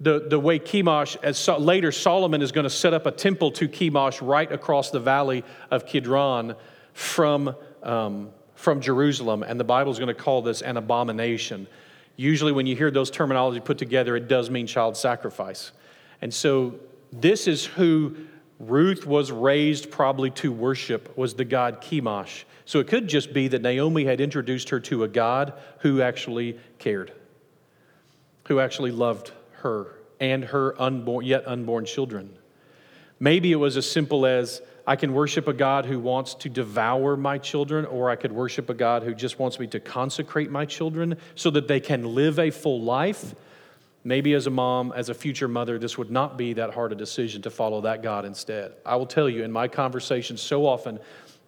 the, 0.00 0.28
the 0.28 0.38
way 0.38 0.60
Chemosh, 0.60 1.16
as 1.24 1.36
so, 1.36 1.58
later 1.58 1.90
Solomon 1.90 2.40
is 2.40 2.52
going 2.52 2.64
to 2.64 2.70
set 2.70 2.94
up 2.94 3.06
a 3.06 3.10
temple 3.10 3.50
to 3.52 3.68
Chemosh 3.68 4.24
right 4.24 4.50
across 4.50 4.90
the 4.90 5.00
valley 5.00 5.44
of 5.72 5.86
Kidron 5.86 6.54
from 6.92 7.56
um, 7.82 8.30
from 8.58 8.80
Jerusalem, 8.80 9.44
and 9.44 9.58
the 9.58 9.64
Bible 9.64 9.92
is 9.92 10.00
going 10.00 10.08
to 10.08 10.20
call 10.20 10.42
this 10.42 10.62
an 10.62 10.76
abomination. 10.76 11.68
Usually, 12.16 12.50
when 12.50 12.66
you 12.66 12.74
hear 12.74 12.90
those 12.90 13.08
terminology 13.08 13.60
put 13.60 13.78
together, 13.78 14.16
it 14.16 14.26
does 14.26 14.50
mean 14.50 14.66
child 14.66 14.96
sacrifice. 14.96 15.70
And 16.20 16.34
so, 16.34 16.74
this 17.12 17.46
is 17.46 17.64
who 17.64 18.16
Ruth 18.58 19.06
was 19.06 19.30
raised 19.30 19.92
probably 19.92 20.30
to 20.30 20.50
worship 20.50 21.16
was 21.16 21.34
the 21.34 21.44
god 21.44 21.80
Chemosh. 21.80 22.42
So 22.64 22.80
it 22.80 22.88
could 22.88 23.06
just 23.06 23.32
be 23.32 23.46
that 23.46 23.62
Naomi 23.62 24.04
had 24.04 24.20
introduced 24.20 24.70
her 24.70 24.80
to 24.80 25.04
a 25.04 25.08
God 25.08 25.52
who 25.78 26.02
actually 26.02 26.58
cared, 26.80 27.12
who 28.48 28.58
actually 28.58 28.90
loved 28.90 29.30
her 29.62 29.94
and 30.18 30.44
her 30.46 30.74
unborn, 30.82 31.24
yet 31.24 31.46
unborn 31.46 31.84
children. 31.84 32.36
Maybe 33.20 33.52
it 33.52 33.56
was 33.56 33.76
as 33.76 33.88
simple 33.88 34.26
as 34.26 34.60
I 34.88 34.96
can 34.96 35.12
worship 35.12 35.46
a 35.48 35.52
God 35.52 35.84
who 35.84 36.00
wants 36.00 36.32
to 36.36 36.48
devour 36.48 37.14
my 37.14 37.36
children, 37.36 37.84
or 37.84 38.08
I 38.08 38.16
could 38.16 38.32
worship 38.32 38.70
a 38.70 38.74
God 38.74 39.02
who 39.02 39.14
just 39.14 39.38
wants 39.38 39.60
me 39.60 39.66
to 39.66 39.80
consecrate 39.80 40.50
my 40.50 40.64
children 40.64 41.18
so 41.34 41.50
that 41.50 41.68
they 41.68 41.78
can 41.78 42.14
live 42.14 42.38
a 42.38 42.50
full 42.50 42.80
life. 42.80 43.34
Maybe 44.02 44.32
as 44.32 44.46
a 44.46 44.50
mom, 44.50 44.94
as 44.96 45.10
a 45.10 45.14
future 45.14 45.46
mother, 45.46 45.78
this 45.78 45.98
would 45.98 46.10
not 46.10 46.38
be 46.38 46.54
that 46.54 46.72
hard 46.72 46.92
a 46.92 46.94
decision 46.94 47.42
to 47.42 47.50
follow 47.50 47.82
that 47.82 48.02
God 48.02 48.24
instead. 48.24 48.72
I 48.86 48.96
will 48.96 49.04
tell 49.04 49.28
you 49.28 49.44
in 49.44 49.52
my 49.52 49.68
conversations 49.68 50.40
so 50.40 50.64
often 50.64 51.00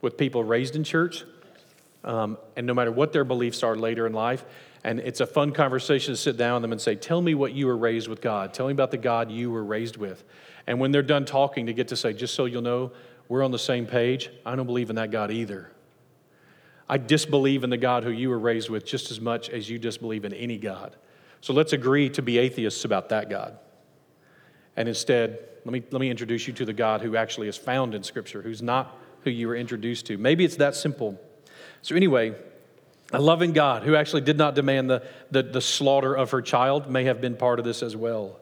with 0.03 0.19
people 0.19 0.45
raised 0.45 0.77
in 0.77 0.85
church, 0.85 1.25
um, 2.05 2.37
and 2.57 2.67
no 2.67 2.75
matter 2.75 2.93
what 2.93 3.15
their 3.15 3.25
beliefs 3.25 3.63
are 3.63 3.75
later 3.75 4.07
in 4.07 4.13
life, 4.13 4.45
and 4.85 5.01
it's 5.01 5.21
a 5.21 5.27
fun 5.27 5.53
conversation 5.53 6.13
to 6.13 6.17
sit 6.19 6.37
down 6.37 6.57
with 6.57 6.63
them 6.63 6.73
and 6.73 6.81
say, 6.81 6.95
Tell 6.95 7.23
me 7.23 7.35
what 7.35 7.55
you 7.55 7.69
were 7.69 7.77
raised 7.77 8.09
with 8.09 8.21
God. 8.21 8.53
Tell 8.53 8.67
me 8.67 8.73
about 8.73 8.91
the 8.91 8.99
God 8.99 9.31
you 9.31 9.51
were 9.51 9.65
raised 9.65 9.97
with. 9.97 10.25
And 10.67 10.79
when 10.79 10.93
they're 10.93 11.03
done 11.03 11.25
talking, 11.25 11.67
to 11.67 11.73
get 11.73 11.89
to 11.89 11.97
say, 11.97 12.13
Just 12.13 12.35
so 12.35 12.45
you'll 12.45 12.61
know, 12.61 12.93
we're 13.31 13.45
on 13.45 13.53
the 13.53 13.59
same 13.61 13.87
page. 13.87 14.29
I 14.45 14.57
don't 14.57 14.67
believe 14.67 14.91
in 14.91 14.97
that 14.97 15.13
God 15.13 15.31
either. 15.31 15.71
I 16.89 16.99
disbelieve 16.99 17.63
in 17.63 17.71
the 17.71 17.77
God 17.77 18.03
who 18.03 18.11
you 18.11 18.29
were 18.29 18.41
raised 18.41 18.69
with 18.69 18.85
just 18.85 19.13
as 19.13 19.21
much 19.21 19.49
as 19.49 19.71
you 19.71 19.79
disbelieve 19.79 20.25
in 20.25 20.35
any 20.35 20.59
God. 20.59 20.97
So 21.41 21.53
let's 21.53 21.73
agree 21.73 22.11
to 22.11 22.23
be 22.23 22.39
atheists 22.39 22.85
about 22.85 23.11
that 23.11 23.31
God. 23.31 23.57
And 24.77 24.89
instead, 24.89 25.39
let 25.65 25.73
me, 25.73 25.81
let 25.93 26.01
me 26.01 26.11
introduce 26.11 26.49
you 26.49 26.53
to 26.55 26.65
the 26.65 26.73
God 26.73 27.03
who 27.03 27.15
actually 27.15 27.47
is 27.47 27.57
found 27.57 27.95
in 27.95 28.03
Scripture, 28.03 28.43
who's 28.43 28.63
not 28.63 28.99
who 29.23 29.31
you 29.31 29.47
were 29.47 29.55
introduced 29.55 30.07
to. 30.07 30.19
Maybe 30.19 30.45
it's 30.45 30.57
that 30.57 30.75
simple. 30.75 31.17
So, 31.83 31.95
anyway, 31.95 32.35
a 33.13 33.21
loving 33.21 33.53
God 33.53 33.85
who 33.85 33.95
actually 33.95 34.23
did 34.23 34.39
not 34.39 34.57
demand 34.57 34.91
the, 34.91 35.07
the, 35.31 35.45
the 35.45 35.61
slaughter 35.61 36.17
of 36.17 36.33
her 36.33 36.43
child 36.43 36.91
may 36.91 37.05
have 37.05 37.21
been 37.21 37.37
part 37.37 37.61
of 37.61 37.65
this 37.65 37.81
as 37.81 37.95
well. 37.95 38.41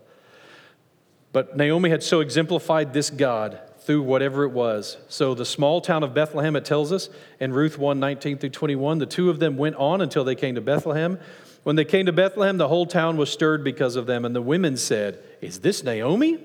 But 1.32 1.58
Naomi 1.58 1.90
had 1.90 2.02
so 2.02 2.20
exemplified 2.20 2.94
this 2.94 3.10
God 3.10 3.60
through 3.88 4.02
whatever 4.02 4.44
it 4.44 4.50
was. 4.50 4.98
So 5.08 5.32
the 5.32 5.46
small 5.46 5.80
town 5.80 6.02
of 6.02 6.12
Bethlehem, 6.12 6.56
it 6.56 6.66
tells 6.66 6.92
us 6.92 7.08
in 7.40 7.54
Ruth 7.54 7.78
1 7.78 7.98
19 7.98 8.36
through 8.36 8.50
21, 8.50 8.98
the 8.98 9.06
two 9.06 9.30
of 9.30 9.38
them 9.38 9.56
went 9.56 9.76
on 9.76 10.02
until 10.02 10.24
they 10.24 10.34
came 10.34 10.56
to 10.56 10.60
Bethlehem. 10.60 11.18
When 11.62 11.74
they 11.74 11.86
came 11.86 12.04
to 12.04 12.12
Bethlehem, 12.12 12.58
the 12.58 12.68
whole 12.68 12.84
town 12.84 13.16
was 13.16 13.32
stirred 13.32 13.64
because 13.64 13.96
of 13.96 14.04
them, 14.04 14.26
and 14.26 14.36
the 14.36 14.42
women 14.42 14.76
said, 14.76 15.24
Is 15.40 15.60
this 15.60 15.82
Naomi? 15.82 16.38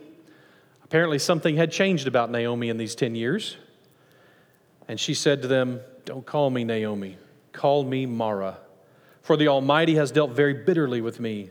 Apparently, 0.86 1.20
something 1.20 1.58
had 1.58 1.70
changed 1.70 2.08
about 2.08 2.32
Naomi 2.32 2.70
in 2.70 2.78
these 2.78 2.96
10 2.96 3.14
years. 3.14 3.58
And 4.88 4.98
she 4.98 5.14
said 5.14 5.42
to 5.42 5.50
them, 5.50 5.82
Don't 6.06 6.26
call 6.26 6.50
me 6.50 6.64
Naomi, 6.64 7.18
call 7.52 7.84
me 7.84 8.06
Mara, 8.06 8.58
for 9.22 9.36
the 9.36 9.50
Almighty 9.50 9.96
has 9.96 10.12
dealt 10.12 10.32
very 10.32 10.54
bitterly 10.54 11.02
with 11.02 11.20
me. 11.20 11.50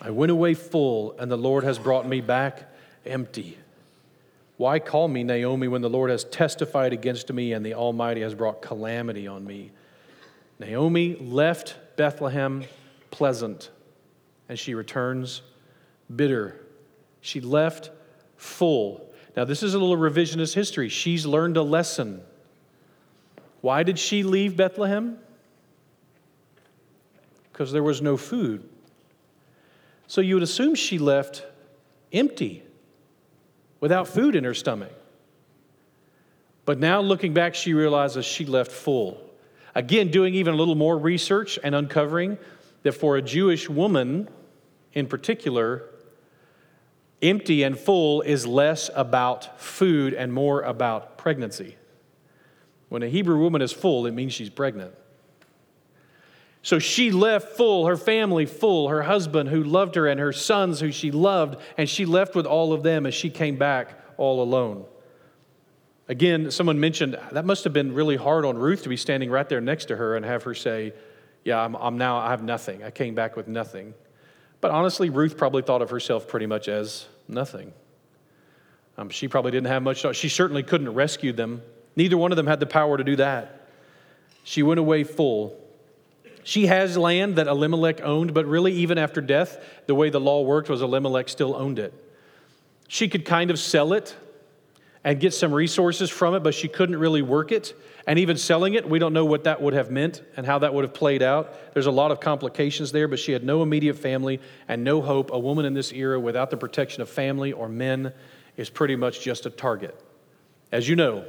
I 0.00 0.10
went 0.10 0.30
away 0.30 0.54
full, 0.54 1.16
and 1.18 1.28
the 1.28 1.36
Lord 1.36 1.64
has 1.64 1.76
brought 1.76 2.06
me 2.06 2.20
back 2.20 2.72
empty. 3.04 3.58
Why 4.56 4.78
call 4.78 5.08
me 5.08 5.22
Naomi 5.22 5.68
when 5.68 5.82
the 5.82 5.90
Lord 5.90 6.10
has 6.10 6.24
testified 6.24 6.92
against 6.92 7.30
me 7.32 7.52
and 7.52 7.64
the 7.64 7.74
Almighty 7.74 8.22
has 8.22 8.34
brought 8.34 8.62
calamity 8.62 9.26
on 9.26 9.44
me? 9.44 9.70
Naomi 10.58 11.14
left 11.16 11.76
Bethlehem 11.96 12.64
pleasant, 13.10 13.70
and 14.48 14.58
she 14.58 14.74
returns 14.74 15.42
bitter. 16.14 16.60
She 17.20 17.40
left 17.40 17.90
full. 18.36 19.10
Now, 19.36 19.44
this 19.44 19.62
is 19.62 19.74
a 19.74 19.78
little 19.78 19.96
revisionist 19.96 20.54
history. 20.54 20.88
She's 20.88 21.26
learned 21.26 21.58
a 21.58 21.62
lesson. 21.62 22.22
Why 23.60 23.82
did 23.82 23.98
she 23.98 24.22
leave 24.22 24.56
Bethlehem? 24.56 25.18
Because 27.52 27.72
there 27.72 27.82
was 27.82 28.00
no 28.00 28.16
food. 28.16 28.66
So 30.06 30.20
you 30.20 30.34
would 30.34 30.42
assume 30.42 30.74
she 30.74 30.98
left 30.98 31.44
empty, 32.12 32.62
without 33.80 34.08
food 34.08 34.34
in 34.34 34.44
her 34.44 34.54
stomach. 34.54 34.92
But 36.64 36.78
now 36.78 37.00
looking 37.00 37.32
back, 37.32 37.54
she 37.54 37.74
realizes 37.74 38.24
she 38.24 38.44
left 38.44 38.72
full. 38.72 39.20
Again, 39.74 40.10
doing 40.10 40.34
even 40.34 40.54
a 40.54 40.56
little 40.56 40.74
more 40.74 40.98
research 40.98 41.58
and 41.62 41.74
uncovering 41.74 42.38
that 42.82 42.92
for 42.92 43.16
a 43.16 43.22
Jewish 43.22 43.68
woman 43.68 44.28
in 44.92 45.06
particular, 45.06 45.84
empty 47.22 47.62
and 47.62 47.78
full 47.78 48.22
is 48.22 48.46
less 48.46 48.90
about 48.94 49.60
food 49.60 50.14
and 50.14 50.32
more 50.32 50.62
about 50.62 51.18
pregnancy. 51.18 51.76
When 52.88 53.02
a 53.02 53.08
Hebrew 53.08 53.38
woman 53.38 53.62
is 53.62 53.72
full, 53.72 54.06
it 54.06 54.12
means 54.12 54.32
she's 54.32 54.50
pregnant. 54.50 54.94
So 56.66 56.80
she 56.80 57.12
left 57.12 57.56
full, 57.56 57.86
her 57.86 57.96
family 57.96 58.44
full, 58.44 58.88
her 58.88 59.02
husband 59.02 59.50
who 59.50 59.62
loved 59.62 59.94
her, 59.94 60.08
and 60.08 60.18
her 60.18 60.32
sons 60.32 60.80
who 60.80 60.90
she 60.90 61.12
loved, 61.12 61.60
and 61.78 61.88
she 61.88 62.04
left 62.04 62.34
with 62.34 62.44
all 62.44 62.72
of 62.72 62.82
them 62.82 63.06
as 63.06 63.14
she 63.14 63.30
came 63.30 63.54
back 63.54 63.96
all 64.16 64.42
alone. 64.42 64.84
Again, 66.08 66.50
someone 66.50 66.80
mentioned 66.80 67.16
that 67.30 67.44
must 67.44 67.62
have 67.62 67.72
been 67.72 67.94
really 67.94 68.16
hard 68.16 68.44
on 68.44 68.58
Ruth 68.58 68.82
to 68.82 68.88
be 68.88 68.96
standing 68.96 69.30
right 69.30 69.48
there 69.48 69.60
next 69.60 69.84
to 69.84 69.96
her 69.96 70.16
and 70.16 70.24
have 70.24 70.42
her 70.42 70.54
say, 70.54 70.92
Yeah, 71.44 71.60
I'm, 71.60 71.76
I'm 71.76 71.98
now, 71.98 72.16
I 72.16 72.30
have 72.30 72.42
nothing. 72.42 72.82
I 72.82 72.90
came 72.90 73.14
back 73.14 73.36
with 73.36 73.46
nothing. 73.46 73.94
But 74.60 74.72
honestly, 74.72 75.08
Ruth 75.08 75.36
probably 75.36 75.62
thought 75.62 75.82
of 75.82 75.90
herself 75.90 76.26
pretty 76.26 76.46
much 76.46 76.66
as 76.66 77.06
nothing. 77.28 77.72
Um, 78.98 79.08
she 79.08 79.28
probably 79.28 79.52
didn't 79.52 79.68
have 79.68 79.84
much. 79.84 80.04
She 80.16 80.28
certainly 80.28 80.64
couldn't 80.64 80.92
rescue 80.92 81.32
them. 81.32 81.62
Neither 81.94 82.18
one 82.18 82.32
of 82.32 82.36
them 82.36 82.48
had 82.48 82.58
the 82.58 82.66
power 82.66 82.98
to 82.98 83.04
do 83.04 83.14
that. 83.14 83.68
She 84.42 84.64
went 84.64 84.80
away 84.80 85.04
full. 85.04 85.62
She 86.46 86.66
has 86.66 86.96
land 86.96 87.34
that 87.36 87.48
Elimelech 87.48 88.00
owned, 88.02 88.32
but 88.32 88.46
really, 88.46 88.72
even 88.74 88.98
after 88.98 89.20
death, 89.20 89.58
the 89.86 89.96
way 89.96 90.10
the 90.10 90.20
law 90.20 90.42
worked 90.42 90.68
was 90.68 90.80
Elimelech 90.80 91.28
still 91.28 91.56
owned 91.56 91.80
it. 91.80 91.92
She 92.86 93.08
could 93.08 93.24
kind 93.24 93.50
of 93.50 93.58
sell 93.58 93.92
it 93.92 94.14
and 95.02 95.18
get 95.18 95.34
some 95.34 95.52
resources 95.52 96.08
from 96.08 96.36
it, 96.36 96.44
but 96.44 96.54
she 96.54 96.68
couldn't 96.68 97.00
really 97.00 97.20
work 97.20 97.50
it. 97.50 97.74
And 98.06 98.20
even 98.20 98.36
selling 98.36 98.74
it, 98.74 98.88
we 98.88 99.00
don't 99.00 99.12
know 99.12 99.24
what 99.24 99.42
that 99.42 99.60
would 99.60 99.74
have 99.74 99.90
meant 99.90 100.22
and 100.36 100.46
how 100.46 100.60
that 100.60 100.72
would 100.72 100.84
have 100.84 100.94
played 100.94 101.20
out. 101.20 101.74
There's 101.74 101.86
a 101.86 101.90
lot 101.90 102.12
of 102.12 102.20
complications 102.20 102.92
there, 102.92 103.08
but 103.08 103.18
she 103.18 103.32
had 103.32 103.42
no 103.42 103.60
immediate 103.64 103.98
family 103.98 104.40
and 104.68 104.84
no 104.84 105.02
hope. 105.02 105.32
A 105.32 105.38
woman 105.40 105.64
in 105.64 105.74
this 105.74 105.92
era 105.92 106.20
without 106.20 106.50
the 106.50 106.56
protection 106.56 107.02
of 107.02 107.08
family 107.08 107.52
or 107.52 107.68
men 107.68 108.12
is 108.56 108.70
pretty 108.70 108.94
much 108.94 109.20
just 109.20 109.46
a 109.46 109.50
target. 109.50 110.00
As 110.70 110.88
you 110.88 110.94
know, 110.94 111.24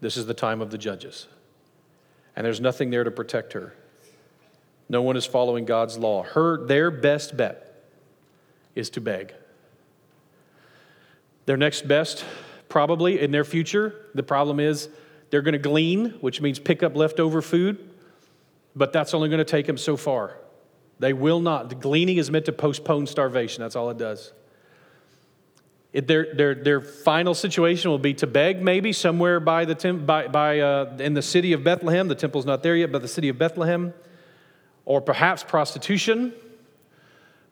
this 0.00 0.16
is 0.16 0.24
the 0.24 0.32
time 0.32 0.62
of 0.62 0.70
the 0.70 0.78
judges, 0.78 1.26
and 2.34 2.46
there's 2.46 2.60
nothing 2.60 2.88
there 2.88 3.04
to 3.04 3.10
protect 3.10 3.52
her. 3.52 3.74
No 4.88 5.02
one 5.02 5.16
is 5.16 5.26
following 5.26 5.64
God's 5.64 5.98
law. 5.98 6.22
Her, 6.22 6.64
their 6.66 6.90
best 6.90 7.36
bet 7.36 7.84
is 8.74 8.90
to 8.90 9.00
beg. 9.00 9.34
Their 11.46 11.56
next 11.56 11.88
best, 11.88 12.24
probably 12.68 13.20
in 13.20 13.30
their 13.30 13.44
future, 13.44 14.06
the 14.14 14.22
problem 14.22 14.60
is 14.60 14.88
they're 15.30 15.42
going 15.42 15.52
to 15.52 15.58
glean, 15.58 16.10
which 16.20 16.40
means 16.40 16.58
pick 16.58 16.82
up 16.82 16.96
leftover 16.96 17.42
food, 17.42 17.90
but 18.74 18.92
that's 18.92 19.14
only 19.14 19.28
going 19.28 19.38
to 19.38 19.44
take 19.44 19.66
them 19.66 19.78
so 19.78 19.96
far. 19.96 20.36
They 20.98 21.12
will 21.12 21.40
not. 21.40 21.68
The 21.68 21.74
gleaning 21.74 22.16
is 22.16 22.30
meant 22.30 22.46
to 22.46 22.52
postpone 22.52 23.06
starvation. 23.06 23.62
That's 23.62 23.76
all 23.76 23.90
it 23.90 23.98
does. 23.98 24.32
It, 25.92 26.06
their, 26.06 26.34
their, 26.34 26.54
their 26.54 26.80
final 26.80 27.34
situation 27.34 27.90
will 27.90 27.98
be 27.98 28.14
to 28.14 28.26
beg, 28.26 28.62
maybe 28.62 28.92
somewhere 28.92 29.40
by 29.40 29.64
the 29.64 29.74
tem- 29.74 30.04
by, 30.04 30.28
by, 30.28 30.60
uh, 30.60 30.96
in 31.00 31.14
the 31.14 31.22
city 31.22 31.52
of 31.52 31.64
Bethlehem. 31.64 32.08
The 32.08 32.14
temple's 32.14 32.44
not 32.44 32.62
there 32.62 32.76
yet, 32.76 32.92
but 32.92 33.02
the 33.02 33.08
city 33.08 33.28
of 33.28 33.38
Bethlehem. 33.38 33.94
Or 34.86 35.02
perhaps 35.02 35.44
prostitution. 35.44 36.32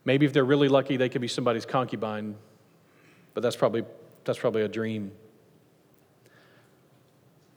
Maybe 0.07 0.25
if 0.25 0.33
they're 0.33 0.45
really 0.45 0.69
lucky, 0.69 0.97
they 0.97 1.11
could 1.11 1.21
be 1.21 1.29
somebody's 1.29 1.67
concubine. 1.67 2.37
But 3.35 3.43
that's 3.43 3.57
probably, 3.57 3.85
that's 4.25 4.39
probably 4.39 4.63
a 4.63 4.69
dream. 4.69 5.13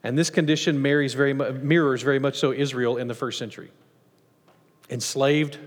And 0.04 0.18
this 0.18 0.30
condition 0.30 0.82
very, 0.82 1.34
mirrors 1.34 2.02
very 2.02 2.20
much 2.20 2.38
so 2.38 2.52
Israel 2.52 2.98
in 2.98 3.08
the 3.08 3.14
first 3.14 3.38
century. 3.38 3.72
Enslaved, 4.90 5.58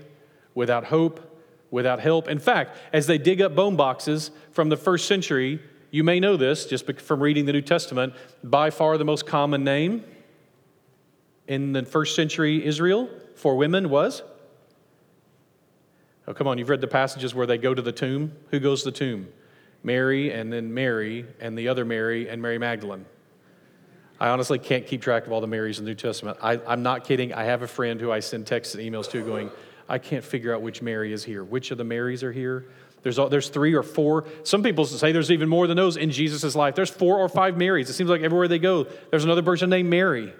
without 0.55 0.85
hope, 0.85 1.43
without 1.69 1.99
help. 1.99 2.27
In 2.27 2.39
fact, 2.39 2.77
as 2.91 3.07
they 3.07 3.17
dig 3.17 3.41
up 3.41 3.55
bone 3.55 3.75
boxes 3.75 4.31
from 4.51 4.69
the 4.69 4.77
first 4.77 5.07
century, 5.07 5.61
you 5.89 6.03
may 6.03 6.19
know 6.19 6.37
this 6.37 6.65
just 6.65 6.91
from 6.99 7.21
reading 7.21 7.45
the 7.45 7.53
New 7.53 7.61
Testament, 7.61 8.13
by 8.43 8.69
far 8.69 8.97
the 8.97 9.05
most 9.05 9.25
common 9.25 9.63
name 9.63 10.03
in 11.47 11.71
the 11.73 11.83
first 11.83 12.15
century 12.15 12.65
Israel 12.65 13.09
for 13.41 13.55
women 13.55 13.89
was? 13.89 14.21
Oh, 16.27 16.33
come 16.33 16.47
on, 16.47 16.59
you've 16.59 16.69
read 16.69 16.79
the 16.79 16.87
passages 16.87 17.33
where 17.33 17.47
they 17.47 17.57
go 17.57 17.73
to 17.73 17.81
the 17.81 17.91
tomb. 17.91 18.33
Who 18.51 18.59
goes 18.59 18.83
to 18.83 18.91
the 18.91 18.97
tomb? 18.97 19.29
Mary, 19.83 20.31
and 20.31 20.53
then 20.53 20.71
Mary, 20.71 21.25
and 21.39 21.57
the 21.57 21.67
other 21.67 21.83
Mary, 21.83 22.29
and 22.29 22.39
Mary 22.39 22.59
Magdalene. 22.59 23.03
I 24.19 24.29
honestly 24.29 24.59
can't 24.59 24.85
keep 24.85 25.01
track 25.01 25.25
of 25.25 25.31
all 25.31 25.41
the 25.41 25.47
Marys 25.47 25.79
in 25.79 25.85
the 25.85 25.89
New 25.89 25.95
Testament. 25.95 26.37
I, 26.39 26.59
am 26.71 26.83
not 26.83 27.03
kidding. 27.03 27.33
I 27.33 27.45
have 27.45 27.63
a 27.63 27.67
friend 27.67 27.99
who 27.99 28.11
I 28.11 28.19
send 28.19 28.45
texts 28.45 28.75
and 28.75 28.83
emails 28.83 29.09
to 29.09 29.25
going, 29.25 29.49
I 29.89 29.97
can't 29.97 30.23
figure 30.23 30.53
out 30.53 30.61
which 30.61 30.83
Mary 30.83 31.11
is 31.11 31.23
here. 31.23 31.43
Which 31.43 31.71
of 31.71 31.79
the 31.79 31.83
Marys 31.83 32.23
are 32.23 32.31
here? 32.31 32.67
There's, 33.01 33.15
there's 33.15 33.49
three 33.49 33.73
or 33.73 33.81
four. 33.81 34.25
Some 34.43 34.61
people 34.61 34.85
say 34.85 35.11
there's 35.11 35.31
even 35.31 35.49
more 35.49 35.65
than 35.65 35.77
those 35.77 35.97
in 35.97 36.11
Jesus' 36.11 36.55
life. 36.55 36.75
There's 36.75 36.91
four 36.91 37.17
or 37.17 37.27
five 37.27 37.57
Marys. 37.57 37.89
It 37.89 37.93
seems 37.93 38.11
like 38.11 38.21
everywhere 38.21 38.47
they 38.47 38.59
go, 38.59 38.85
there's 39.09 39.23
another 39.23 39.41
person 39.41 39.71
named 39.71 39.89
Mary. 39.89 40.31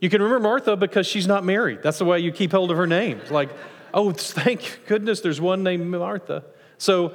You 0.00 0.08
can 0.08 0.22
remember 0.22 0.40
Martha 0.40 0.76
because 0.76 1.06
she's 1.06 1.26
not 1.26 1.44
married. 1.44 1.82
That's 1.82 1.98
the 1.98 2.06
way 2.06 2.20
you 2.20 2.32
keep 2.32 2.52
hold 2.52 2.70
of 2.70 2.78
her 2.78 2.86
name. 2.86 3.20
Like, 3.30 3.50
oh, 3.92 4.12
thank 4.12 4.80
goodness 4.86 5.20
there's 5.20 5.40
one 5.40 5.62
named 5.62 5.86
Martha. 5.86 6.42
So 6.78 7.14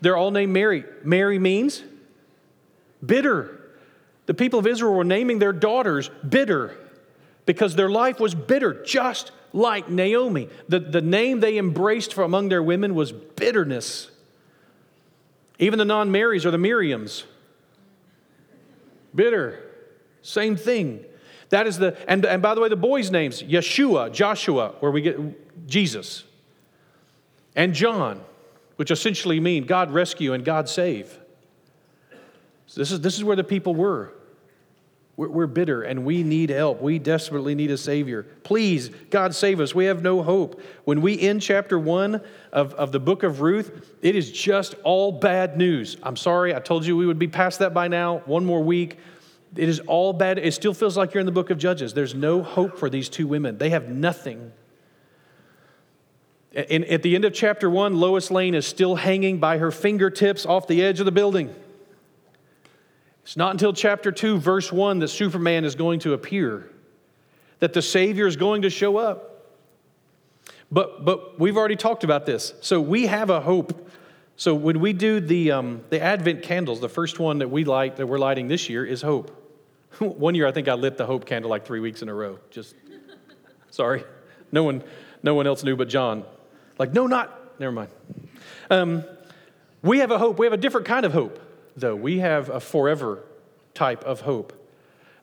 they're 0.00 0.16
all 0.16 0.30
named 0.30 0.52
Mary. 0.52 0.84
Mary 1.02 1.38
means 1.38 1.82
bitter. 3.04 3.60
The 4.26 4.34
people 4.34 4.60
of 4.60 4.66
Israel 4.66 4.94
were 4.94 5.04
naming 5.04 5.40
their 5.40 5.52
daughters 5.52 6.08
bitter 6.26 6.76
because 7.46 7.74
their 7.74 7.90
life 7.90 8.20
was 8.20 8.34
bitter, 8.34 8.84
just 8.84 9.32
like 9.52 9.88
Naomi. 9.88 10.48
The, 10.68 10.78
the 10.78 11.00
name 11.00 11.40
they 11.40 11.58
embraced 11.58 12.14
from 12.14 12.24
among 12.24 12.48
their 12.48 12.62
women 12.62 12.94
was 12.94 13.10
bitterness. 13.10 14.08
Even 15.58 15.78
the 15.80 15.84
non 15.84 16.12
Marys 16.12 16.46
or 16.46 16.52
the 16.52 16.58
Miriams. 16.58 17.24
Bitter. 19.12 19.60
Same 20.22 20.54
thing. 20.56 21.04
That 21.50 21.66
is 21.66 21.78
the, 21.78 21.96
and, 22.08 22.24
and 22.24 22.40
by 22.40 22.54
the 22.54 22.60
way, 22.60 22.68
the 22.68 22.76
boys' 22.76 23.10
names 23.10 23.42
Yeshua, 23.42 24.12
Joshua, 24.12 24.74
where 24.80 24.90
we 24.90 25.02
get 25.02 25.66
Jesus, 25.68 26.24
and 27.54 27.74
John, 27.74 28.22
which 28.76 28.90
essentially 28.90 29.40
mean 29.40 29.66
God 29.66 29.90
rescue 29.90 30.32
and 30.32 30.44
God 30.44 30.68
save. 30.68 31.18
So 32.66 32.80
this, 32.80 32.92
is, 32.92 33.00
this 33.00 33.16
is 33.16 33.24
where 33.24 33.36
the 33.36 33.44
people 33.44 33.74
were. 33.74 34.14
We're 35.16 35.48
bitter 35.48 35.82
and 35.82 36.06
we 36.06 36.22
need 36.22 36.48
help. 36.48 36.80
We 36.80 36.98
desperately 36.98 37.54
need 37.54 37.70
a 37.70 37.76
Savior. 37.76 38.22
Please, 38.42 38.88
God, 39.10 39.34
save 39.34 39.60
us. 39.60 39.74
We 39.74 39.84
have 39.84 40.02
no 40.02 40.22
hope. 40.22 40.62
When 40.84 41.02
we 41.02 41.20
end 41.20 41.42
chapter 41.42 41.78
one 41.78 42.22
of, 42.52 42.72
of 42.74 42.90
the 42.90 43.00
book 43.00 43.22
of 43.22 43.42
Ruth, 43.42 43.86
it 44.00 44.16
is 44.16 44.32
just 44.32 44.76
all 44.82 45.12
bad 45.12 45.58
news. 45.58 45.98
I'm 46.02 46.16
sorry, 46.16 46.54
I 46.54 46.60
told 46.60 46.86
you 46.86 46.96
we 46.96 47.04
would 47.04 47.18
be 47.18 47.28
past 47.28 47.58
that 47.58 47.74
by 47.74 47.88
now. 47.88 48.22
One 48.24 48.46
more 48.46 48.62
week. 48.62 48.98
It 49.56 49.68
is 49.68 49.80
all 49.80 50.12
bad. 50.12 50.38
It 50.38 50.52
still 50.54 50.74
feels 50.74 50.96
like 50.96 51.12
you're 51.12 51.20
in 51.20 51.26
the 51.26 51.32
book 51.32 51.50
of 51.50 51.58
Judges. 51.58 51.94
There's 51.94 52.14
no 52.14 52.42
hope 52.42 52.78
for 52.78 52.88
these 52.88 53.08
two 53.08 53.26
women, 53.26 53.58
they 53.58 53.70
have 53.70 53.88
nothing. 53.88 54.52
In, 56.52 56.82
at 56.84 57.02
the 57.02 57.14
end 57.14 57.24
of 57.24 57.32
chapter 57.32 57.70
one, 57.70 58.00
Lois 58.00 58.30
Lane 58.30 58.56
is 58.56 58.66
still 58.66 58.96
hanging 58.96 59.38
by 59.38 59.58
her 59.58 59.70
fingertips 59.70 60.44
off 60.44 60.66
the 60.66 60.82
edge 60.82 60.98
of 60.98 61.06
the 61.06 61.12
building. 61.12 61.54
It's 63.22 63.36
not 63.36 63.52
until 63.52 63.72
chapter 63.72 64.10
2, 64.10 64.38
verse 64.38 64.72
1, 64.72 64.98
that 64.98 65.08
Superman 65.08 65.64
is 65.64 65.76
going 65.76 66.00
to 66.00 66.14
appear, 66.14 66.68
that 67.60 67.72
the 67.72 67.82
Savior 67.82 68.26
is 68.26 68.34
going 68.34 68.62
to 68.62 68.70
show 68.70 68.96
up. 68.96 69.46
But, 70.72 71.04
but 71.04 71.38
we've 71.38 71.56
already 71.56 71.76
talked 71.76 72.02
about 72.02 72.26
this. 72.26 72.54
So 72.60 72.80
we 72.80 73.06
have 73.06 73.30
a 73.30 73.40
hope. 73.40 73.88
So 74.40 74.54
when 74.54 74.80
we 74.80 74.94
do 74.94 75.20
the, 75.20 75.52
um, 75.52 75.82
the 75.90 76.00
Advent 76.00 76.42
candles, 76.42 76.80
the 76.80 76.88
first 76.88 77.18
one 77.18 77.40
that 77.40 77.50
we 77.50 77.64
light, 77.64 77.96
that 77.96 78.06
we're 78.06 78.16
lighting 78.16 78.48
this 78.48 78.70
year, 78.70 78.86
is 78.86 79.02
hope. 79.02 79.30
one 79.98 80.34
year 80.34 80.46
I 80.46 80.50
think 80.50 80.66
I 80.66 80.72
lit 80.72 80.96
the 80.96 81.04
hope 81.04 81.26
candle 81.26 81.50
like 81.50 81.66
three 81.66 81.78
weeks 81.78 82.00
in 82.00 82.08
a 82.08 82.14
row. 82.14 82.38
Just, 82.48 82.74
sorry. 83.70 84.02
No 84.50 84.62
one, 84.62 84.82
no 85.22 85.34
one 85.34 85.46
else 85.46 85.62
knew 85.62 85.76
but 85.76 85.90
John. 85.90 86.24
Like, 86.78 86.94
no, 86.94 87.06
not, 87.06 87.60
never 87.60 87.70
mind. 87.70 87.90
Um, 88.70 89.04
we 89.82 89.98
have 89.98 90.10
a 90.10 90.16
hope. 90.16 90.38
We 90.38 90.46
have 90.46 90.54
a 90.54 90.56
different 90.56 90.86
kind 90.86 91.04
of 91.04 91.12
hope 91.12 91.38
though. 91.76 91.94
We 91.94 92.20
have 92.20 92.48
a 92.48 92.60
forever 92.60 93.22
type 93.74 94.02
of 94.04 94.22
hope. 94.22 94.54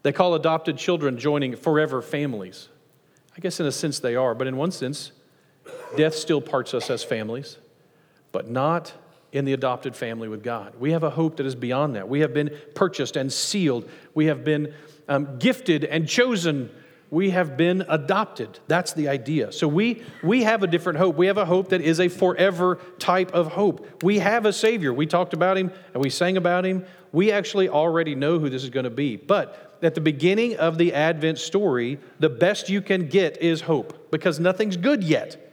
They 0.03 0.11
call 0.11 0.35
adopted 0.35 0.77
children 0.77 1.17
joining 1.17 1.55
forever 1.55 2.03
families. 2.03 2.69
I 3.35 3.39
guess 3.39 3.59
in 3.59 3.65
a 3.65 3.71
sense 3.71 3.97
they 3.97 4.15
are, 4.15 4.35
but 4.35 4.45
in 4.45 4.57
one 4.57 4.69
sense, 4.69 5.11
death 5.95 6.13
still 6.13 6.39
parts 6.39 6.75
us 6.75 6.91
as 6.91 7.03
families, 7.03 7.57
but 8.31 8.47
not 8.47 8.93
in 9.31 9.45
the 9.45 9.53
adopted 9.53 9.95
family 9.95 10.27
with 10.27 10.43
God. 10.43 10.73
We 10.79 10.91
have 10.91 11.03
a 11.03 11.09
hope 11.09 11.37
that 11.37 11.45
is 11.45 11.55
beyond 11.55 11.95
that. 11.95 12.07
We 12.07 12.21
have 12.21 12.33
been 12.33 12.55
purchased 12.75 13.15
and 13.15 13.31
sealed. 13.31 13.89
We 14.13 14.27
have 14.27 14.43
been 14.43 14.73
um, 15.07 15.37
gifted 15.37 15.83
and 15.83 16.07
chosen. 16.07 16.69
We 17.09 17.29
have 17.31 17.55
been 17.55 17.85
adopted. 17.87 18.59
That's 18.67 18.93
the 18.93 19.07
idea. 19.09 19.51
So 19.51 19.67
we, 19.67 20.03
we 20.23 20.43
have 20.43 20.63
a 20.63 20.67
different 20.67 20.99
hope. 20.99 21.15
We 21.15 21.27
have 21.27 21.37
a 21.37 21.45
hope 21.45 21.69
that 21.69 21.81
is 21.81 21.99
a 21.99 22.07
forever 22.07 22.79
type 22.99 23.33
of 23.33 23.47
hope. 23.47 24.03
We 24.03 24.19
have 24.19 24.45
a 24.45 24.53
Savior. 24.53 24.93
We 24.93 25.05
talked 25.05 25.33
about 25.33 25.57
Him 25.57 25.71
and 25.93 26.03
we 26.03 26.09
sang 26.09 26.37
about 26.37 26.65
Him. 26.65 26.85
We 27.11 27.31
actually 27.31 27.69
already 27.69 28.15
know 28.15 28.39
who 28.39 28.49
this 28.49 28.63
is 28.63 28.69
going 28.69 28.83
to 28.85 28.89
be. 28.89 29.15
But 29.15 29.77
at 29.81 29.95
the 29.95 30.01
beginning 30.01 30.57
of 30.57 30.77
the 30.77 30.93
Advent 30.93 31.37
story, 31.37 31.99
the 32.19 32.29
best 32.29 32.69
you 32.69 32.81
can 32.81 33.07
get 33.07 33.41
is 33.41 33.61
hope 33.61 34.11
because 34.11 34.39
nothing's 34.39 34.77
good 34.77 35.03
yet. 35.03 35.46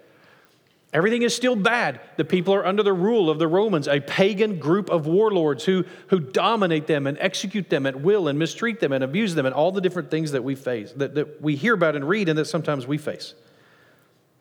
Everything 0.95 1.23
is 1.23 1.35
still 1.35 1.57
bad. 1.57 2.01
The 2.17 2.25
people 2.25 2.55
are 2.55 2.65
under 2.65 2.85
the 2.85 2.93
rule 2.93 3.29
of 3.29 3.41
the 3.41 3.49
Romans, 3.49 3.89
a 3.89 3.99
pagan 3.99 4.61
group 4.61 4.89
of 4.91 5.09
warlords 5.09 5.65
who, 5.65 5.85
who 6.07 6.21
dominate 6.21 6.87
them 6.87 7.09
and 7.09 7.19
execute 7.19 7.69
them 7.69 7.85
at 7.85 8.01
will 8.01 8.29
and 8.29 8.39
mistreat 8.39 8.79
them 8.79 8.93
and 8.93 9.03
abuse 9.03 9.35
them 9.35 9.45
and 9.45 9.53
all 9.53 9.73
the 9.73 9.81
different 9.81 10.09
things 10.09 10.31
that 10.31 10.45
we 10.45 10.55
face, 10.55 10.93
that, 10.93 11.17
that 11.17 11.43
we 11.43 11.57
hear 11.57 11.75
about 11.75 11.97
and 11.97 12.09
read 12.09 12.29
and 12.29 12.39
that 12.39 12.45
sometimes 12.45 12.87
we 12.87 12.97
face. 12.97 13.35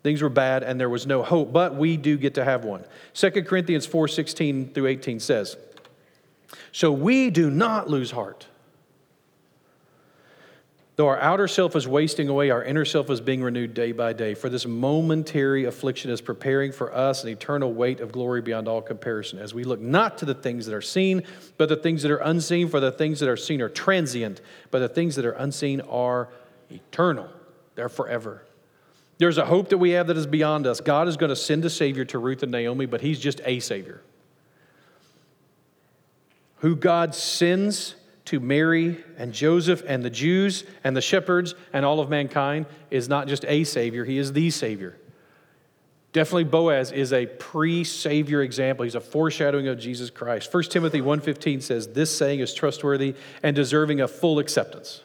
Things 0.04 0.22
were 0.22 0.30
bad 0.30 0.62
and 0.62 0.80
there 0.80 0.90
was 0.90 1.08
no 1.08 1.24
hope, 1.24 1.52
but 1.52 1.76
we 1.76 1.98
do 1.98 2.18
get 2.18 2.36
to 2.36 2.46
have 2.46 2.64
one. 2.64 2.86
2 3.16 3.32
Corinthians 3.44 3.88
4 3.88 4.08
16 4.08 4.74
through 4.74 4.86
18 4.86 5.20
says, 5.20 5.58
So 6.72 6.92
we 6.92 7.32
do 7.32 7.50
not 7.50 7.90
lose 7.90 8.12
heart. 8.12 8.46
Though 10.96 11.08
our 11.08 11.20
outer 11.20 11.48
self 11.48 11.76
is 11.76 11.88
wasting 11.88 12.30
away, 12.30 12.52
our 12.52 12.64
inner 12.64 12.86
self 12.86 13.10
is 13.10 13.20
being 13.20 13.42
renewed 13.42 13.74
day 13.74 13.92
by 13.92 14.14
day. 14.14 14.36
For 14.36 14.48
this 14.48 14.68
momentary 14.68 15.66
affliction 15.66 16.12
is 16.12 16.22
preparing 16.22 16.72
for 16.72 16.94
us 16.94 17.24
an 17.24 17.30
eternal 17.30 17.74
weight 17.74 18.00
of 18.00 18.12
glory 18.12 18.42
beyond 18.42 18.68
all 18.68 18.82
comparison, 18.82 19.40
as 19.40 19.56
we 19.56 19.64
look 19.64 19.80
not 19.80 20.20
to 20.20 20.26
the 20.26 20.36
things 20.36 20.68
that 20.68 20.76
are 20.76 20.82
seen, 20.82 21.24
but 21.58 21.68
the 21.68 21.76
things 21.76 22.04
that 22.04 22.12
are 22.12 22.18
unseen. 22.18 22.70
For 22.70 22.80
the 22.80 22.92
things 22.92 23.20
that 23.22 23.30
are 23.30 23.38
seen 23.38 23.60
are 23.62 23.70
transient, 23.70 24.42
but 24.70 24.80
the 24.80 24.90
things 24.90 25.16
that 25.16 25.26
are 25.26 25.32
unseen 25.32 25.82
are 25.82 26.30
eternal. 26.70 27.28
They're 27.74 27.90
forever. 27.90 28.46
There's 29.18 29.40
a 29.40 29.46
hope 29.46 29.70
that 29.70 29.80
we 29.80 29.92
have 29.92 30.08
that 30.08 30.18
is 30.18 30.28
beyond 30.28 30.68
us. 30.68 30.80
God 30.80 31.08
is 31.08 31.18
going 31.18 31.30
to 31.30 31.36
send 31.36 31.66
a 31.66 31.72
Savior 31.72 32.06
to 32.06 32.20
Ruth 32.20 32.44
and 32.44 32.52
Naomi, 32.52 32.86
but 32.86 33.02
He's 33.02 33.20
just 33.20 33.42
a 33.46 33.60
Savior. 33.60 34.02
Who 36.58 36.76
God 36.76 37.16
sends 37.16 37.96
to 38.26 38.40
Mary 38.40 39.04
and 39.18 39.34
Joseph 39.34 39.84
and 39.88 40.04
the 40.04 40.10
Jews 40.10 40.64
and 40.84 40.96
the 40.96 41.02
shepherds 41.02 41.56
and 41.74 41.86
all 41.86 42.00
of 42.00 42.10
mankind 42.10 42.66
is 42.90 43.10
not 43.10 43.28
just 43.28 43.44
a 43.46 43.64
Savior, 43.64 44.06
He 44.06 44.18
is 44.18 44.34
the 44.34 44.50
Savior. 44.50 44.98
Definitely 46.14 46.44
Boaz 46.44 46.92
is 46.92 47.12
a 47.12 47.26
pre-savior 47.26 48.44
example. 48.44 48.84
He's 48.84 48.94
a 48.94 49.02
foreshadowing 49.02 49.68
of 49.68 49.80
Jesus 49.80 50.12
Christ. 50.12 50.54
1 50.54 50.64
Timothy 50.70 51.02
1:15 51.02 51.60
says 51.62 51.88
this 51.88 52.16
saying 52.16 52.40
is 52.40 52.54
trustworthy 52.54 53.16
and 53.42 53.56
deserving 53.56 54.00
of 54.00 54.12
full 54.12 54.38
acceptance. 54.38 55.02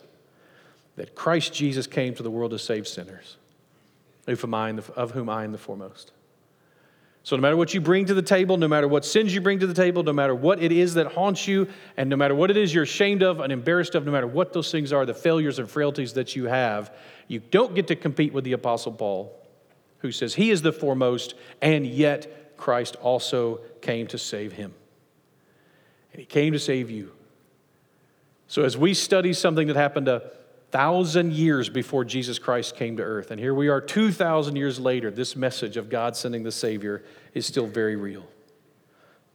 That 0.97 1.15
Christ 1.15 1.55
Jesus 1.55 1.87
came 1.87 2.15
to 2.15 2.23
the 2.23 2.31
world 2.31 2.51
to 2.51 2.59
save 2.59 2.87
sinners, 2.87 3.39
of 4.27 4.41
whom 4.41 4.55
I 4.55 5.45
am 5.45 5.53
the 5.53 5.59
foremost. 5.59 6.13
So, 7.29 7.37
no 7.37 7.43
matter 7.43 7.59
what 7.59 7.75
you 7.75 7.83
bring 7.83 8.07
to 8.07 8.15
the 8.15 8.23
table, 8.23 8.57
no 8.57 8.69
matter 8.69 8.89
what 8.89 9.05
sins 9.05 9.35
you 9.35 9.43
bring 9.43 9.59
to 9.59 9.67
the 9.67 9.75
table, 9.75 10.03
no 10.03 10.15
matter 10.15 10.35
what 10.35 10.63
it 10.63 10.73
is 10.73 10.95
that 10.95 11.13
haunts 11.13 11.47
you, 11.47 11.69
and 11.99 12.09
no 12.09 12.17
matter 12.17 12.35
what 12.35 12.51
it 12.51 12.57
is 12.57 12.73
you're 12.73 12.85
ashamed 12.85 13.23
of 13.23 13.41
and 13.41 13.53
embarrassed 13.53 13.95
of, 13.95 14.07
no 14.07 14.13
matter 14.13 14.27
what 14.27 14.55
those 14.55 14.73
things 14.73 14.95
are, 14.95 15.05
the 15.05 15.13
failures 15.13 15.59
and 15.59 15.71
frailties 15.71 16.15
that 16.15 16.35
you 16.35 16.47
have, 16.47 16.91
you 17.27 17.41
don't 17.41 17.75
get 17.75 17.87
to 17.89 17.97
compete 17.97 18.33
with 18.33 18.45
the 18.45 18.55
Apostle 18.55 18.93
Paul, 18.93 19.39
who 19.99 20.11
says 20.11 20.37
he 20.37 20.51
is 20.51 20.63
the 20.63 20.73
foremost, 20.73 21.35
and 21.61 21.87
yet 21.87 22.57
Christ 22.57 22.97
also 22.97 23.61
came 23.83 24.07
to 24.07 24.17
save 24.17 24.53
him. 24.55 24.73
And 26.15 26.21
he 26.21 26.25
came 26.25 26.55
to 26.55 26.59
save 26.59 26.91
you. 26.91 27.13
So, 28.47 28.65
as 28.65 28.79
we 28.79 28.95
study 28.95 29.35
something 29.35 29.67
that 29.67 29.77
happened 29.77 30.07
to 30.07 30.33
thousand 30.71 31.33
years 31.33 31.69
before 31.69 32.05
Jesus 32.05 32.39
Christ 32.39 32.77
came 32.77 32.97
to 32.99 33.03
earth. 33.03 33.31
And 33.31 33.41
here 33.41 33.55
we 33.55 33.69
are 33.69 33.81
2,000 33.81 34.57
years 34.57 34.79
later. 34.79 35.11
This 35.11 35.35
message 35.35 35.77
of 35.77 35.89
God 35.89 36.17
sending 36.17 36.43
the 36.43 36.53
Savior 36.53 37.03
is 37.35 37.47
still 37.47 37.67
very 37.67 37.97
real. 37.97 38.27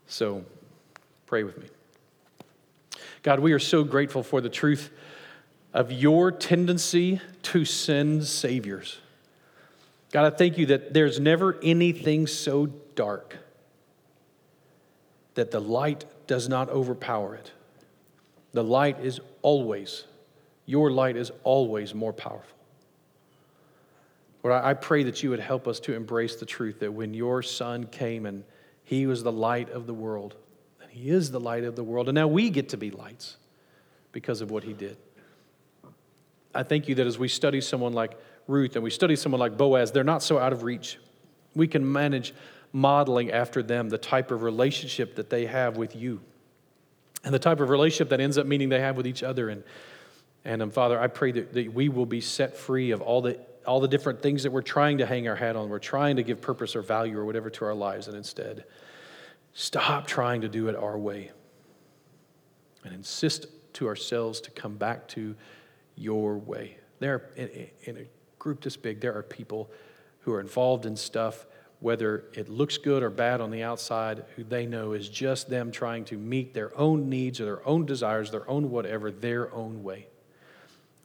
So 0.07 0.45
pray 1.25 1.43
with 1.43 1.57
me. 1.57 1.67
God, 3.23 3.39
we 3.39 3.53
are 3.53 3.59
so 3.59 3.83
grateful 3.83 4.21
for 4.21 4.41
the 4.41 4.49
truth 4.49 4.91
of 5.73 5.91
your 5.91 6.31
tendency 6.31 7.19
to 7.41 7.65
send 7.65 8.25
Saviors. 8.25 8.99
God, 10.11 10.31
I 10.31 10.35
thank 10.35 10.57
you 10.57 10.67
that 10.67 10.93
there's 10.93 11.19
never 11.19 11.57
anything 11.63 12.27
so 12.27 12.67
dark 12.67 13.37
that 15.33 15.49
the 15.49 15.59
light 15.59 16.05
does 16.27 16.47
not 16.47 16.69
overpower 16.69 17.33
it. 17.33 17.51
The 18.51 18.63
light 18.63 18.99
is 18.99 19.19
always 19.41 20.03
your 20.65 20.91
light 20.91 21.17
is 21.17 21.31
always 21.43 21.93
more 21.93 22.13
powerful. 22.13 22.57
Lord, 24.43 24.61
I 24.63 24.73
pray 24.73 25.03
that 25.03 25.23
you 25.23 25.29
would 25.29 25.39
help 25.39 25.67
us 25.67 25.79
to 25.81 25.93
embrace 25.93 26.35
the 26.35 26.45
truth 26.45 26.79
that 26.79 26.91
when 26.91 27.13
your 27.13 27.41
Son 27.41 27.85
came 27.85 28.25
and 28.25 28.43
he 28.83 29.07
was 29.07 29.23
the 29.23 29.31
light 29.31 29.69
of 29.69 29.87
the 29.87 29.93
world, 29.93 30.35
and 30.81 30.91
he 30.91 31.09
is 31.09 31.31
the 31.31 31.39
light 31.39 31.63
of 31.63 31.75
the 31.75 31.83
world, 31.83 32.09
and 32.09 32.15
now 32.15 32.27
we 32.27 32.49
get 32.49 32.69
to 32.69 32.77
be 32.77 32.91
lights 32.91 33.37
because 34.11 34.41
of 34.41 34.51
what 34.51 34.63
he 34.63 34.73
did. 34.73 34.97
I 36.53 36.63
thank 36.63 36.87
you 36.87 36.95
that 36.95 37.07
as 37.07 37.17
we 37.17 37.29
study 37.29 37.61
someone 37.61 37.93
like 37.93 38.19
Ruth 38.47 38.75
and 38.75 38.83
we 38.83 38.89
study 38.89 39.15
someone 39.15 39.39
like 39.39 39.57
Boaz, 39.57 39.91
they're 39.91 40.03
not 40.03 40.21
so 40.21 40.37
out 40.37 40.51
of 40.53 40.63
reach. 40.63 40.99
We 41.55 41.67
can 41.67 41.89
manage 41.89 42.33
modeling 42.73 43.31
after 43.31 43.63
them 43.63 43.89
the 43.89 43.97
type 43.97 44.31
of 44.31 44.43
relationship 44.43 45.15
that 45.15 45.29
they 45.29 45.45
have 45.45 45.77
with 45.77 45.95
you 45.95 46.19
and 47.23 47.33
the 47.33 47.39
type 47.39 47.59
of 47.59 47.69
relationship 47.69 48.09
that 48.09 48.19
ends 48.19 48.37
up 48.37 48.45
meaning 48.45 48.69
they 48.69 48.81
have 48.81 48.97
with 48.97 49.07
each 49.07 49.23
other. 49.23 49.49
And 49.49 49.63
and 50.45 50.61
um, 50.61 50.71
Father, 50.71 50.99
I 50.99 51.07
pray 51.07 51.31
that, 51.31 51.53
that 51.53 51.73
we 51.73 51.89
will 51.89 52.05
be 52.05 52.21
set 52.21 52.57
free 52.57 52.91
of 52.91 53.01
all 53.01 53.21
the, 53.21 53.39
all 53.65 53.79
the 53.79 53.87
different 53.87 54.21
things 54.21 54.43
that 54.43 54.51
we're 54.51 54.61
trying 54.61 54.97
to 54.97 55.05
hang 55.05 55.27
our 55.27 55.35
hat 55.35 55.55
on. 55.55 55.69
We're 55.69 55.79
trying 55.79 56.17
to 56.17 56.23
give 56.23 56.41
purpose 56.41 56.75
or 56.75 56.81
value 56.81 57.17
or 57.17 57.25
whatever 57.25 57.49
to 57.49 57.65
our 57.65 57.73
lives, 57.73 58.07
and 58.07 58.17
instead, 58.17 58.65
stop 59.53 60.07
trying 60.07 60.41
to 60.41 60.49
do 60.49 60.67
it 60.67 60.75
our 60.75 60.97
way 60.97 61.31
and 62.83 62.93
insist 62.93 63.47
to 63.73 63.87
ourselves 63.87 64.41
to 64.41 64.51
come 64.51 64.75
back 64.75 65.07
to 65.09 65.35
your 65.95 66.37
way. 66.37 66.77
There, 66.99 67.29
in, 67.35 67.67
in 67.83 67.97
a 67.97 68.05
group 68.39 68.61
this 68.61 68.75
big, 68.75 68.99
there 68.99 69.15
are 69.15 69.23
people 69.23 69.71
who 70.21 70.33
are 70.33 70.41
involved 70.41 70.85
in 70.85 70.95
stuff, 70.95 71.45
whether 71.79 72.25
it 72.33 72.49
looks 72.49 72.77
good 72.77 73.03
or 73.03 73.09
bad 73.09 73.41
on 73.41 73.51
the 73.51 73.63
outside, 73.63 74.25
who 74.35 74.43
they 74.43 74.65
know 74.65 74.93
is 74.93 75.09
just 75.09 75.49
them 75.49 75.71
trying 75.71 76.05
to 76.05 76.17
meet 76.17 76.53
their 76.53 76.77
own 76.77 77.09
needs 77.09 77.39
or 77.39 77.45
their 77.45 77.67
own 77.67 77.85
desires, 77.85 78.31
their 78.31 78.49
own 78.49 78.69
whatever, 78.69 79.11
their 79.11 79.53
own 79.53 79.83
way. 79.83 80.07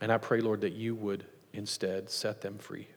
And 0.00 0.12
I 0.12 0.18
pray, 0.18 0.40
Lord, 0.40 0.60
that 0.60 0.72
you 0.72 0.94
would 0.94 1.24
instead 1.52 2.10
set 2.10 2.40
them 2.40 2.58
free 2.58 2.88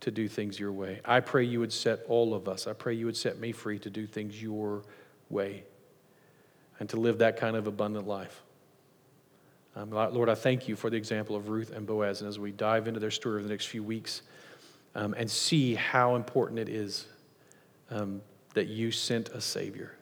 to 0.00 0.10
do 0.10 0.28
things 0.28 0.60
your 0.60 0.72
way. 0.72 1.00
I 1.04 1.20
pray 1.20 1.44
you 1.44 1.60
would 1.60 1.72
set 1.72 2.00
all 2.08 2.34
of 2.34 2.48
us, 2.48 2.66
I 2.66 2.72
pray 2.72 2.94
you 2.94 3.06
would 3.06 3.16
set 3.16 3.38
me 3.38 3.52
free 3.52 3.78
to 3.80 3.90
do 3.90 4.06
things 4.06 4.40
your 4.40 4.82
way 5.30 5.64
and 6.78 6.88
to 6.90 7.00
live 7.00 7.18
that 7.18 7.36
kind 7.38 7.56
of 7.56 7.66
abundant 7.66 8.06
life. 8.06 8.42
Um, 9.74 9.90
Lord, 9.90 10.28
I 10.28 10.34
thank 10.34 10.68
you 10.68 10.76
for 10.76 10.88
the 10.88 10.96
example 10.96 11.36
of 11.36 11.48
Ruth 11.48 11.70
and 11.70 11.86
Boaz. 11.86 12.20
And 12.20 12.28
as 12.28 12.38
we 12.38 12.50
dive 12.50 12.88
into 12.88 13.00
their 13.00 13.10
story 13.10 13.36
over 13.36 13.42
the 13.42 13.50
next 13.50 13.66
few 13.66 13.82
weeks 13.82 14.22
um, 14.94 15.14
and 15.18 15.30
see 15.30 15.74
how 15.74 16.16
important 16.16 16.58
it 16.58 16.68
is 16.68 17.06
um, 17.90 18.22
that 18.54 18.68
you 18.68 18.90
sent 18.90 19.28
a 19.30 19.40
Savior 19.40 19.94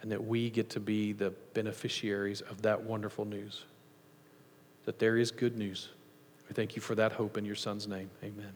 and 0.00 0.10
that 0.10 0.24
we 0.24 0.48
get 0.48 0.70
to 0.70 0.80
be 0.80 1.12
the 1.12 1.30
beneficiaries 1.52 2.40
of 2.40 2.62
that 2.62 2.82
wonderful 2.82 3.24
news 3.24 3.64
that 4.86 4.98
there 4.98 5.18
is 5.18 5.30
good 5.30 5.58
news. 5.58 5.90
We 6.48 6.54
thank 6.54 6.74
you 6.74 6.80
for 6.80 6.94
that 6.94 7.12
hope 7.12 7.36
in 7.36 7.44
your 7.44 7.54
Son's 7.54 7.86
name. 7.86 8.10
Amen. 8.24 8.52